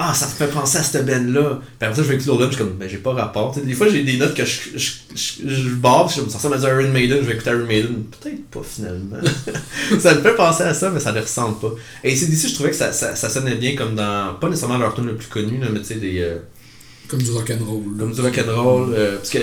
Ah, 0.00 0.14
ça 0.14 0.26
me 0.26 0.30
fait 0.30 0.46
penser 0.46 0.78
à 0.78 0.82
cette 0.84 1.04
band-là. 1.04 1.58
Puis 1.60 1.86
après 1.88 1.94
ça, 1.96 2.02
je 2.04 2.08
vais 2.08 2.14
écouter 2.14 2.30
l'autre 2.30 2.44
je 2.52 2.54
suis 2.56 2.58
comme, 2.64 2.74
ben 2.74 2.88
j'ai 2.88 2.98
pas 2.98 3.12
rapport. 3.14 3.52
Tu 3.52 3.58
sais, 3.60 3.66
des 3.66 3.72
fois, 3.74 3.88
j'ai 3.88 4.04
des 4.04 4.16
notes 4.16 4.32
que 4.34 4.44
je, 4.44 4.60
je, 4.76 4.90
je, 5.16 5.48
je 5.48 5.68
barre, 5.74 6.08
je 6.08 6.20
ça 6.30 6.38
ressemble 6.38 6.54
à 6.54 6.58
Iron 6.80 6.92
Maiden, 6.92 7.18
je 7.20 7.26
vais 7.26 7.34
écouter 7.34 7.50
Iron 7.50 7.66
Maiden. 7.66 8.04
Peut-être 8.20 8.44
pas 8.46 8.60
finalement. 8.62 9.16
ça 9.98 10.14
me 10.14 10.20
fait 10.20 10.36
penser 10.36 10.62
à 10.62 10.72
ça, 10.72 10.90
mais 10.90 11.00
ça 11.00 11.10
ne 11.10 11.20
ressemble 11.20 11.58
pas. 11.58 11.72
Et 12.04 12.14
c'est 12.14 12.26
d'ici, 12.26 12.48
je 12.48 12.54
trouvais 12.54 12.70
que 12.70 12.76
ça, 12.76 12.92
ça, 12.92 13.16
ça 13.16 13.28
sonnait 13.28 13.56
bien 13.56 13.74
comme 13.74 13.96
dans, 13.96 14.34
pas 14.40 14.48
nécessairement 14.48 14.78
leur 14.78 14.94
tune 14.94 15.06
le 15.06 15.16
plus 15.16 15.26
connu, 15.28 15.58
là, 15.58 15.66
mais 15.72 15.80
tu 15.80 15.86
sais, 15.86 15.94
des. 15.96 16.20
euh, 16.20 16.38
Comme 17.08 17.20
du 17.22 17.32
rock'n'roll. 17.32 17.96
comme 17.98 18.12
du 18.12 18.20
rock'n'roll. 18.20 18.94
euh, 18.94 19.16
parce 19.16 19.30
que 19.30 19.38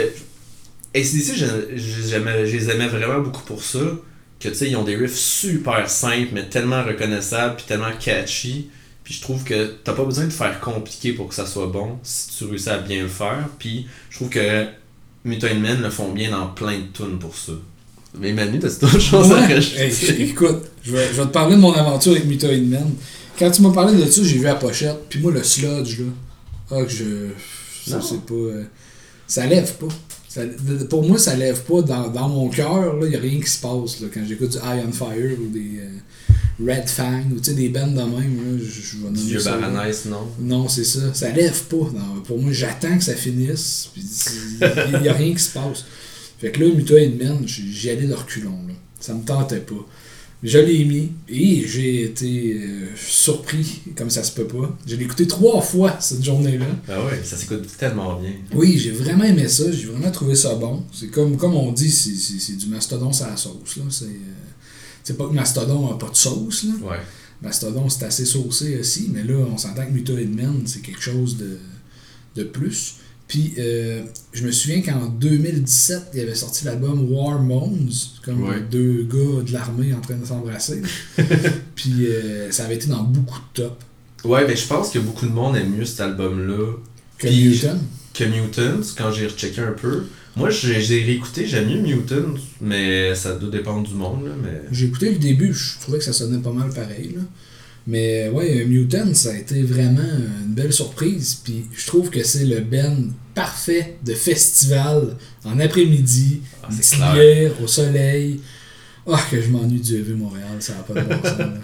ACDC, 0.95 1.35
je, 1.35 1.45
je, 1.75 2.07
j'aimais- 2.09 2.45
je 2.47 2.55
les 2.55 2.69
aimais 2.69 2.87
vraiment 2.87 3.19
beaucoup 3.19 3.43
pour 3.43 3.61
ça. 3.61 3.79
Que 4.39 4.47
tu 4.49 4.55
sais, 4.55 4.69
ils 4.69 4.75
ont 4.77 4.83
des 4.85 4.95
riffs 4.95 5.15
super 5.17 5.89
simples, 5.89 6.29
mais 6.33 6.47
tellement 6.47 6.81
reconnaissables, 6.83 7.57
puis 7.57 7.65
tellement 7.67 7.91
catchy. 7.99 8.69
Puis 9.05 9.13
je 9.13 9.21
trouve 9.21 9.43
que 9.45 9.75
t'as 9.83 9.93
pas 9.93 10.03
besoin 10.03 10.25
de 10.25 10.31
faire 10.33 10.59
compliqué 10.59 11.13
pour 11.13 11.29
que 11.29 11.35
ça 11.35 11.45
soit 11.45 11.67
bon, 11.67 11.97
si 12.03 12.29
tu 12.37 12.43
réussis 12.45 12.69
à 12.69 12.79
bien 12.79 13.03
le 13.03 13.07
faire. 13.07 13.47
Puis 13.59 13.85
je 14.09 14.17
trouve 14.17 14.29
que 14.29 14.65
Mutant 15.23 15.55
Men 15.55 15.81
le 15.81 15.89
font 15.89 16.11
bien 16.11 16.31
dans 16.31 16.47
plein 16.47 16.79
de 16.79 16.87
tunes 16.91 17.17
pour 17.19 17.37
ça. 17.37 17.53
Mais 18.19 18.33
Manu, 18.33 18.59
t'as 18.59 18.69
d'autres 18.69 18.99
choses 18.99 19.31
à 19.31 19.41
rajouter? 19.47 19.79
Hey, 19.79 20.21
écoute, 20.29 20.63
je 20.83 20.91
vais, 20.91 21.07
je 21.13 21.13
vais 21.21 21.27
te 21.27 21.31
parler 21.31 21.55
de 21.55 21.61
mon 21.61 21.73
aventure 21.73 22.11
avec 22.13 22.25
Method 22.25 22.61
Man. 22.67 22.91
Quand 23.37 23.51
tu 23.51 23.61
m'as 23.61 23.71
parlé 23.71 23.95
de 24.03 24.09
ça, 24.09 24.21
j'ai 24.23 24.37
vu 24.37 24.43
la 24.45 24.55
pochette. 24.55 24.97
Puis 25.09 25.19
moi, 25.19 25.31
le 25.31 25.43
sludge, 25.43 25.99
là. 25.99 26.05
Ah, 26.71 26.83
que 26.83 26.89
je. 26.89 27.29
Ça, 27.85 28.01
c'est 28.01 28.21
pas. 28.25 28.33
euh, 28.33 28.63
ça 29.27 29.45
lève 29.45 29.71
pas. 29.75 29.87
Ça- 30.29 30.41
pour 30.89 31.03
moi, 31.07 31.17
ça 31.19 31.35
lève 31.35 31.61
pas 31.63 31.81
dans, 31.81 32.07
dans 32.09 32.27
mon 32.29 32.49
cœur. 32.49 32.95
Il 33.03 33.09
n'y 33.09 33.15
a 33.15 33.19
rien 33.19 33.39
qui 33.39 33.49
se 33.49 33.59
passe 33.61 33.99
là, 34.01 34.07
quand 34.13 34.21
j'écoute 34.27 34.51
du 34.51 34.57
Eye 34.57 34.83
on 34.87 34.91
Fire 34.91 35.37
ou 35.39 35.47
des 35.51 35.79
euh, 35.79 35.89
Red 36.59 36.87
Fang 36.87 37.23
ou 37.35 37.39
tu 37.39 37.51
sais, 37.51 37.53
des 37.53 37.69
bands 37.69 37.87
de 37.87 37.93
même. 37.93 38.13
Là, 38.13 38.57
je, 38.63 38.81
je 38.81 38.97
vais 39.03 39.11
Dieu 39.11 39.39
ça. 39.39 39.57
Baranès, 39.57 40.05
non? 40.05 40.27
Non, 40.39 40.67
c'est 40.69 40.85
ça. 40.85 41.13
Ça 41.13 41.31
lève 41.31 41.63
pas. 41.63 41.75
Non, 41.93 42.21
pour 42.25 42.39
moi, 42.41 42.51
j'attends 42.53 42.97
que 42.97 43.03
ça 43.03 43.15
finisse. 43.15 43.89
puis 43.93 44.03
Il 44.93 45.01
n'y 45.01 45.09
a 45.09 45.13
rien 45.13 45.33
qui 45.33 45.41
se 45.43 45.51
passe. 45.51 45.83
Fait 46.39 46.51
que 46.51 46.63
là, 46.63 46.73
Muta 46.73 46.93
Men, 46.95 47.45
j'y 47.45 47.89
allais 47.89 48.07
de 48.07 48.13
reculons. 48.13 48.59
Là. 48.67 48.73
Ça 48.99 49.13
me 49.13 49.23
tentait 49.23 49.59
pas. 49.59 49.85
Je 50.43 50.59
l'ai 50.59 50.85
mis 50.85 51.11
et 51.27 51.65
j'ai 51.67 52.03
été 52.03 52.53
euh, 52.61 52.87
surpris, 52.95 53.81
comme 53.97 54.09
ça 54.11 54.21
se 54.23 54.31
peut 54.31 54.45
pas. 54.45 54.77
Je 54.85 54.95
l'ai 54.95 55.05
écouté 55.05 55.25
trois 55.25 55.59
fois 55.61 55.97
cette 55.99 56.23
journée-là. 56.23 56.67
Ah 56.87 57.03
ouais, 57.05 57.19
ça 57.23 57.35
s'écoute 57.35 57.65
tellement 57.79 58.19
bien. 58.19 58.31
Oui, 58.53 58.77
j'ai 58.77 58.91
vraiment 58.91 59.23
aimé 59.23 59.47
ça. 59.47 59.71
J'ai 59.71 59.85
vraiment 59.85 60.11
trouvé 60.11 60.35
ça 60.35 60.53
bon. 60.55 60.83
C'est 60.93 61.07
comme, 61.07 61.35
comme 61.37 61.55
on 61.55 61.71
dit, 61.71 61.89
c'est 61.91 62.57
du 62.57 62.67
mastodon 62.67 63.09
à 63.09 63.29
la 63.29 63.37
sauce. 63.37 63.77
là. 63.77 63.83
C'est 63.89 64.05
euh, 64.05 64.09
c'est 65.05 65.17
pas 65.17 65.27
que 65.27 65.33
mastodon 65.33 65.91
a 65.93 65.97
pas 65.97 66.09
de 66.09 66.15
sauce. 66.17 66.63
Là. 66.65 66.73
Ouais. 66.91 66.97
Mastodon, 67.41 67.87
c'est 67.89 68.03
assez 68.05 68.25
saucé 68.25 68.77
aussi, 68.79 69.09
mais 69.13 69.23
là, 69.23 69.35
on 69.51 69.57
s'entend 69.57 69.85
que 69.85 69.91
Muta 69.91 70.11
Men, 70.13 70.63
c'est 70.65 70.81
quelque 70.81 71.01
chose 71.01 71.37
de, 71.37 71.57
de 72.35 72.43
plus. 72.43 72.95
Puis, 73.27 73.53
euh, 73.57 74.03
je 74.33 74.45
me 74.45 74.51
souviens 74.51 74.81
qu'en 74.81 75.07
2017, 75.07 76.09
il 76.13 76.19
avait 76.21 76.35
sorti 76.35 76.65
l'album 76.65 77.11
War 77.11 77.39
Moans, 77.41 77.77
comme 78.23 78.43
Ouais. 78.47 78.61
deux 78.69 79.03
gars 79.03 79.41
de 79.43 79.51
l'armée 79.51 79.93
en 79.93 80.01
train 80.01 80.15
de 80.15 80.25
s'embrasser. 80.25 80.81
Puis, 81.75 82.07
euh, 82.07 82.51
ça 82.51 82.65
avait 82.65 82.75
été 82.75 82.87
dans 82.87 83.03
beaucoup 83.03 83.39
de 83.53 83.61
top. 83.63 83.83
Ouais, 84.23 84.45
mais 84.47 84.55
je 84.55 84.65
pense 84.67 84.89
que 84.91 84.99
beaucoup 84.99 85.25
de 85.25 85.31
monde 85.31 85.55
aime 85.55 85.71
mieux 85.75 85.85
cet 85.85 86.01
album-là 86.01 86.73
Que 87.17 87.27
Puis- 87.27 87.49
Newton. 87.49 87.79
que 88.13 88.23
Mutants 88.23 88.87
quand 88.97 89.11
j'ai 89.11 89.27
rechecké 89.27 89.61
un 89.61 89.71
peu. 89.73 90.03
Moi, 90.35 90.49
j'ai 90.49 91.03
réécouté, 91.03 91.45
j'aime 91.45 91.69
mieux 91.69 91.95
Mutants, 91.95 92.35
mais 92.61 93.15
ça 93.15 93.35
doit 93.35 93.49
dépendre 93.49 93.87
du 93.87 93.93
monde, 93.93 94.25
là, 94.25 94.31
mais... 94.43 94.61
J'ai 94.71 94.87
écouté 94.87 95.11
le 95.11 95.17
début, 95.17 95.53
je 95.53 95.79
trouvais 95.79 95.99
que 95.99 96.03
ça 96.03 96.13
sonnait 96.13 96.41
pas 96.41 96.51
mal 96.51 96.69
pareil. 96.73 97.13
Là. 97.15 97.21
Mais 97.87 98.29
ouais, 98.29 98.65
Mutant, 98.65 99.13
ça 99.13 99.29
a 99.31 99.35
été 99.35 99.61
vraiment 99.61 100.01
une 100.01 100.53
belle 100.53 100.73
surprise. 100.73 101.41
Puis 101.43 101.65
je 101.75 101.85
trouve 101.85 102.09
que 102.09 102.23
c'est 102.23 102.45
le 102.45 102.61
Ben 102.61 103.11
parfait 103.35 103.97
de 104.03 104.13
festival 104.13 105.15
en 105.43 105.59
après-midi, 105.59 106.41
Ah, 106.63 106.69
une 106.71 107.51
au 107.63 107.67
soleil. 107.67 108.39
Ah, 109.07 109.21
que 109.29 109.39
je 109.39 109.49
m'ennuie 109.49 109.79
du 109.79 109.97
EV 109.97 110.15
Montréal, 110.15 110.57
ça 110.59 110.73
n'a 110.73 110.79
pas 110.79 110.99
de 110.99 111.07
bon 111.07 111.21
sens. 111.21 111.59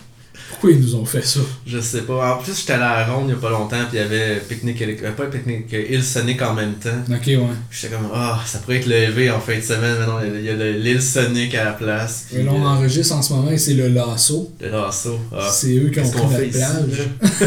Pourquoi 0.49 0.71
ils 0.71 0.79
nous 0.79 0.95
ont 0.95 1.05
fait 1.05 1.25
ça? 1.25 1.39
Je 1.65 1.79
sais 1.79 2.01
pas. 2.01 2.35
En 2.35 2.41
plus, 2.41 2.57
j'étais 2.59 2.73
allé 2.73 2.83
à 2.83 2.99
la 2.99 3.13
ronde 3.13 3.25
il 3.29 3.31
y 3.31 3.33
a 3.33 3.37
pas 3.37 3.49
longtemps, 3.49 3.77
puis 3.89 3.97
il 3.97 3.99
y 3.99 4.03
avait 4.03 4.37
Picnic, 4.47 4.81
euh, 4.81 5.11
pas 5.11 5.25
Picnic, 5.25 5.73
euh, 5.73 6.01
Sonic 6.01 6.41
en 6.41 6.53
même 6.53 6.73
temps. 6.73 6.89
Ok, 7.09 7.27
ouais. 7.27 7.39
J'étais 7.71 7.95
comme, 7.95 8.09
ah, 8.13 8.39
ça 8.45 8.59
pourrait 8.59 8.77
être 8.77 8.85
le 8.87 8.95
EV 8.95 9.31
en 9.31 9.39
fin 9.39 9.57
de 9.57 9.61
semaine, 9.61 9.95
mais 9.99 10.05
non, 10.05 10.17
il 10.35 10.43
y 10.43 10.49
a 10.49 10.53
le 10.53 10.73
l'île 10.73 11.01
Sonic 11.01 11.55
à 11.55 11.65
la 11.65 11.71
place. 11.73 12.27
Et 12.31 12.35
puis, 12.35 12.45
là, 12.45 12.51
on 12.53 12.65
enregistre 12.65 13.15
en 13.15 13.21
ce 13.21 13.33
moment 13.33 13.51
et 13.51 13.57
c'est 13.57 13.73
le 13.73 13.87
lasso. 13.89 14.51
le 14.59 14.69
lasso. 14.69 15.19
Ah, 15.35 15.49
c'est 15.51 15.75
eux 15.75 15.89
qui 15.89 15.99
ont 16.01 16.09
pris 16.09 16.21
notre 16.21 16.49
plage. 16.49 16.99
là? 16.99 17.45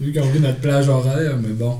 Vu 0.00 0.12
qu'on 0.12 0.28
vit 0.30 0.40
notre 0.40 0.58
plage 0.60 0.88
horaire, 0.88 1.36
mais 1.40 1.52
bon. 1.54 1.76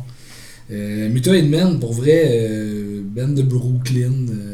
Euh, 0.70 1.10
Muta 1.10 1.30
Men, 1.30 1.78
pour 1.78 1.92
vrai, 1.92 2.24
euh, 2.26 3.02
Ben 3.04 3.34
de 3.34 3.42
Brooklyn, 3.42 4.26
euh, 4.30 4.53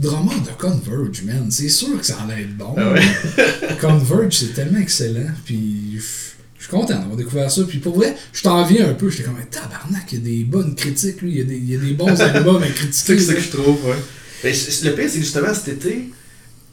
drummer 0.00 0.34
de 0.40 0.50
Converge, 0.58 1.22
man. 1.24 1.46
C'est 1.50 1.68
sûr 1.68 1.98
que 1.98 2.06
ça 2.06 2.18
en 2.24 2.30
être 2.30 2.56
bon. 2.56 2.74
Ah 2.76 2.92
ouais. 2.92 3.76
Converge, 3.80 4.34
c'est 4.34 4.54
tellement 4.54 4.78
excellent. 4.78 5.30
Puis 5.44 5.98
je 5.98 6.62
suis 6.62 6.70
content 6.70 6.98
d'avoir 6.98 7.16
découvert 7.16 7.50
ça. 7.50 7.62
Puis 7.64 7.78
pour 7.78 7.96
vrai, 7.96 8.16
je 8.32 8.42
t'en 8.42 8.64
viens 8.64 8.88
un 8.90 8.94
peu. 8.94 9.10
J'étais 9.10 9.24
comme, 9.24 9.36
tabarnak, 9.50 10.12
il 10.12 10.18
y 10.18 10.20
a 10.20 10.24
des 10.24 10.44
bonnes 10.44 10.74
critiques, 10.74 11.22
lui. 11.22 11.30
Il 11.32 11.38
y 11.38 11.40
a 11.40 11.44
des, 11.44 11.56
il 11.56 11.70
y 11.70 11.76
a 11.76 11.78
des 11.78 11.94
bons 11.94 12.20
albums 12.20 12.62
à 12.62 12.66
C'est 12.66 12.72
critiquer. 12.74 13.18
ça 13.18 13.32
là. 13.32 13.38
que 13.38 13.44
je 13.44 13.50
trouve, 13.50 13.84
ouais. 13.86 13.96
Mais 14.44 14.52
le 14.52 14.90
pire, 14.94 15.04
c'est 15.08 15.18
que 15.18 15.24
justement, 15.24 15.52
cet 15.54 15.68
été, 15.68 16.10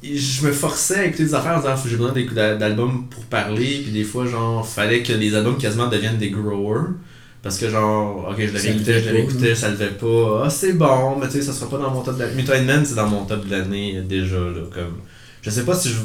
je 0.03 0.45
me 0.45 0.51
forçais 0.51 0.99
à 0.99 1.05
écouter 1.05 1.25
des 1.25 1.33
affaires 1.33 1.57
en 1.57 1.59
disant 1.59 1.75
j'ai 1.85 1.97
besoin 1.97 2.55
d'albums 2.57 3.07
pour 3.09 3.23
parler, 3.25 3.81
puis 3.83 3.91
des 3.91 4.03
fois, 4.03 4.25
genre, 4.25 4.67
fallait 4.67 5.03
que 5.03 5.11
les 5.13 5.35
albums 5.35 5.57
quasiment 5.57 5.87
deviennent 5.87 6.17
des 6.17 6.29
growers. 6.29 6.91
Parce 7.43 7.57
que, 7.57 7.69
genre, 7.69 8.27
ok, 8.29 8.35
je 8.37 8.57
réécoutais, 8.57 8.93
levait 8.93 9.01
je 9.01 9.05
le 9.05 9.11
pas, 9.11 9.11
réécoutais, 9.11 9.55
ça 9.55 9.69
levait 9.69 9.91
pas. 9.91 10.43
Ah, 10.45 10.49
c'est 10.49 10.73
bon, 10.73 11.17
mais 11.17 11.27
tu 11.27 11.33
sais, 11.33 11.41
ça 11.43 11.53
sera 11.53 11.69
pas 11.69 11.77
dans 11.77 11.91
mon 11.91 12.01
top 12.01 12.15
de 12.17 12.23
l'année. 12.23 12.35
Mutant 12.35 12.63
Man, 12.63 12.85
c'est 12.85 12.95
dans 12.95 13.07
mon 13.07 13.25
top 13.25 13.45
de 13.45 13.51
l'année 13.51 13.97
euh, 13.97 14.01
déjà, 14.01 14.37
là. 14.37 14.63
Comme, 14.73 14.97
je 15.41 15.49
sais 15.49 15.63
pas 15.63 15.75
si 15.75 15.89
je. 15.89 15.95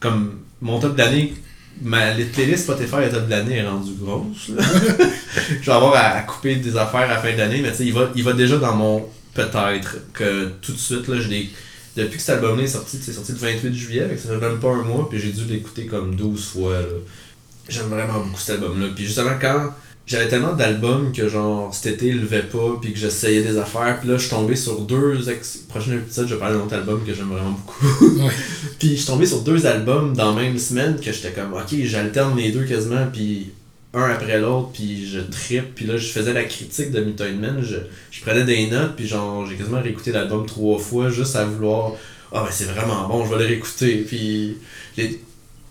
Comme, 0.00 0.40
mon 0.60 0.80
top 0.80 0.94
de 0.94 0.98
l'année, 0.98 1.34
ma 1.80 2.12
les 2.12 2.24
playlist 2.24 2.64
Spotify, 2.64 2.96
le 3.04 3.10
top 3.10 3.26
de 3.26 3.30
l'année 3.30 3.56
est 3.56 3.66
rendue 3.66 3.94
grosse, 4.00 4.48
là. 4.48 4.62
je 5.60 5.66
vais 5.66 5.72
avoir 5.72 5.94
à, 5.94 6.18
à 6.18 6.22
couper 6.22 6.56
des 6.56 6.76
affaires 6.76 7.00
à 7.02 7.14
la 7.14 7.18
fin 7.18 7.32
de 7.32 7.38
l'année, 7.38 7.60
mais 7.62 7.70
tu 7.70 7.78
sais, 7.78 7.84
il 7.86 7.92
va, 7.92 8.10
il 8.14 8.24
va 8.24 8.32
déjà 8.32 8.58
dans 8.58 8.74
mon 8.74 9.08
peut-être 9.34 9.96
que 10.12 10.50
tout 10.60 10.72
de 10.72 10.78
suite, 10.78 11.08
là, 11.08 11.20
je 11.20 11.28
l'ai. 11.28 11.50
Depuis 11.96 12.16
que 12.16 12.22
cet 12.22 12.36
album-là 12.36 12.62
est 12.64 12.68
sorti, 12.68 12.98
c'est 13.02 13.12
sorti 13.12 13.32
le 13.32 13.38
28 13.38 13.74
juillet, 13.74 14.08
ça 14.16 14.30
fait 14.30 14.38
même 14.38 14.58
pas 14.58 14.70
un 14.70 14.82
mois, 14.82 15.08
puis 15.10 15.20
j'ai 15.20 15.30
dû 15.30 15.44
l'écouter 15.44 15.84
comme 15.84 16.16
12 16.16 16.44
fois. 16.44 16.80
là. 16.80 16.86
J'aime 17.68 17.88
vraiment 17.88 18.20
beaucoup 18.20 18.40
cet 18.40 18.56
album-là. 18.56 18.88
Puis 18.94 19.04
justement, 19.04 19.32
quand 19.40 19.74
j'avais 20.06 20.28
tellement 20.28 20.52
d'albums 20.52 21.12
que 21.12 21.28
genre 21.28 21.72
cet 21.74 21.94
été 21.94 22.08
il 22.08 22.20
levait 22.20 22.42
pas, 22.42 22.78
puis 22.80 22.92
que 22.92 22.98
j'essayais 22.98 23.42
des 23.42 23.56
affaires, 23.56 23.98
puis 24.00 24.08
là 24.08 24.16
je 24.16 24.22
suis 24.22 24.30
tombé 24.30 24.56
sur 24.56 24.80
deux 24.80 25.28
ex... 25.30 25.58
prochain 25.68 25.92
épisode, 25.92 26.26
je 26.28 26.34
vais 26.34 26.40
parler 26.40 26.56
d'un 26.56 26.64
autre 26.64 26.74
album 26.74 27.02
que 27.06 27.14
j'aime 27.14 27.28
vraiment 27.28 27.50
beaucoup. 27.52 27.86
Ouais. 28.22 28.30
Puis 28.78 28.90
je 28.90 28.94
suis 28.96 29.06
tombé 29.06 29.26
sur 29.26 29.40
deux 29.42 29.64
albums 29.66 30.14
dans 30.14 30.34
la 30.34 30.42
même 30.42 30.58
semaine 30.58 30.96
que 31.00 31.12
j'étais 31.12 31.30
comme, 31.32 31.52
ok, 31.54 31.74
j'alterne 31.84 32.36
les 32.36 32.50
deux 32.50 32.64
quasiment, 32.64 33.06
puis 33.12 33.50
un 33.94 34.10
après 34.10 34.40
l'autre, 34.40 34.70
puis 34.72 35.06
je 35.06 35.20
trippe, 35.20 35.74
puis 35.74 35.86
là 35.86 35.96
je 35.96 36.08
faisais 36.08 36.32
la 36.32 36.44
critique 36.44 36.90
de 36.90 37.00
Mutant 37.00 37.24
Man, 37.40 37.60
je, 37.62 37.76
je 38.10 38.20
prenais 38.22 38.44
des 38.44 38.66
notes, 38.68 38.96
puis 38.96 39.06
genre 39.06 39.46
j'ai 39.46 39.54
quasiment 39.56 39.80
réécouté 39.80 40.10
l'album 40.12 40.46
trois 40.46 40.78
fois 40.78 41.10
juste 41.10 41.36
à 41.36 41.44
vouloir, 41.44 41.92
ah 42.32 42.42
ben 42.44 42.50
c'est 42.50 42.64
vraiment 42.64 43.06
bon, 43.08 43.24
je 43.24 43.30
vais 43.34 43.38
le 43.40 43.46
réécouter, 43.46 43.98
puis 44.08 44.56
les- 44.96 45.20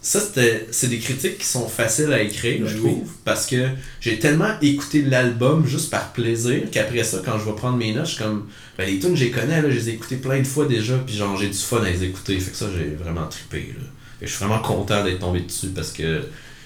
ça 0.01 0.19
c'était 0.19 0.67
c'est 0.71 0.87
des 0.87 0.97
critiques 0.99 1.37
qui 1.37 1.45
sont 1.45 1.67
faciles 1.67 2.11
à 2.11 2.21
écrire, 2.21 2.61
Ben 2.61 2.67
je 2.67 2.77
trouve, 2.77 3.07
parce 3.23 3.45
que 3.45 3.67
j'ai 3.99 4.17
tellement 4.19 4.59
écouté 4.61 5.03
l'album 5.03 5.65
juste 5.67 5.89
par 5.91 6.11
plaisir 6.11 6.63
qu'après 6.71 7.03
ça, 7.03 7.21
quand 7.23 7.37
je 7.37 7.45
vais 7.45 7.55
prendre 7.55 7.77
mes 7.77 7.93
notes, 7.93 8.07
je 8.07 8.13
suis 8.15 8.23
comme, 8.23 8.47
ben 8.77 8.85
les 8.87 8.97
tunes 8.99 9.15
je 9.15 9.25
les 9.25 9.31
connais, 9.31 9.61
là, 9.61 9.69
je 9.69 9.75
les 9.75 9.89
ai 9.89 9.93
écoutées 9.93 10.15
plein 10.17 10.39
de 10.39 10.47
fois 10.47 10.65
déjà, 10.65 10.97
puis 10.97 11.15
genre 11.15 11.37
j'ai 11.37 11.47
du 11.49 11.57
fun 11.57 11.83
à 11.83 11.89
les 11.89 12.03
écouter, 12.03 12.39
fait 12.39 12.51
que 12.51 12.57
ça 12.57 12.65
j'ai 12.75 12.95
vraiment 12.95 13.27
trippé, 13.27 13.75
là. 13.77 13.85
Que 14.19 14.27
je 14.27 14.31
suis 14.31 14.43
vraiment 14.45 14.61
content 14.61 15.03
d'être 15.03 15.19
tombé 15.19 15.41
dessus 15.41 15.67
parce 15.69 15.91
que 15.91 16.21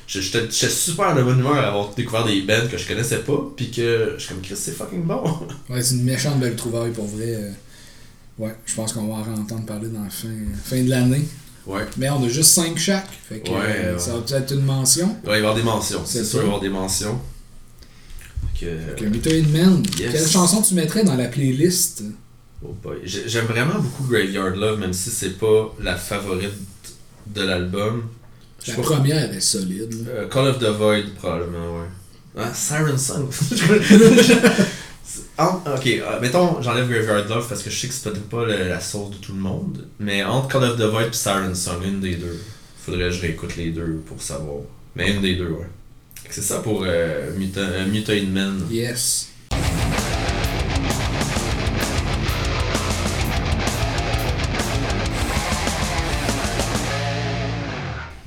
j'étais 0.08 0.50
super 0.52 1.16
de 1.16 1.24
bonne 1.24 1.40
humeur 1.40 1.56
à 1.56 1.68
avoir 1.68 1.94
découvert 1.96 2.26
des 2.26 2.42
bands 2.42 2.68
que 2.70 2.78
je 2.78 2.88
connaissais 2.88 3.20
pas, 3.20 3.52
puis 3.56 3.72
que 3.72 4.16
je 4.18 4.24
suis 4.24 4.34
comme 4.34 4.42
Chris, 4.44 4.56
c'est 4.58 4.72
fucking 4.76 5.04
bon. 5.04 5.24
Ouais, 5.70 5.82
c'est 5.82 5.96
une 5.96 6.04
méchante 6.04 6.40
belle 6.40 6.56
trouvaille 6.56 6.92
pour 6.92 7.06
vrai. 7.08 7.34
euh. 7.36 7.52
Ouais, 8.38 8.54
je 8.66 8.76
pense 8.76 8.92
qu'on 8.94 9.08
va 9.08 9.16
en 9.30 9.42
entendre 9.42 9.66
parler 9.66 9.88
dans 9.88 10.04
la 10.04 10.10
fin, 10.10 10.28
fin 10.64 10.84
de 10.84 10.90
l'année. 10.90 11.26
Ouais. 11.68 11.86
Mais 11.98 12.10
on 12.10 12.24
a 12.24 12.28
juste 12.30 12.52
5 12.54 12.78
chaque. 12.78 13.08
Fait 13.28 13.40
que 13.40 13.50
Ouais, 13.50 13.58
euh, 13.86 13.98
ça 13.98 14.14
va 14.14 14.20
peut-être 14.20 14.44
être 14.44 14.54
une 14.54 14.66
mention. 14.66 15.18
Il 15.24 15.30
va 15.30 15.36
y 15.36 15.40
avoir 15.40 15.56
des 15.56 15.64
mentions, 15.64 16.02
C'est 16.06 16.24
sûr, 16.24 16.40
il 16.40 16.42
va 16.42 16.44
y 16.44 16.48
avoir 16.48 16.62
des 16.62 16.70
mentions. 16.70 17.20
Que 18.60 18.96
que, 18.96 19.06
Muta 19.06 19.30
Man, 19.52 19.84
Yes. 20.00 20.12
quelle 20.12 20.28
chanson 20.28 20.62
tu 20.62 20.76
mettrais 20.76 21.04
dans 21.04 21.16
la 21.16 21.28
playlist? 21.28 22.04
Oh 22.64 22.74
boy. 22.84 22.98
J'ai- 23.04 23.28
J'aime 23.28 23.46
vraiment 23.46 23.80
beaucoup 23.80 24.04
Graveyard 24.06 24.56
Love, 24.56 24.80
même 24.80 24.94
si 24.94 25.10
c'est 25.10 25.38
pas 25.38 25.76
la 25.82 25.96
favorite 25.98 26.54
de 27.28 27.42
l'album. 27.42 28.04
La 28.68 28.76
première 28.76 29.34
est 29.34 29.42
solide. 29.42 30.08
Euh, 30.08 30.28
Call 30.28 30.48
of 30.48 30.60
the 30.60 30.66
Void, 30.70 31.14
probablement, 31.18 31.80
ouais. 31.80 31.88
Ah, 32.38 32.52
Siren 32.54 32.98
Song. 32.98 33.28
En- 35.38 35.62
ok, 35.76 35.88
euh, 35.88 36.20
mettons, 36.22 36.62
j'enlève 36.62 36.88
Graveyard 36.90 37.28
Love 37.28 37.48
parce 37.48 37.62
que 37.64 37.70
je 37.70 37.76
sais 37.80 37.88
que 37.88 37.94
c'est 37.94 38.10
peut-être 38.10 38.30
pas 38.30 38.46
la 38.46 38.80
sauce 38.80 39.12
de 39.12 39.16
tout 39.18 39.34
le 39.34 39.40
monde. 39.40 39.88
Mais 40.00 40.24
entre 40.24 40.48
Call 40.48 40.64
of 40.72 40.78
the 40.78 40.84
Void 40.84 41.08
et 41.10 41.14
Siren 41.14 41.54
Song, 41.56 41.82
une 41.84 42.00
des 42.00 42.16
deux. 42.16 42.40
Faudrait 42.86 43.06
que 43.06 43.12
je 43.12 43.22
réécoute 43.22 43.56
les 43.58 43.72
deux 43.72 44.02
pour 44.06 44.22
savoir. 44.22 44.58
Mais 44.96 45.12
une 45.12 45.22
des 45.22 45.36
deux, 45.36 45.50
ouais. 45.50 45.68
C'est 46.30 46.42
ça 46.42 46.60
pour 46.60 46.84
euh, 46.86 47.32
Muta- 47.38 47.60
euh. 47.60 47.86
Yes. 48.72 49.30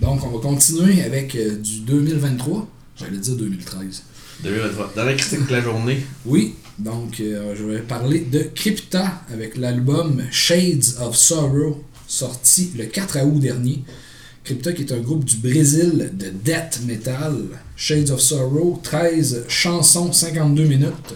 Donc, 0.00 0.24
on 0.24 0.30
va 0.30 0.38
continuer 0.40 1.02
avec 1.02 1.34
euh, 1.34 1.56
du 1.56 1.80
2023. 1.80 2.66
J'allais 2.96 3.18
dire 3.18 3.36
2013. 3.36 4.02
2023. 4.42 4.92
Dans 4.94 5.04
la 5.04 5.14
critique 5.14 5.46
de 5.46 5.52
la 5.52 5.60
journée. 5.60 6.00
Oui, 6.26 6.54
donc 6.78 7.20
euh, 7.20 7.54
je 7.56 7.64
vais 7.64 7.80
parler 7.80 8.20
de 8.20 8.40
Crypta 8.54 9.22
avec 9.32 9.56
l'album 9.56 10.22
Shades 10.30 11.00
of 11.00 11.16
Sorrow, 11.16 11.82
sorti 12.06 12.72
le 12.76 12.86
4 12.86 13.24
août 13.24 13.40
dernier. 13.40 13.82
Crypta 14.44 14.72
qui 14.72 14.82
est 14.82 14.92
un 14.92 15.00
groupe 15.00 15.24
du 15.24 15.36
Brésil 15.36 16.10
de 16.14 16.30
death 16.30 16.80
metal. 16.86 17.36
Shades 17.76 18.10
of 18.10 18.20
Sorrow, 18.20 18.80
13 18.82 19.44
chansons, 19.48 20.12
52 20.12 20.64
minutes. 20.64 21.14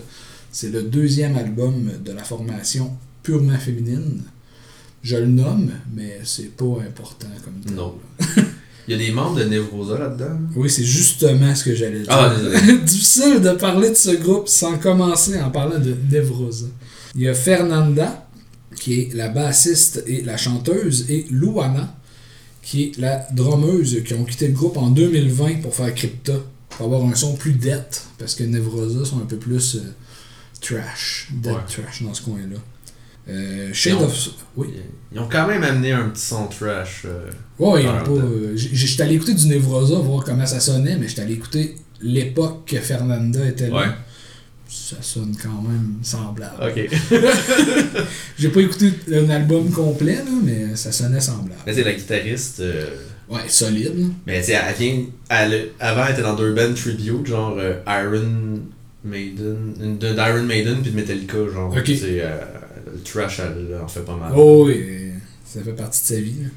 C'est 0.51 0.71
le 0.71 0.83
deuxième 0.83 1.37
album 1.37 1.93
de 2.05 2.13
la 2.13 2.25
formation 2.25 2.91
purement 3.23 3.59
féminine. 3.59 4.23
Je 5.03 5.17
le 5.17 5.27
nomme, 5.27 5.73
mais 5.95 6.21
c'est 6.25 6.55
pas 6.57 6.79
important 6.87 7.29
comme 7.45 7.61
tel. 7.65 7.75
Non. 7.75 7.95
Il 8.89 8.93
y 8.93 8.95
a 8.95 8.99
des 9.07 9.13
membres 9.13 9.39
de 9.39 9.45
Nevrosa 9.45 9.97
là-dedans. 9.99 10.39
Oui, 10.57 10.69
c'est 10.69 10.85
justement 10.85 11.55
ce 11.55 11.65
que 11.65 11.75
j'allais 11.75 12.01
dire. 12.01 12.09
Ah, 12.11 12.35
désolé. 12.37 12.79
Difficile 12.79 13.41
de 13.41 13.51
parler 13.51 13.91
de 13.91 13.95
ce 13.95 14.11
groupe 14.11 14.49
sans 14.49 14.77
commencer 14.79 15.41
en 15.41 15.51
parlant 15.51 15.79
de 15.79 15.95
Nevrosa. 16.11 16.67
Il 17.15 17.23
y 17.23 17.29
a 17.29 17.35
Fernanda, 17.35 18.27
qui 18.81 19.01
est 19.01 19.15
la 19.15 19.29
bassiste 19.29 20.03
et 20.07 20.23
la 20.23 20.37
chanteuse, 20.37 21.07
et 21.11 21.27
Luana, 21.31 21.95
qui 22.63 22.85
est 22.85 22.99
la 22.99 23.27
drummeuse, 23.33 24.03
qui 24.05 24.15
ont 24.15 24.25
quitté 24.25 24.49
le 24.49 24.55
groupe 24.55 24.77
en 24.77 24.91
2020 24.91 25.61
pour 25.63 25.75
faire 25.75 25.95
Crypta, 25.95 26.35
pour 26.71 26.87
avoir 26.87 27.05
un 27.05 27.15
son 27.15 27.35
plus 27.35 27.53
death, 27.53 28.07
parce 28.19 28.35
que 28.35 28.43
Nevrosa 28.45 29.05
sont 29.05 29.19
un 29.19 29.27
peu 29.27 29.37
plus 29.37 29.77
euh, 29.77 29.81
trash, 30.61 31.29
dead 31.33 31.53
Ouais. 31.53 31.59
trash 31.69 32.03
dans 32.03 32.15
ce 32.15 32.23
coin-là. 32.23 32.59
Euh, 33.29 33.71
Shade 33.73 33.95
ont- 33.95 34.05
of... 34.05 34.29
Oui. 34.57 34.69
Ils 35.13 35.19
ont 35.21 35.29
quand 35.31 35.47
même 35.47 35.63
amené 35.63 35.93
un 35.93 36.09
petit 36.09 36.23
son 36.27 36.47
trash. 36.47 37.03
euh, 37.05 37.31
Ouais, 37.59 37.83
ils 37.85 37.89
ont 37.89 38.03
pas. 38.03 38.11
euh, 38.11 38.53
J'étais 38.57 39.03
allé 39.05 39.15
écouter 39.17 39.35
du 39.35 39.47
Nevrosa, 39.47 39.97
voir 39.97 40.25
comment 40.25 40.47
ça 40.47 40.59
sonnait, 40.61 40.97
mais 40.97 41.07
j'étais 41.09 41.23
allé 41.23 41.35
écouter 41.35 41.77
l'époque 42.01 42.65
que 42.67 42.79
Fernanda 42.79 43.45
était 43.47 43.69
là. 43.69 43.77
Ouais. 43.77 43.87
Ça 44.69 44.97
sonne 45.03 45.37
quand 45.41 45.63
même 45.63 45.97
semblable. 46.03 46.55
Ok. 46.63 46.89
J'ai 48.39 48.49
pas 48.49 48.61
écouté 48.61 48.91
un 49.15 49.29
album 49.31 49.71
complet, 49.71 50.17
là, 50.17 50.31
mais 50.43 50.75
ça 50.77 50.91
sonnait 50.93 51.21
semblable. 51.21 51.61
Mais 51.67 51.75
c'est 51.75 51.85
la 51.85 51.93
guitariste. 51.93 52.63
Ouais, 53.29 53.41
solide. 53.49 53.93
là. 53.99 54.07
Mais 54.27 54.41
tu 54.41 54.47
sais, 54.47 54.53
elle 54.67 54.75
vient. 54.75 55.05
Elle, 55.29 55.69
avant, 55.79 56.07
elle 56.07 56.13
était 56.15 56.23
dans 56.23 56.35
deux 56.37 56.53
bands 56.55 56.73
tribute, 56.75 57.27
genre 57.27 57.59
Iron 57.87 58.61
Maiden. 59.05 59.75
D'Iron 60.01 60.43
Maiden 60.43 60.79
puis 60.83 60.91
de 60.91 60.97
Metallica, 60.97 61.37
genre. 61.53 61.71
Ok. 61.77 61.91
Le 62.93 63.01
trash, 63.03 63.41
elle 63.41 63.79
en 63.83 63.89
fait 63.89 64.01
pas 64.05 64.17
mal. 64.17 64.33
Oh, 64.37 64.65
oui, 64.67 65.13
ça 65.45 65.63
fait 65.63 65.73
partie 65.73 66.01
de 66.03 66.07
sa 66.17 66.21
vie. 66.21 66.35
là. 66.43 66.49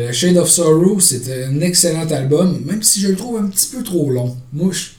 Euh, 0.00 0.12
Shade 0.12 0.36
of 0.36 0.48
Sorrow, 0.50 1.00
c'est 1.00 1.44
un 1.44 1.60
excellent 1.60 2.06
album, 2.10 2.60
même 2.64 2.82
si 2.82 3.00
je 3.00 3.08
le 3.08 3.16
trouve 3.16 3.38
un 3.38 3.46
petit 3.46 3.74
peu 3.74 3.82
trop 3.82 4.10
long. 4.10 4.36
Moi, 4.52 4.72
je- 4.72 4.90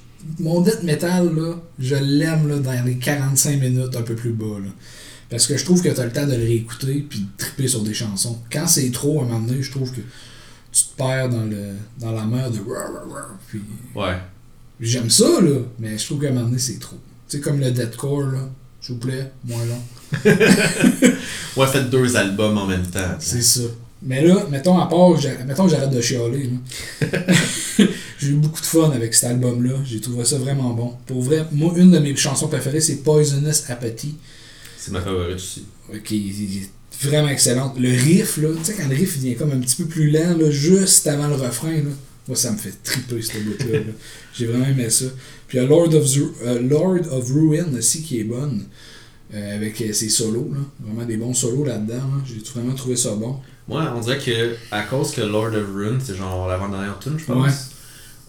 mon 0.41 0.62
death 0.62 0.82
metal, 0.84 1.34
là, 1.36 1.56
je 1.78 1.95
l'aime 1.95 2.62
dans 2.62 2.86
les 2.86 2.95
45 2.98 3.60
minutes, 3.60 3.95
un 3.95 4.02
peu 4.02 4.16
plus 4.16 4.32
bas. 4.32 4.60
Là. 4.64 4.70
Parce 5.30 5.45
que 5.45 5.58
je 5.58 5.66
trouve 5.66 5.82
que 5.84 5.89
tu 5.89 6.00
as 6.00 6.06
le 6.06 6.12
temps 6.12 6.26
de 6.26 6.32
le 6.34 6.38
réécouter 6.43 7.06
puis 7.08 7.20
de 7.20 7.26
triper 7.38 7.68
sur 7.68 7.82
des 7.84 7.93
chansons. 7.93 8.38
Quand 8.52 8.66
c'est 8.66 8.89
trop, 8.91 9.20
à 9.20 9.24
un 9.24 9.28
moment 9.28 9.39
donné, 9.45 9.62
je 9.62 9.72
trouve 9.72 9.91
que 9.91 10.02
tu 10.72 10.84
te 10.86 10.95
perds 10.98 11.30
dans, 11.30 11.43
le, 11.45 11.74
dans 12.00 12.12
la 12.14 12.26
mer 12.26 12.50
de. 12.50 12.58
Puis 13.50 13.62
Ouais. 13.93 14.16
j'aime 14.80 15.10
ça, 15.10 15.41
là, 15.41 15.60
mais 15.80 15.98
je 15.98 16.06
trouve 16.06 16.22
qu'à 16.22 16.30
un 16.30 16.32
moment 16.32 16.45
donné, 16.45 16.60
c'est 16.60 16.80
trop. 16.80 16.98
Tu 17.30 17.38
sais, 17.38 17.39
comme 17.43 17.60
le 17.60 17.72
deathcore, 17.72 18.22
là, 18.32 18.50
s'il 18.88 18.95
vous 18.95 19.01
plaît, 19.01 19.31
moins 19.43 19.65
long. 19.65 19.81
Ouais, 21.57 21.65
faites 21.67 21.89
deux 21.89 22.15
albums 22.15 22.57
en 22.57 22.67
même 22.67 22.85
temps. 22.85 23.15
C'est 23.19 23.41
ça. 23.41 23.61
Mais 24.03 24.23
là, 24.23 24.45
mettons, 24.51 24.77
à 24.77 24.85
part, 24.85 25.19
mettons 25.47 25.65
que 25.65 25.71
j'arrête 25.71 25.89
de 25.89 25.99
chialer. 25.99 26.51
J'ai 28.19 28.27
eu 28.27 28.33
beaucoup 28.33 28.61
de 28.61 28.65
fun 28.65 28.91
avec 28.91 29.15
cet 29.15 29.31
album-là. 29.31 29.73
J'ai 29.83 29.99
trouvé 29.99 30.23
ça 30.23 30.38
vraiment 30.38 30.69
bon. 30.69 30.93
Pour 31.07 31.23
vrai, 31.23 31.45
moi, 31.51 31.73
une 31.75 31.91
de 31.91 31.97
mes 31.97 32.15
chansons 32.15 32.47
préférées, 32.47 32.79
c'est 32.79 32.97
Poisonous 32.97 33.63
Apathy. 33.69 34.15
C'est 34.77 34.91
ma 34.91 35.01
favorite 35.01 35.35
aussi. 35.35 35.65
qui 36.05 36.61
est 36.61 37.05
vraiment 37.07 37.29
excellente. 37.29 37.73
Le 37.79 37.89
riff, 37.89 38.38
là, 38.38 38.49
tu 38.59 38.63
sais, 38.65 38.75
quand 38.75 38.88
le 38.88 38.95
riff 38.95 39.17
vient 39.17 39.33
comme 39.33 39.51
un 39.51 39.59
petit 39.59 39.77
peu 39.77 39.85
plus 39.85 40.11
lent, 40.11 40.38
là, 40.38 40.51
juste 40.51 41.07
avant 41.07 41.27
le 41.27 41.35
refrain, 41.35 41.75
là, 41.77 41.89
moi, 42.28 42.36
ça 42.36 42.51
me 42.51 42.57
fait 42.57 42.73
triper, 42.84 43.21
ce 43.21 43.38
bout-là. 43.38 43.80
là. 43.80 43.86
J'ai 44.34 44.45
vraiment 44.47 44.65
aimé 44.65 44.89
ça. 44.89 45.05
Puis 45.47 45.57
il 45.57 45.61
y 45.61 45.65
a 45.65 45.67
Lord 45.67 45.93
of, 45.93 46.05
euh, 46.45 46.61
Lord 46.61 47.11
of 47.11 47.32
Ruin 47.32 47.67
aussi, 47.78 48.03
qui 48.03 48.19
est 48.19 48.23
bonne, 48.25 48.65
euh, 49.34 49.55
avec 49.55 49.80
euh, 49.82 49.93
ses 49.93 50.09
solos, 50.09 50.51
là. 50.53 50.59
Vraiment 50.82 51.05
des 51.05 51.17
bons 51.17 51.34
solos 51.34 51.63
là-dedans. 51.65 51.95
là. 51.95 52.23
J'ai 52.25 52.41
vraiment 52.53 52.73
trouvé 52.73 52.95
ça 52.95 53.11
bon. 53.15 53.38
Moi, 53.67 53.93
on 53.95 53.99
dirait 53.99 54.17
que 54.19 54.55
à 54.71 54.84
cause 54.84 55.11
que 55.11 55.21
Lord 55.21 55.53
of 55.53 55.67
Ruin, 55.73 55.97
c'est 56.03 56.15
genre 56.15 56.47
l'avant-dernière 56.47 56.99
tune, 56.99 57.17
je 57.17 57.25
pense. 57.25 57.45
Ouais. 57.45 57.51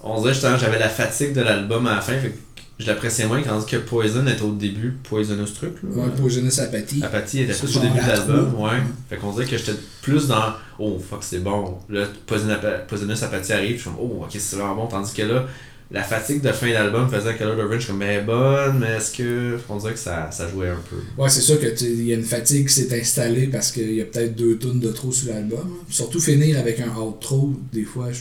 On 0.03 0.20
dirait 0.20 0.32
justement 0.32 0.57
j'avais 0.59 0.78
la 0.78 0.88
fatigue 0.88 1.32
de 1.32 1.40
l'album 1.40 1.86
à 1.86 1.96
la 1.96 2.01
fin, 2.01 2.18
fait 2.18 2.34
je 2.79 2.87
l'appréciais 2.87 3.26
moins 3.26 3.43
quand 3.43 3.64
que 3.66 3.76
Poison 3.76 4.26
était 4.26 4.43
au 4.43 4.53
début, 4.53 4.95
Poisonous 5.03 5.47
truc. 5.55 5.74
Là. 5.83 6.03
Ouais, 6.03 6.09
Poisonous 6.16 6.61
Apathy. 6.61 7.03
Apathy 7.03 7.43
était 7.43 7.53
plus 7.55 7.76
au 7.76 7.81
début 7.81 7.95
de 7.95 8.01
la 8.01 8.16
l'album, 8.16 8.55
ouais. 8.55 8.70
Ouais. 8.70 8.76
Fait 9.11 9.16
qu'on 9.16 9.33
dirait 9.33 9.47
que 9.47 9.57
j'étais 9.57 9.72
plus 10.03 10.29
dans 10.29 10.53
Oh 10.79 10.99
fuck 10.99 11.22
c'est 11.22 11.41
bon. 11.43 11.79
Là 11.89 12.07
Poisonous 12.26 13.24
Apathy 13.24 13.53
arrive, 13.53 13.76
je 13.76 13.81
suis 13.83 13.91
comme 13.91 13.99
Oh 14.01 14.22
ok 14.24 14.31
c'est 14.39 14.57
vraiment 14.57 14.76
bon. 14.76 14.87
Tandis 14.87 15.12
que 15.12 15.22
là, 15.22 15.47
la 15.91 16.03
fatigue 16.03 16.43
de 16.43 16.53
fin 16.53 16.70
d'album 16.70 17.09
faisait 17.11 17.35
que 17.35 17.45
je 17.45 17.79
suis 17.79 17.87
comme 17.89 17.97
mais 17.99 18.20
bonne, 18.20 18.79
mais 18.79 18.97
est-ce 18.99 19.11
que. 19.16 19.59
On 19.70 19.76
dirait 19.79 19.95
que 19.95 19.99
ça, 19.99 20.31
ça 20.31 20.47
jouait 20.49 20.68
un 20.68 20.79
peu. 20.89 20.97
Ouais, 21.20 21.29
c'est 21.31 21.41
sûr 21.41 21.59
que 21.59 21.66
tu- 21.74 21.87
il 21.87 22.05
y 22.05 22.12
a 22.12 22.16
une 22.16 22.22
fatigue 22.22 22.68
qui 22.68 22.74
s'est 22.74 23.01
installée 23.01 23.47
parce 23.49 23.72
qu'il 23.72 23.95
y 23.95 24.01
a 24.03 24.05
peut-être 24.05 24.37
deux 24.37 24.57
tonnes 24.59 24.81
de 24.81 24.93
trop 24.93 25.11
sur 25.11 25.33
l'album. 25.33 25.66
Surtout 25.89 26.20
finir 26.20 26.59
avec 26.59 26.79
un 26.81 26.95
outro, 26.95 27.55
des 27.72 27.85
fois. 27.85 28.12
je- 28.12 28.20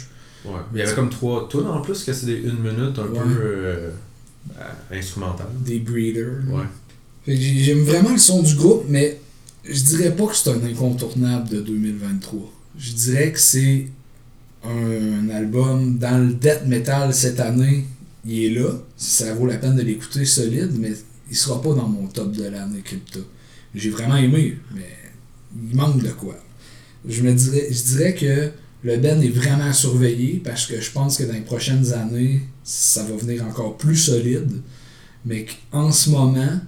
Ouais. 0.50 0.54
Il 0.74 0.80
y 0.80 0.82
avait 0.82 0.94
comme 0.94 1.10
trois 1.10 1.48
tunes 1.50 1.68
en 1.68 1.82
plus 1.82 2.06
que 2.06 2.14
c'est 2.14 2.26
des 2.26 2.38
une 2.38 2.60
minute 2.60 2.98
un 2.98 3.02
Ouais. 3.04 3.20
peu 3.20 3.42
euh, 3.44 3.90
euh, 4.60 4.98
instrumentales. 4.98 5.48
Des 5.66 5.80
breeders. 5.80 6.44
là. 6.48 6.56
Ouais. 6.56 6.66
J'aime 7.36 7.84
vraiment 7.84 8.12
le 8.12 8.18
son 8.18 8.42
du 8.42 8.56
groupe, 8.56 8.86
mais 8.88 9.20
je 9.66 9.82
dirais 9.84 10.16
pas 10.16 10.28
que 10.28 10.36
c'est 10.36 10.50
un 10.50 10.64
incontournable 10.64 11.50
de 11.50 11.62
2023. 11.62 12.40
Je 12.78 12.92
dirais 12.94 13.32
que 13.34 13.40
c'est 13.40 13.88
un, 14.64 15.30
album 15.30 15.98
dans 15.98 16.26
le 16.26 16.34
death 16.34 16.66
metal 16.66 17.14
cette 17.14 17.40
année. 17.40 17.86
Il 18.26 18.46
est 18.46 18.50
là. 18.60 18.70
Ça 18.96 19.34
vaut 19.34 19.46
la 19.46 19.58
peine 19.58 19.76
de 19.76 19.82
l'écouter 19.82 20.26
solide, 20.26 20.72
mais 20.80 20.94
il 21.30 21.36
sera 21.36 21.62
pas 21.62 21.74
dans 21.74 21.88
mon 21.88 22.08
top 22.08 22.32
de 22.32 22.44
l'année 22.46 22.82
crypto. 22.82 23.20
J'ai 23.76 23.90
vraiment 23.90 24.16
aimé, 24.16 24.58
mais 24.74 24.90
il 25.70 25.76
manque 25.76 26.02
de 26.02 26.10
quoi. 26.10 26.36
Je 27.08 27.22
me 27.24 27.34
dirais, 27.34 27.68
je 27.70 27.84
dirais 27.84 28.16
que 28.16 28.52
le 28.88 28.96
Ben 28.98 29.22
est 29.22 29.28
vraiment 29.28 29.66
à 29.66 29.74
surveiller 29.74 30.42
parce 30.44 30.66
que 30.66 30.80
je 30.80 30.92
pense 30.92 31.18
que 31.18 31.24
dans 31.24 31.34
les 31.34 31.42
prochaines 31.42 31.92
années, 31.92 32.42
ça 32.64 33.04
va 33.04 33.16
venir 33.18 33.44
encore 33.46 33.76
plus 33.76 33.98
solide. 33.98 34.50
Mais 35.26 35.46
qu'en 35.72 35.92
ce 35.92 36.10
moment, 36.10 36.60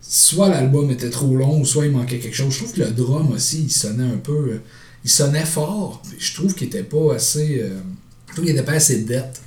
soit 0.00 0.48
l'album 0.48 0.90
était 0.90 1.10
trop 1.10 1.36
long 1.36 1.64
soit 1.64 1.86
il 1.86 1.92
manquait 1.92 2.18
quelque 2.18 2.34
chose. 2.34 2.52
Je 2.52 2.58
trouve 2.58 2.72
que 2.72 2.80
le 2.80 2.90
drum 2.90 3.30
aussi, 3.32 3.62
il 3.62 3.70
sonnait 3.70 4.02
un 4.02 4.16
peu. 4.16 4.32
euh, 4.32 4.60
il 5.04 5.10
sonnait 5.10 5.44
fort. 5.44 6.02
Je 6.18 6.34
trouve 6.34 6.54
qu'il 6.54 6.66
était 6.66 6.82
pas 6.82 7.14
assez. 7.14 7.60
euh, 7.62 7.78
je 8.26 8.32
trouve 8.32 8.44
qu'il 8.46 8.54
était 8.54 8.64
pas 8.64 8.72
assez 8.72 9.02
death. 9.04 9.40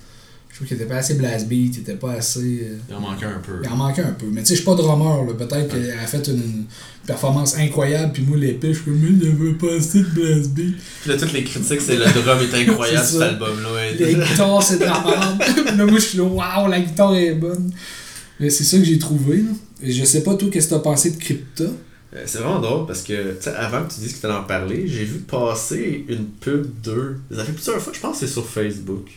Je 0.53 0.57
trouve 0.59 0.67
qu'il 0.67 0.77
était 0.77 0.85
pas 0.85 0.97
assez 0.97 1.15
blast 1.15 1.47
beat. 1.47 1.77
Il 1.77 1.79
était 1.81 1.95
pas 1.95 2.11
assez. 2.11 2.67
euh, 2.69 2.77
Il 2.87 2.93
en 2.95 2.99
manquait 2.99 3.25
un 3.25 3.39
peu. 3.43 3.53
il 3.63 3.67
en 3.69 3.75
manquait 3.75 4.03
un 4.03 4.11
peu. 4.11 4.27
Mais 4.31 4.41
tu 4.41 4.49
sais, 4.49 4.53
je 4.53 4.59
suis 4.61 4.65
pas 4.65 4.75
drummer. 4.75 5.23
là. 5.25 5.33
Peut-être 5.33 5.67
qu'elle 5.67 5.89
a 5.99 6.05
fait 6.05 6.27
une, 6.27 6.65
performance 7.07 7.57
incroyable. 7.57 8.11
Puis 8.13 8.21
moi, 8.21 8.37
l'épée, 8.37 8.67
je 8.71 8.73
suis 8.75 8.85
comme, 8.85 8.99
mais 8.99 9.07
il 9.09 9.23
y 9.23 9.27
avait 9.31 9.53
pas 9.53 9.73
assez 9.77 9.99
de 10.03 10.09
blast 10.09 10.51
beat. 10.51 10.75
Puis 11.01 11.09
là, 11.09 11.17
toutes 11.17 11.33
les 11.33 11.43
critiques, 11.43 11.81
c'est 11.81 11.95
le 11.95 12.05
drum 12.21 12.37
est 12.39 12.53
incroyable 12.69 13.03
cet 13.05 13.21
album-là. 13.21 13.73
ouais. 13.73 13.97
La 13.99 14.25
guitare, 14.25 14.61
c'est 14.63 14.77
de 14.77 14.83
la 14.85 15.03
merde. 15.03 15.43
Puis 15.65 15.75
là, 15.77 15.85
moi, 15.85 15.95
je 15.99 16.05
suis 16.05 16.17
là, 16.19 16.23
waouh, 16.25 16.69
la 16.69 16.79
guitare 16.81 17.15
est 17.15 17.33
bonne. 17.33 17.71
Mais 18.39 18.51
c'est 18.51 18.63
ça 18.63 18.77
que 18.77 18.83
j'ai 18.85 18.99
trouvé. 18.99 19.37
là. 19.37 19.49
Et 19.81 19.91
je 19.91 20.05
sais 20.05 20.21
pas, 20.21 20.35
toi, 20.35 20.49
qu'est-ce 20.51 20.67
que 20.67 20.75
t'as 20.75 20.79
pensé 20.81 21.09
de 21.11 21.17
Crypta? 21.17 21.63
Euh, 21.63 22.21
C'est 22.27 22.37
vraiment 22.37 22.59
drôle 22.59 22.85
parce 22.85 23.01
que, 23.01 23.31
tu 23.33 23.41
sais, 23.41 23.49
avant 23.55 23.83
que 23.85 23.91
tu 23.91 24.01
dises 24.01 24.13
que 24.13 24.19
tu 24.21 24.25
allais 24.27 24.35
en 24.35 24.43
parler, 24.43 24.87
j'ai 24.87 25.03
vu 25.03 25.17
passer 25.19 26.05
une 26.07 26.25
pub 26.25 26.67
d'eux. 26.83 27.17
Ça 27.35 27.43
fait 27.43 27.51
plusieurs 27.53 27.81
fois, 27.81 27.91
je 27.91 27.99
pense 27.99 28.19
que 28.19 28.27
c'est 28.27 28.31
sur 28.31 28.47
Facebook. 28.47 29.07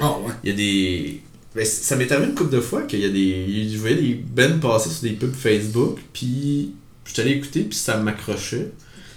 Ah 0.00 0.18
ouais. 0.20 0.32
Il 0.44 0.50
y 0.50 0.52
a 0.52 0.56
des. 0.56 1.20
Ben, 1.54 1.64
ça 1.64 1.96
m'est 1.96 2.10
arrivé 2.12 2.28
une 2.28 2.34
couple 2.34 2.54
de 2.54 2.60
fois 2.60 2.82
qu'il 2.82 3.00
y 3.00 3.04
a 3.04 3.08
des. 3.08 3.68
Je 3.72 3.78
voyais 3.78 3.96
des 3.96 4.14
bands 4.14 4.58
passer 4.60 4.90
sur 4.90 5.02
des 5.02 5.14
pubs 5.14 5.34
Facebook, 5.34 5.98
puis 6.12 6.74
je 7.04 7.12
suis 7.12 7.22
allé 7.22 7.32
écouter, 7.32 7.62
puis 7.62 7.76
ça 7.76 7.96
m'accrochait. 7.96 8.70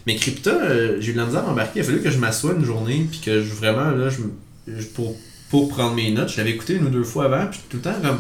Mais 0.07 0.15
Crypta, 0.15 0.49
euh, 0.49 0.97
j'ai 0.99 1.11
eu 1.11 1.13
de 1.13 1.19
la 1.19 1.25
misère 1.25 1.43
à 1.43 1.47
m'embarquer. 1.47 1.79
Il 1.79 1.82
a 1.82 1.86
fallu 1.86 2.01
que 2.01 2.09
je 2.09 2.17
m'assoie 2.17 2.53
une 2.53 2.65
journée, 2.65 3.05
puis 3.09 3.19
que 3.19 3.43
je, 3.43 3.53
vraiment, 3.53 3.91
là, 3.91 4.09
je, 4.09 4.84
pour, 4.88 5.15
pour 5.49 5.69
prendre 5.69 5.93
mes 5.93 6.11
notes, 6.11 6.29
je 6.29 6.38
l'avais 6.38 6.51
écouté 6.51 6.75
une 6.75 6.86
ou 6.86 6.89
deux 6.89 7.03
fois 7.03 7.25
avant, 7.25 7.45
puis 7.47 7.59
tout 7.69 7.77
le 7.77 7.84
temps, 7.84 8.01
comme. 8.01 8.19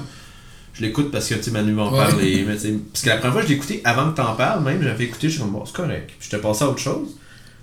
Je 0.73 0.83
l'écoute 0.83 1.11
parce 1.11 1.27
que, 1.27 1.35
tu 1.35 1.51
Manu 1.51 1.73
va 1.73 1.83
en 1.83 1.91
Ouais. 1.93 2.43
Mais, 2.47 2.55
tu 2.55 2.61
sais, 2.61 2.73
parce 2.93 3.03
que 3.03 3.09
la 3.09 3.17
première 3.17 3.33
fois, 3.33 3.41
je 3.41 3.47
l'ai 3.49 3.55
écouté 3.55 3.81
avant 3.83 4.11
que 4.11 4.15
t'en 4.15 4.35
parles, 4.35 4.63
même, 4.63 4.81
j'avais 4.81 5.03
écouté, 5.03 5.27
je 5.27 5.33
suis 5.33 5.41
comme, 5.41 5.51
bon, 5.51 5.65
c'est 5.65 5.75
correct. 5.75 6.11
Puis 6.17 6.29
j'étais 6.29 6.41
passé 6.41 6.63
à 6.63 6.69
autre 6.69 6.79
chose. 6.79 7.09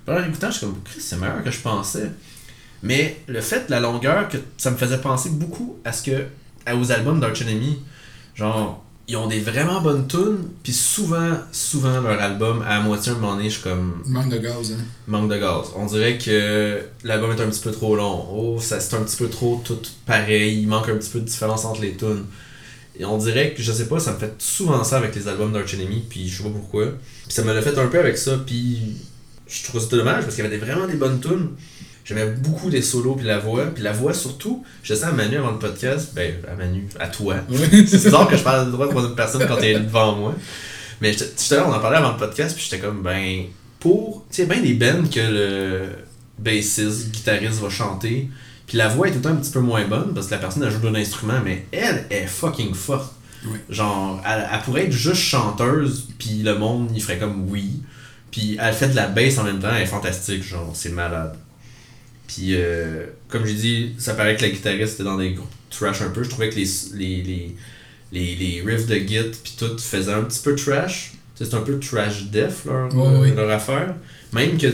Puis 0.05 0.15
en 0.15 0.19
l'écoutant, 0.19 0.51
je 0.51 0.57
suis 0.57 0.65
comme, 0.67 0.75
Chris, 0.83 1.01
c'est 1.01 1.17
meilleur 1.17 1.43
que 1.43 1.49
je 1.49 1.59
pensais. 1.59 2.11
Mais 2.83 3.17
le 3.27 3.41
fait 3.41 3.65
de 3.67 3.71
la 3.71 3.79
longueur, 3.79 4.29
que 4.29 4.37
ça 4.57 4.71
me 4.71 4.77
faisait 4.77 4.99
penser 4.99 5.29
beaucoup 5.29 5.77
à 5.85 5.91
ce 5.93 6.03
que 6.03 6.25
aux 6.73 6.91
albums 6.91 7.19
d'Arch 7.19 7.41
Enemy. 7.41 7.79
Genre, 8.35 8.83
ils 9.07 9.17
ont 9.17 9.27
des 9.27 9.39
vraiment 9.39 9.81
bonnes 9.81 10.07
tunes, 10.07 10.37
puis 10.61 10.71
souvent, 10.71 11.31
souvent 11.51 11.99
leur 11.99 12.21
album, 12.21 12.63
à 12.67 12.79
moitié 12.79 13.11
un 13.11 13.15
moment 13.15 13.35
donné, 13.35 13.49
je 13.49 13.55
suis 13.55 13.63
comme 13.63 14.03
manque 14.05 14.29
de 14.31 14.37
gaz, 14.37 14.71
hein. 14.71 14.83
manque 15.07 15.31
de 15.31 15.37
gaz. 15.37 15.71
On 15.75 15.85
dirait 15.87 16.17
que 16.19 16.79
l'album 17.03 17.31
est 17.31 17.41
un 17.41 17.47
petit 17.49 17.61
peu 17.61 17.71
trop 17.71 17.95
long. 17.95 18.27
Oh, 18.31 18.59
ça 18.61 18.79
c'est 18.79 18.95
un 18.95 19.01
petit 19.01 19.17
peu 19.17 19.29
trop 19.29 19.61
tout 19.65 19.79
pareil. 20.05 20.61
Il 20.61 20.67
manque 20.67 20.89
un 20.89 20.95
petit 20.95 21.09
peu 21.09 21.19
de 21.21 21.25
différence 21.25 21.65
entre 21.65 21.81
les 21.81 21.95
tunes. 21.97 22.25
Et 22.99 23.05
on 23.05 23.17
dirait 23.17 23.53
que, 23.55 23.63
je 23.63 23.71
sais 23.71 23.87
pas, 23.87 23.97
ça 23.99 24.13
me 24.13 24.19
fait 24.19 24.35
souvent 24.37 24.83
ça 24.83 24.97
avec 24.97 25.15
les 25.15 25.27
albums 25.27 25.51
d'Arch 25.53 25.73
Enemy, 25.73 26.03
puis 26.09 26.27
je 26.29 26.37
sais 26.37 26.43
pas 26.43 26.49
pourquoi. 26.49 26.85
Puis 27.25 27.33
ça 27.33 27.41
me 27.43 27.53
l'a 27.53 27.61
fait 27.61 27.77
un 27.79 27.87
peu 27.87 27.97
avec 27.99 28.17
ça, 28.17 28.37
puis 28.45 28.79
je 29.47 29.63
trouve 29.63 29.81
ça 29.81 29.87
dommage 29.95 30.23
parce 30.23 30.35
qu'il 30.35 30.43
y 30.43 30.47
avait 30.47 30.55
des- 30.57 30.63
vraiment 30.63 30.85
des 30.85 30.97
bonnes 30.97 31.19
tunes. 31.19 31.49
J'aimais 32.09 32.25
beaucoup 32.25 32.69
les 32.69 32.81
solos 32.81 33.13
puis 33.13 33.27
la 33.27 33.37
voix, 33.37 33.65
puis 33.67 33.83
la 33.83 33.91
voix 33.91 34.15
surtout. 34.15 34.65
Je 34.81 34.95
disais 34.95 35.05
à 35.05 35.11
Manu 35.11 35.37
avant 35.37 35.51
le 35.51 35.59
podcast, 35.59 36.09
ben 36.15 36.33
à 36.51 36.55
Manu, 36.55 36.87
à 36.99 37.07
toi. 37.07 37.35
C'est 37.51 37.83
bizarre 37.83 38.27
que 38.27 38.35
je 38.35 38.41
parle 38.41 38.65
de 38.65 38.71
droit 38.71 38.87
de 38.87 38.89
troisième 38.89 39.15
personne 39.15 39.45
quand 39.47 39.57
t'es 39.57 39.79
devant 39.79 40.15
moi. 40.15 40.33
Mais 41.01 41.15
tout 41.15 41.23
à 41.23 41.53
l'heure, 41.53 41.67
on 41.67 41.71
en 41.71 41.79
parlait 41.79 41.97
avant 41.97 42.13
le 42.13 42.17
podcast, 42.17 42.55
puis 42.55 42.65
j'étais 42.67 42.83
comme, 42.83 43.03
ben, 43.03 43.43
pour. 43.79 44.25
Tu 44.31 44.37
sais, 44.37 44.45
bien 44.47 44.59
des 44.59 44.73
bands 44.73 45.07
que 45.07 45.19
le 45.19 45.81
bassiste, 46.39 47.11
guitariste 47.11 47.61
va 47.61 47.69
chanter, 47.69 48.27
puis 48.65 48.79
la 48.79 48.87
voix 48.87 49.07
est 49.07 49.11
tout 49.11 49.17
le 49.17 49.23
temps 49.25 49.29
un 49.29 49.35
petit 49.35 49.51
peu 49.51 49.59
moins 49.59 49.85
bonne, 49.85 50.15
parce 50.15 50.25
que 50.25 50.31
la 50.31 50.39
personne 50.39 50.63
elle 50.63 50.71
joue 50.71 50.79
d'un 50.79 50.95
instrument, 50.95 51.41
mais 51.45 51.67
elle 51.71 52.07
est 52.09 52.25
fucking 52.25 52.73
forte. 52.73 53.13
Oui. 53.45 53.59
Genre, 53.69 54.19
elle, 54.27 54.49
elle 54.51 54.59
pourrait 54.61 54.85
être 54.85 54.91
juste 54.91 55.21
chanteuse, 55.21 56.07
puis 56.17 56.41
le 56.41 56.57
monde, 56.57 56.89
il 56.95 57.03
ferait 57.03 57.19
comme 57.19 57.47
oui. 57.51 57.83
Puis 58.31 58.57
elle 58.59 58.73
fait 58.73 58.89
de 58.89 58.95
la 58.95 59.05
bass 59.05 59.37
en 59.37 59.43
même 59.43 59.59
temps, 59.59 59.69
elle 59.75 59.83
est 59.83 59.85
fantastique, 59.85 60.41
genre, 60.41 60.71
c'est 60.73 60.89
malade. 60.89 61.35
Puis, 62.29 62.49
euh, 62.51 63.07
comme 63.27 63.43
j'ai 63.43 63.55
dit, 63.55 63.93
ça 63.97 64.13
paraît 64.13 64.35
que 64.35 64.43
la 64.43 64.51
guitariste 64.51 64.93
était 64.93 65.03
dans 65.03 65.17
des 65.17 65.31
groupes 65.31 65.49
trash 65.71 66.03
un 66.03 66.09
peu. 66.11 66.21
Je 66.23 66.29
trouvais 66.29 66.49
que 66.49 66.55
les, 66.55 66.67
les, 66.93 67.23
les, 67.23 67.55
les, 68.11 68.35
les 68.35 68.61
riffs 68.63 68.85
de 68.85 68.95
git, 68.97 69.31
puis 69.43 69.55
tout, 69.57 69.75
faisaient 69.79 70.13
un 70.13 70.21
petit 70.21 70.41
peu 70.43 70.55
trash. 70.55 71.13
C'est 71.33 71.53
un 71.55 71.61
peu 71.61 71.79
trash 71.79 72.25
def, 72.25 72.65
leur, 72.65 72.95
ouais. 72.95 73.33
leur 73.33 73.49
affaire. 73.49 73.95
Même 74.31 74.59
que, 74.59 74.67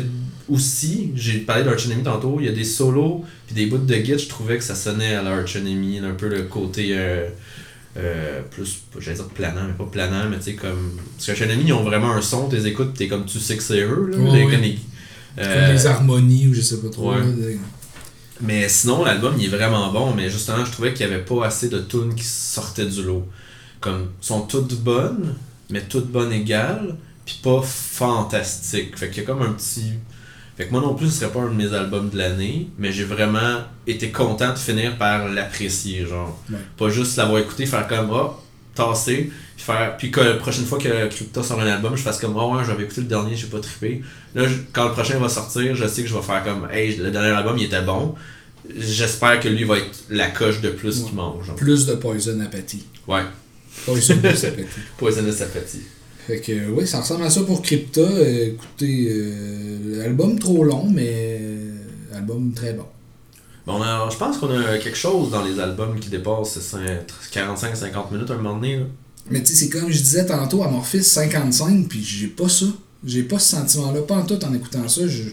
aussi, 0.49 1.11
j'ai 1.15 1.39
parlé 1.39 1.63
d'Arch 1.63 1.85
Enemy 1.85 2.03
tantôt, 2.03 2.37
il 2.41 2.47
y 2.47 2.49
a 2.49 2.51
des 2.51 2.65
solos, 2.65 3.23
puis 3.47 3.55
des 3.55 3.67
bouts 3.67 3.77
de 3.77 3.95
git, 3.95 4.19
je 4.19 4.27
trouvais 4.27 4.57
que 4.57 4.63
ça 4.63 4.75
sonnait 4.75 5.15
à 5.15 5.23
l'Arch 5.23 5.55
Enemy, 5.55 5.99
un 5.99 6.13
peu 6.13 6.27
le 6.27 6.43
côté. 6.43 6.89
euh, 6.91 7.29
euh, 7.97 8.41
plus, 8.51 8.81
j'allais 8.99 9.15
dire 9.15 9.27
planant, 9.29 9.63
mais 9.65 9.73
pas 9.73 9.89
planant, 9.89 10.29
mais 10.29 10.37
tu 10.37 10.43
sais, 10.43 10.53
comme. 10.53 10.99
Parce 11.17 11.39
que 11.39 11.43
Enemy, 11.45 11.63
ils 11.67 11.73
ont 11.73 11.83
vraiment 11.83 12.11
un 12.11 12.21
son, 12.21 12.49
t'es 12.49 12.67
écoutes, 12.67 12.93
t'es 12.93 13.07
comme 13.07 13.25
tu 13.25 13.39
sais 13.39 13.55
que 13.55 13.63
c'est 13.63 13.81
eux, 13.81 14.09
là. 14.11 14.17
Comme 14.49 14.61
Comme 15.35 15.45
euh, 15.45 15.73
des 15.73 15.85
harmonies 15.85 16.47
ou 16.47 16.53
je 16.53 16.61
sais 16.61 16.79
pas 16.79 16.89
trop. 16.89 17.11
ouais. 17.11 17.19
là, 17.19 17.57
mais 18.41 18.67
sinon, 18.67 19.05
l'album, 19.05 19.35
il 19.37 19.45
est 19.45 19.55
vraiment 19.55 19.91
bon, 19.91 20.13
mais 20.13 20.29
justement, 20.29 20.65
je 20.65 20.71
trouvais 20.71 20.93
qu'il 20.93 21.07
n'y 21.07 21.13
avait 21.13 21.23
pas 21.23 21.45
assez 21.45 21.69
de 21.69 21.79
tunes 21.79 22.15
qui 22.15 22.23
sortaient 22.23 22.85
du 22.85 23.03
lot. 23.03 23.25
Comme, 23.79 24.09
sont 24.19 24.41
toutes 24.41 24.75
bonnes, 24.81 25.35
mais 25.69 25.81
toutes 25.83 26.11
bonnes 26.11 26.33
égales, 26.33 26.95
puis 27.25 27.39
pas 27.41 27.61
fantastiques. 27.61 28.97
Fait 28.97 29.09
qu'il 29.09 29.23
y 29.23 29.25
a 29.25 29.27
comme 29.27 29.41
un 29.41 29.53
petit... 29.53 29.93
Fait 30.57 30.67
que 30.67 30.71
moi 30.71 30.81
non 30.81 30.95
plus, 30.95 31.07
ce 31.07 31.19
serait 31.19 31.31
pas 31.31 31.41
un 31.41 31.49
de 31.49 31.55
mes 31.55 31.73
albums 31.73 32.09
de 32.09 32.17
l'année, 32.17 32.69
mais 32.77 32.91
j'ai 32.91 33.03
vraiment 33.03 33.59
été 33.87 34.11
content 34.11 34.53
de 34.53 34.57
finir 34.57 34.97
par 34.97 35.27
l'apprécier, 35.27 36.05
genre. 36.05 36.39
Ouais. 36.49 36.57
Pas 36.77 36.89
juste 36.89 37.17
l'avoir 37.17 37.39
écouté, 37.39 37.65
faire 37.65 37.87
comme, 37.87 38.09
oh, 38.11 38.31
tasser, 38.75 39.31
puis 39.55 39.65
faire... 39.65 39.95
Puis 39.97 40.11
que 40.11 40.19
la 40.19 40.33
prochaine 40.35 40.65
fois 40.65 40.77
que 40.77 41.07
Crypto 41.07 41.41
sort 41.41 41.59
un 41.59 41.65
album, 41.67 41.95
je 41.95 42.01
fasse 42.03 42.19
comme, 42.19 42.35
oh 42.37 42.55
ouais, 42.55 42.63
j'avais 42.65 42.83
écouté 42.83 43.01
le 43.01 43.07
dernier, 43.07 43.35
j'ai 43.35 43.47
pas 43.47 43.59
trippé. 43.59 44.01
Là, 44.35 44.47
je- 44.47 44.57
quand 44.73 44.85
le 44.85 44.91
prochain 44.91 45.17
va 45.17 45.29
sortir, 45.29 45.75
je 45.75 45.87
sais 45.87 46.03
que 46.03 46.07
je 46.09 46.13
vais 46.13 46.21
faire 46.21 46.43
comme, 46.43 46.67
hey, 46.71 46.95
le 46.97 47.09
dernier 47.11 47.29
album, 47.29 47.57
il 47.57 47.63
était 47.65 47.81
bon. 47.81 48.13
J'espère 48.77 49.39
que 49.39 49.47
lui 49.47 49.63
va 49.63 49.77
être 49.77 50.03
la 50.09 50.27
coche 50.29 50.59
de 50.61 50.69
plus 50.69 50.99
Ouais. 50.99 51.05
qu'il 51.07 51.15
mange. 51.15 51.45
genre. 51.45 51.55
Plus 51.55 51.85
de 51.85 51.93
Poison 51.95 52.39
Apathy. 52.41 52.83
Ouais, 53.07 53.21
Poison 53.85 54.15
Apathy. 54.23 54.47
Poisonous 54.97 55.41
Apathy. 55.41 55.81
Fait 56.25 56.39
que 56.39 56.51
euh, 56.51 56.69
oui, 56.71 56.87
ça 56.87 57.01
ressemble 57.01 57.23
à 57.23 57.29
ça 57.29 57.41
pour 57.43 57.61
Crypta. 57.61 58.01
Euh, 58.01 58.47
écoutez, 58.53 59.07
euh, 59.11 60.03
album 60.03 60.39
trop 60.39 60.63
long, 60.63 60.89
mais 60.89 61.39
album 62.15 62.51
très 62.55 62.73
bon. 62.73 62.85
Bon, 63.65 63.75
on 63.79 63.81
a- 63.81 64.09
je 64.11 64.17
pense 64.17 64.37
qu'on 64.37 64.49
a 64.55 64.77
quelque 64.77 64.97
chose 64.97 65.31
dans 65.31 65.43
les 65.43 65.59
albums 65.59 65.99
qui 65.99 66.09
dépasse 66.09 66.57
45-50 67.31 68.11
minutes 68.11 68.29
à 68.29 68.33
un 68.33 68.37
moment 68.37 68.55
donné. 68.55 68.77
Là. 68.77 68.85
Mais 69.31 69.41
tu 69.41 69.47
sais, 69.47 69.55
c'est 69.65 69.69
comme 69.69 69.91
je 69.91 69.97
disais 69.97 70.25
tantôt, 70.25 70.63
Amorphis 70.63 71.03
55, 71.03 71.87
puis 71.87 72.03
j'ai 72.03 72.27
pas 72.27 72.47
ça. 72.49 72.65
J'ai 73.03 73.23
pas 73.23 73.39
ce 73.39 73.55
sentiment-là, 73.55 74.01
pas 74.01 74.15
en 74.15 74.25
tout 74.25 74.43
en 74.45 74.53
écoutant 74.53 74.87
ça. 74.87 75.07
Je, 75.07 75.23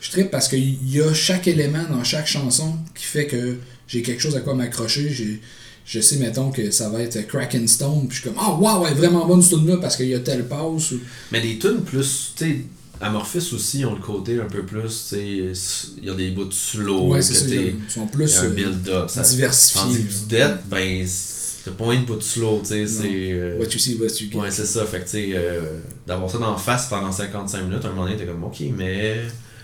je 0.00 0.10
trippe 0.10 0.30
parce 0.30 0.48
qu'il 0.48 0.88
y 0.90 1.00
a 1.00 1.12
chaque 1.14 1.46
élément 1.48 1.84
dans 1.90 2.02
chaque 2.04 2.26
chanson 2.26 2.76
qui 2.94 3.04
fait 3.04 3.26
que 3.26 3.56
j'ai 3.88 4.02
quelque 4.02 4.20
chose 4.20 4.36
à 4.36 4.40
quoi 4.40 4.54
m'accrocher. 4.54 5.10
J'ai- 5.10 5.40
Je 5.86 5.98
sais, 6.00 6.16
mettons, 6.18 6.50
que 6.52 6.70
ça 6.70 6.88
va 6.88 7.00
être 7.02 7.26
Crack 7.26 7.56
and 7.56 7.66
Stone, 7.66 8.06
puis 8.06 8.16
je 8.18 8.20
suis 8.20 8.28
comme, 8.30 8.38
ah, 8.40 8.52
waouh, 8.52 8.86
elle 8.86 8.92
est 8.92 8.96
vraiment 8.96 9.26
bonne 9.26 9.42
ce 9.42 9.56
tune-là 9.56 9.78
parce 9.78 9.96
qu'il 9.96 10.06
y 10.06 10.14
a 10.14 10.20
telle 10.20 10.46
passe. 10.46 10.92
Ou... 10.92 11.00
Mais 11.32 11.40
des 11.40 11.58
tunes 11.58 11.80
plus, 11.82 12.32
tu 12.36 12.44
sais, 12.44 12.64
Amorphis 13.00 13.50
aussi 13.54 13.84
ont 13.86 13.94
le 13.94 14.00
côté 14.00 14.38
un 14.40 14.44
peu 14.46 14.62
plus, 14.62 14.82
tu 15.08 15.54
sais, 15.54 15.94
il 15.98 16.04
y 16.04 16.10
a 16.10 16.14
des 16.14 16.30
bouts 16.32 16.44
de 16.44 16.52
slow, 16.52 17.08
ouais, 17.08 17.20
que 17.20 17.24
c'est 17.24 17.34
ça. 17.34 17.46
t'es- 17.46 17.74
Ils 17.86 17.90
sont 17.90 18.06
plus 18.06 18.36
a 18.36 18.42
un 18.42 18.44
euh, 18.44 18.50
build-up. 18.50 19.08
ça- 19.08 19.22
diversifiés. 19.22 19.80
Tandis 19.82 19.98
que 20.04 20.28
death, 20.28 20.58
ben, 20.68 21.06
c'est 21.06 21.76
pas 21.76 21.92
un 21.92 22.00
bout 22.02 22.16
de 22.16 22.22
slow, 22.22 22.60
tu 22.62 22.68
sais, 22.68 22.86
c'est... 22.86 23.32
euh, 23.32 23.58
What 23.58 23.66
you 23.72 23.78
see, 23.78 23.94
what 23.96 24.06
you 24.20 24.30
get. 24.30 24.36
Ouais, 24.38 24.50
c'est 24.50 24.66
ça. 24.66 24.84
Fait 24.84 24.98
que, 25.00 25.04
tu 25.04 25.10
sais, 25.12 25.30
euh, 25.34 25.78
d'avoir 26.06 26.30
ça 26.30 26.38
d'en 26.38 26.56
face 26.58 26.88
pendant 26.88 27.10
55 27.12 27.62
minutes, 27.62 27.84
à 27.84 27.88
un 27.88 27.90
moment 27.92 28.04
donné, 28.04 28.16
t'es 28.18 28.26
comme, 28.26 28.44
ok, 28.44 28.60
mais. 28.76 29.22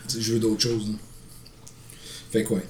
C'est- 0.09 0.21
Je 0.21 0.33
veux 0.35 0.39
d'autres 0.39 0.63
choses. 0.63 0.89
là. 0.89 0.95
Fait 2.31 2.43
que 2.45 2.55
ouais. 2.55 2.63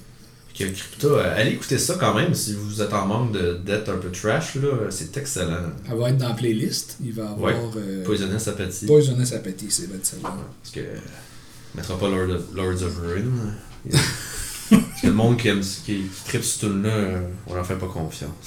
Que 0.58 0.64
Crypta, 0.64 1.06
euh, 1.08 1.34
allez 1.36 1.50
écouter 1.52 1.76
ça 1.78 1.96
quand 2.00 2.14
même 2.14 2.34
si 2.34 2.54
vous 2.54 2.80
êtes 2.80 2.92
en 2.94 3.04
manque 3.06 3.32
de 3.32 3.58
d'être 3.64 3.90
un 3.90 3.98
peu 3.98 4.10
trash, 4.10 4.54
là, 4.56 4.68
c'est 4.90 5.14
excellent. 5.16 5.70
Elle 5.90 5.96
va 5.98 6.08
être 6.10 6.16
dans 6.18 6.28
la 6.28 6.34
playlist. 6.34 6.96
Il 7.04 7.12
va 7.12 7.30
avoir 7.30 7.52
Ouais. 7.52 7.60
euh, 7.76 8.04
Poisonous 8.04 8.48
Apathy. 8.48 8.86
Poisonous 8.86 9.34
Apathy, 9.34 9.66
c'est 9.70 9.86
votre 9.90 10.04
celle-là. 10.06 10.34
Parce 10.62 10.74
que. 10.74 10.80
Mettra 11.74 11.98
pas 11.98 12.08
Lord 12.08 12.30
of, 12.30 12.42
Lords 12.54 12.82
of 12.84 12.98
Ruin. 13.02 13.52
Parce 14.70 15.02
que 15.02 15.06
le 15.08 15.12
monde 15.12 15.36
qui 15.36 15.48
aime 15.48 15.60
qui, 15.60 16.06
tripe 16.26 16.42
ce 16.42 16.60
tune 16.60 16.82
là 16.82 17.20
on 17.46 17.54
leur 17.54 17.64
fait 17.66 17.76
pas 17.76 17.86
confiance. 17.86 18.32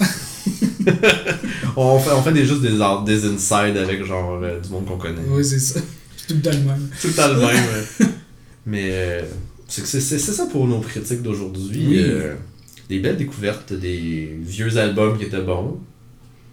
on, 1.76 1.98
fait, 1.98 2.10
on 2.10 2.22
fait 2.22 2.32
des, 2.32 2.44
juste 2.44 2.60
des, 2.62 2.70
des 3.06 3.24
inside 3.26 3.76
avec 3.76 4.04
genre 4.04 4.38
euh, 4.42 4.60
du 4.60 4.68
monde 4.70 4.86
qu'on 4.86 4.98
connaît. 4.98 5.22
Oui, 5.28 5.44
c'est 5.44 5.58
ça. 5.60 5.80
C'est 6.16 6.26
tout 6.26 6.34
le 6.34 6.42
temps 6.42 6.50
le 6.50 6.64
même. 6.64 6.90
Tout 7.00 7.06
le 7.08 7.12
temps 7.14 7.28
le 7.28 7.36
même. 7.36 7.46
ouais. 7.46 8.06
Mais 8.66 8.88
euh, 8.92 9.22
c'est 9.70 10.18
ça 10.18 10.46
pour 10.46 10.66
nos 10.66 10.80
critiques 10.80 11.22
d'aujourd'hui. 11.22 11.86
Oui. 11.88 11.98
euh, 12.02 12.34
des 12.88 12.98
belles 12.98 13.16
découvertes, 13.16 13.72
des 13.72 14.36
vieux 14.42 14.76
albums 14.78 15.16
qui 15.18 15.24
étaient 15.24 15.40
bons. 15.42 15.78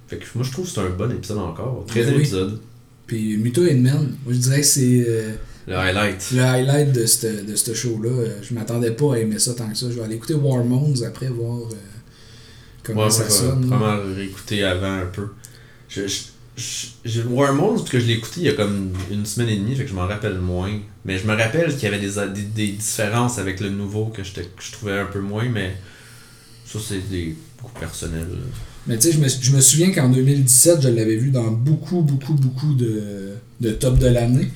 Fait 0.08 0.18
que 0.18 0.26
moi 0.36 0.46
je 0.46 0.52
trouve 0.52 0.66
que 0.66 0.72
c'est 0.72 0.80
un 0.82 0.90
bon 0.90 1.12
épisode 1.12 1.40
encore. 1.40 1.84
13 1.88 2.06
Ben 2.06 2.14
oui. 2.14 2.20
épisode. 2.22 2.60
Puis 3.08 3.38
Muto 3.38 3.66
Hitman, 3.66 4.16
moi 4.24 4.34
je 4.34 4.38
dirais 4.38 4.62
que 4.62 4.66
c'est 4.68 5.06
euh, 5.08 5.32
Le 5.68 5.76
highlight. 5.76 6.32
le 6.34 6.42
highlight 6.42 6.92
de 6.94 7.06
ce 7.06 7.70
de 7.70 7.74
show-là. 7.74 8.10
Euh, 8.10 8.40
Je 8.42 8.54
m'attendais 8.54 8.92
pas 8.92 9.16
à 9.16 9.18
aimer 9.20 9.40
ça 9.40 9.54
tant 9.54 9.68
que 9.70 9.76
ça. 9.78 9.88
Je 9.90 9.96
vais 9.96 10.04
aller 10.04 10.16
écouter 10.16 10.34
Warmones 10.36 11.04
après, 11.06 11.28
voir 11.28 11.58
euh, 11.58 11.76
comment 12.84 13.10
ça 13.10 13.24
je 13.24 13.28
vais 13.30 13.34
sonne. 13.34 13.66
vraiment 13.66 13.96
le 13.96 14.14
réécouter 14.14 14.64
avant 14.64 14.94
un 15.02 15.06
peu. 15.08 15.28
Je, 15.90 16.08
je, 16.08 16.20
je- 16.58 16.88
j'ai 17.06 17.22
Warmones, 17.24 17.78
parce 17.78 17.90
que 17.90 18.00
je 18.00 18.06
l'ai 18.08 18.14
écouté 18.14 18.42
il 18.42 18.44
y 18.48 18.50
a 18.50 18.54
comme 18.54 18.92
une 19.12 19.26
semaine 19.26 19.50
et 19.50 19.56
demie, 19.58 19.76
fait 19.76 19.84
que 19.84 19.90
je 19.90 19.96
m'en 19.96 20.08
rappelle 20.08 20.40
moins. 20.40 20.72
Mais 21.06 21.18
je 21.18 21.26
me 21.28 21.36
rappelle 21.36 21.74
qu'il 21.74 21.84
y 21.84 21.94
avait 21.94 22.00
des, 22.00 22.14
des, 22.34 22.42
des 22.42 22.68
différences 22.74 23.38
avec 23.40 23.60
le 23.60 23.70
nouveau 23.70 24.06
que, 24.06 24.24
j'étais- 24.24 24.42
que 24.44 24.62
je 24.64 24.72
trouvais 24.72 24.98
un 25.00 25.06
peu 25.06 25.20
moins, 25.22 25.48
mais 25.48 25.76
ça 26.66 26.80
c'est 26.86 27.08
des 27.10 27.36
beaucoup 27.62 27.80
personnel. 27.80 28.28
là. 28.30 28.38
Mais 28.88 28.98
tu 28.98 29.08
sais, 29.08 29.14
je 29.14 29.20
me, 29.20 29.28
je 29.28 29.52
me 29.56 29.62
souviens 29.62 29.92
qu'en 29.92 30.10
2017, 30.10 30.82
je 30.82 30.88
l'avais 30.90 31.18
vu 31.18 31.30
dans 31.30 31.52
beaucoup, 31.52 32.02
beaucoup, 32.02 32.34
beaucoup 32.34 32.74
de, 32.74 33.34
de 33.62 33.72
top 33.72 34.00
de 34.00 34.08
l'année. 34.08 34.50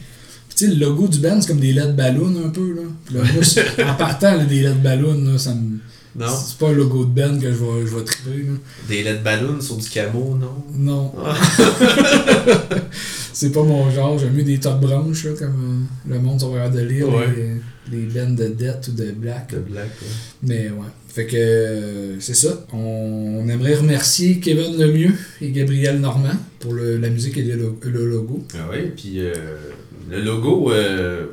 Tu 0.55 0.65
sais, 0.67 0.73
le 0.73 0.75
logo 0.79 1.07
du 1.07 1.19
band, 1.19 1.39
c'est 1.41 1.47
comme 1.47 1.59
des 1.59 1.73
LED 1.73 1.95
ballons 1.95 2.33
un 2.45 2.49
peu. 2.49 2.73
Là. 2.75 2.81
Puis 3.05 3.15
là, 3.15 3.21
moi, 3.23 3.91
en 3.91 3.95
partant, 3.95 4.35
là, 4.37 4.45
des 4.45 4.61
LED 4.61 4.81
ballons, 4.81 5.13
là, 5.23 5.37
ça 5.37 5.53
me. 5.55 5.79
Non? 6.15 6.27
C'est 6.27 6.57
pas 6.57 6.67
un 6.69 6.73
logo 6.73 7.05
de 7.05 7.21
band 7.21 7.39
que 7.39 7.51
je 7.51 7.57
vais, 7.57 7.85
je 7.87 7.95
vais 7.95 8.03
triper. 8.03 8.43
Là. 8.43 8.53
Des 8.89 9.03
LED 9.03 9.23
ballons 9.23 9.61
sur 9.61 9.77
du 9.77 9.87
camo, 9.89 10.37
non? 10.39 10.63
Non. 10.73 11.13
Ah. 11.25 11.35
c'est 13.33 13.51
pas 13.51 13.63
mon 13.63 13.89
genre. 13.91 14.17
J'aime 14.19 14.33
mieux 14.33 14.43
des 14.43 14.59
top 14.59 14.79
branches, 14.81 15.25
là, 15.25 15.31
comme 15.37 15.87
euh, 16.09 16.13
le 16.13 16.19
monde 16.19 16.39
sur 16.39 16.51
de 16.51 16.79
lire, 16.81 17.07
Ouais. 17.09 17.27
les, 17.91 17.97
les 17.97 18.05
bands 18.07 18.31
de 18.33 18.47
Death 18.47 18.89
ou 18.89 18.91
de 18.91 19.11
Black. 19.11 19.51
De 19.53 19.59
black, 19.59 19.89
ouais. 20.01 20.07
Mais 20.43 20.69
ouais. 20.69 20.87
Fait 21.07 21.25
que 21.25 21.35
euh, 21.35 22.19
c'est 22.19 22.35
ça. 22.35 22.65
On, 22.73 22.77
on 23.43 23.47
aimerait 23.49 23.75
remercier 23.75 24.39
Kevin 24.39 24.77
Lemieux 24.77 25.13
et 25.41 25.51
Gabriel 25.51 25.99
Normand 25.99 26.29
pour 26.59 26.73
le- 26.73 26.97
la 26.97 27.09
musique 27.09 27.37
et 27.37 27.43
le, 27.43 27.55
lo- 27.57 27.79
le 27.83 28.09
logo. 28.09 28.43
Ah 28.53 28.67
oui, 28.71 28.91
puis 28.95 29.19
euh, 29.19 29.33
le 30.09 30.21
logo, 30.21 30.71
euh, 30.71 31.25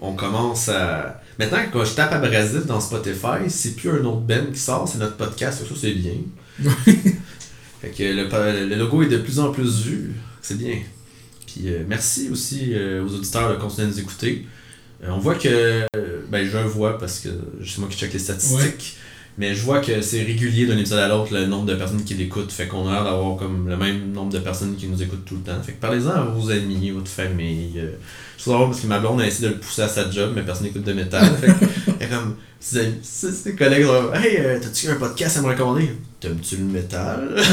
on 0.00 0.12
commence 0.14 0.68
à. 0.70 1.22
Maintenant, 1.38 1.58
quand 1.72 1.84
je 1.84 1.94
tape 1.94 2.12
abrasif 2.12 2.64
dans 2.66 2.80
Spotify, 2.80 3.48
c'est 3.48 3.76
plus 3.76 3.90
un 3.90 4.04
autre 4.04 4.20
band 4.20 4.46
qui 4.52 4.58
sort, 4.58 4.88
c'est 4.88 4.98
notre 4.98 5.16
podcast, 5.16 5.58
ça 5.68 5.74
c'est 5.78 5.92
bien. 5.92 6.14
fait 7.80 7.90
que 7.90 8.02
le, 8.02 8.66
le 8.68 8.74
logo 8.76 9.02
est 9.02 9.08
de 9.08 9.18
plus 9.18 9.38
en 9.38 9.52
plus 9.52 9.82
vu, 9.84 10.12
c'est 10.40 10.56
bien. 10.58 10.78
Puis 11.46 11.62
euh, 11.66 11.84
merci 11.86 12.28
aussi 12.30 12.70
euh, 12.74 13.04
aux 13.04 13.14
auditeurs 13.14 13.50
de 13.50 13.56
continuer 13.60 13.86
à 13.88 13.90
nous 13.90 14.00
écouter. 14.00 14.46
Euh, 15.04 15.08
on 15.10 15.18
voit 15.18 15.34
que. 15.34 15.48
euh, 15.96 16.20
Ben, 16.30 16.44
je 16.46 16.56
le 16.56 16.64
vois 16.64 16.98
parce 16.98 17.20
que 17.20 17.28
c'est 17.64 17.78
moi 17.78 17.88
qui 17.90 17.98
check 17.98 18.12
les 18.12 18.18
statistiques. 18.18 18.96
Mais 19.38 19.54
je 19.54 19.60
vois 19.62 19.80
que 19.80 20.00
c'est 20.00 20.22
régulier 20.22 20.64
d'un 20.66 20.78
épisode 20.78 20.98
à 21.00 21.08
l'autre 21.08 21.34
le 21.34 21.44
nombre 21.46 21.66
de 21.66 21.74
personnes 21.74 22.02
qui 22.04 22.14
l'écoutent. 22.14 22.50
Fait 22.50 22.66
qu'on 22.66 22.88
a 22.88 22.92
l'air 22.92 23.04
d'avoir 23.04 23.36
comme 23.36 23.68
le 23.68 23.76
même 23.76 24.12
nombre 24.12 24.32
de 24.32 24.38
personnes 24.38 24.76
qui 24.76 24.86
nous 24.86 25.02
écoutent 25.02 25.24
tout 25.26 25.34
le 25.36 25.42
temps. 25.42 25.62
Fait 25.62 25.72
que 25.72 25.80
parlez-en 25.80 26.10
à 26.10 26.20
vos 26.22 26.50
amis, 26.50 26.90
votre 26.90 27.08
famille. 27.10 27.74
euh. 27.78 27.90
Je 28.38 28.42
trouve 28.42 28.54
drôle 28.54 28.68
parce 28.70 28.80
que 28.80 28.86
ma 28.86 28.98
blonde 28.98 29.20
a 29.20 29.26
essayé 29.26 29.48
de 29.48 29.54
le 29.54 29.60
pousser 29.60 29.82
à 29.82 29.88
sa 29.88 30.10
job, 30.10 30.32
mais 30.34 30.42
personne 30.42 30.64
n'écoute 30.66 30.84
de 30.84 30.92
métal. 30.94 31.34
Fait 31.40 31.48
que, 31.48 31.92
elle 32.00 32.08
comme, 32.08 32.36
ses, 32.60 32.78
amis- 32.80 32.94
ses- 33.02 33.32
ses 33.32 33.54
collègues 33.54 33.84
sont 33.84 34.12
Hey, 34.14 34.36
euh, 34.38 34.58
t'as-tu 34.60 34.88
un 34.88 34.94
podcast 34.96 35.36
à 35.36 35.42
me 35.42 35.48
recommander 35.48 35.90
T'aimes-tu 36.20 36.56
le 36.56 36.64
métal? 36.64 37.36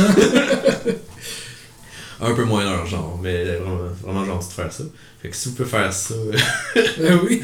Un 2.22 2.34
peu 2.36 2.46
moins 2.46 2.64
leur 2.64 2.86
genre, 2.86 3.20
mais 3.22 3.44
vraiment, 3.44 3.80
vraiment 4.02 4.24
gentil 4.26 4.48
de 4.48 4.54
faire 4.54 4.72
ça. 4.72 4.84
Fait 5.22 5.30
que 5.30 5.36
si 5.36 5.50
vous 5.50 5.56
pouvez 5.56 5.68
faire 5.70 5.92
ça. 5.92 6.14
Ah 6.78 7.16
oui. 7.28 7.42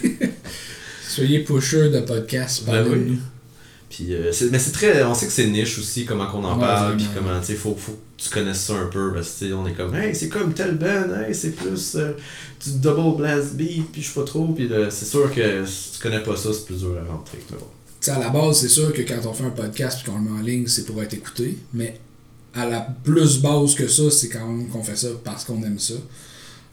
Soyez 1.07 1.39
pusher 1.39 1.89
de 1.89 1.99
podcast. 2.01 2.63
Ben 2.65 2.85
oui. 2.87 2.99
nous. 3.07 3.17
Puis, 3.89 4.13
euh, 4.13 4.31
c'est- 4.31 4.49
mais 4.51 4.59
c'est 4.59 4.71
très. 4.71 5.03
On 5.03 5.13
sait 5.15 5.25
que 5.25 5.31
c'est 5.31 5.47
niche 5.47 5.79
aussi, 5.79 6.05
comment 6.05 6.27
qu'on 6.27 6.43
en 6.43 6.53
Ouais, 6.55 6.59
parle, 6.65 6.95
puis 6.97 7.07
comment, 7.15 7.39
tu 7.39 7.47
sais, 7.47 7.55
faut, 7.55 7.75
faut 7.75 7.93
que 7.93 7.97
tu 8.23 8.29
connaisses 8.29 8.61
ça 8.61 8.75
un 8.75 8.85
peu, 8.85 9.11
parce 9.13 9.37
que, 9.39 9.51
on 9.53 9.65
est 9.65 9.73
comme, 9.73 9.95
hey, 9.95 10.13
c'est 10.15 10.29
comme 10.29 10.53
tel 10.53 10.77
band, 10.77 11.21
hey, 11.25 11.33
c'est 11.33 11.51
plus 11.55 11.95
euh, 11.95 12.13
du 12.63 12.77
double 12.79 13.17
blast 13.17 13.55
beat, 13.55 13.91
puis 13.91 14.01
je 14.03 14.07
sais 14.07 14.13
pas 14.13 14.23
trop, 14.25 14.47
puis 14.49 14.69
c'est 14.91 15.05
sûr 15.05 15.33
que 15.33 15.65
si 15.65 15.93
tu 15.93 15.99
connais 15.99 16.21
pas 16.21 16.35
ça, 16.35 16.49
c'est 16.53 16.65
plus 16.65 16.77
dur 16.79 16.95
à 17.03 17.11
rentrer. 17.11 17.39
Bon. 17.49 17.57
Tu 17.57 17.65
sais, 18.01 18.11
à 18.11 18.19
la 18.19 18.29
base, 18.29 18.59
c'est 18.59 18.69
sûr 18.69 18.93
que 18.93 19.01
quand 19.01 19.25
on 19.25 19.33
fait 19.33 19.43
un 19.45 19.49
podcast 19.49 19.99
et 20.01 20.09
qu'on 20.09 20.17
le 20.19 20.23
met 20.29 20.39
en 20.39 20.43
ligne, 20.43 20.67
c'est 20.67 20.85
pour 20.85 21.01
être 21.01 21.13
écouté. 21.15 21.57
Mais 21.73 21.99
à 22.53 22.65
la 22.67 22.81
plus 23.03 23.39
base 23.41 23.73
que 23.75 23.87
ça, 23.87 24.09
c'est 24.11 24.29
quand 24.29 24.47
même 24.47 24.67
qu'on 24.69 24.83
fait 24.83 24.95
ça 24.95 25.07
parce 25.23 25.43
qu'on 25.45 25.61
aime 25.63 25.79
ça. 25.79 25.95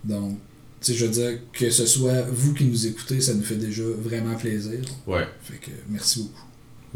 Donc, 0.05 0.37
tu 0.81 0.93
sais, 0.93 0.99
je 0.99 1.07
veux 1.07 1.11
dire, 1.13 1.39
que 1.53 1.71
ce 1.71 1.87
soit 1.87 2.23
vous 2.31 2.53
qui 2.55 2.65
nous 2.65 2.87
écoutez, 2.87 3.21
ça 3.21 3.35
nous 3.35 3.43
fait 3.43 3.57
déjà 3.57 3.83
vraiment 3.99 4.35
plaisir. 4.37 4.79
Ouais. 5.07 5.25
Fait 5.43 5.57
que 5.59 5.71
merci 5.89 6.21
beaucoup. 6.23 6.46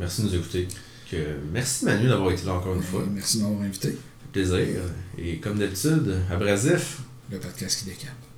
Merci 0.01 0.23
de 0.23 0.29
nous 0.29 0.35
écouter. 0.35 0.67
Que... 1.11 1.17
Merci 1.53 1.85
Manu 1.85 2.09
d'avoir 2.09 2.33
été 2.33 2.47
là 2.47 2.55
encore 2.55 2.75
une 2.75 2.83
fois. 2.83 3.05
Merci 3.13 3.37
de 3.37 3.43
m'avoir 3.43 3.61
invité. 3.61 3.99
Plaisir. 4.33 4.81
Et 5.19 5.37
comme 5.37 5.59
d'habitude, 5.59 6.17
abrasif. 6.31 7.01
Le 7.31 7.39
podcast 7.39 7.81
qui 7.81 7.85
décale. 7.85 8.30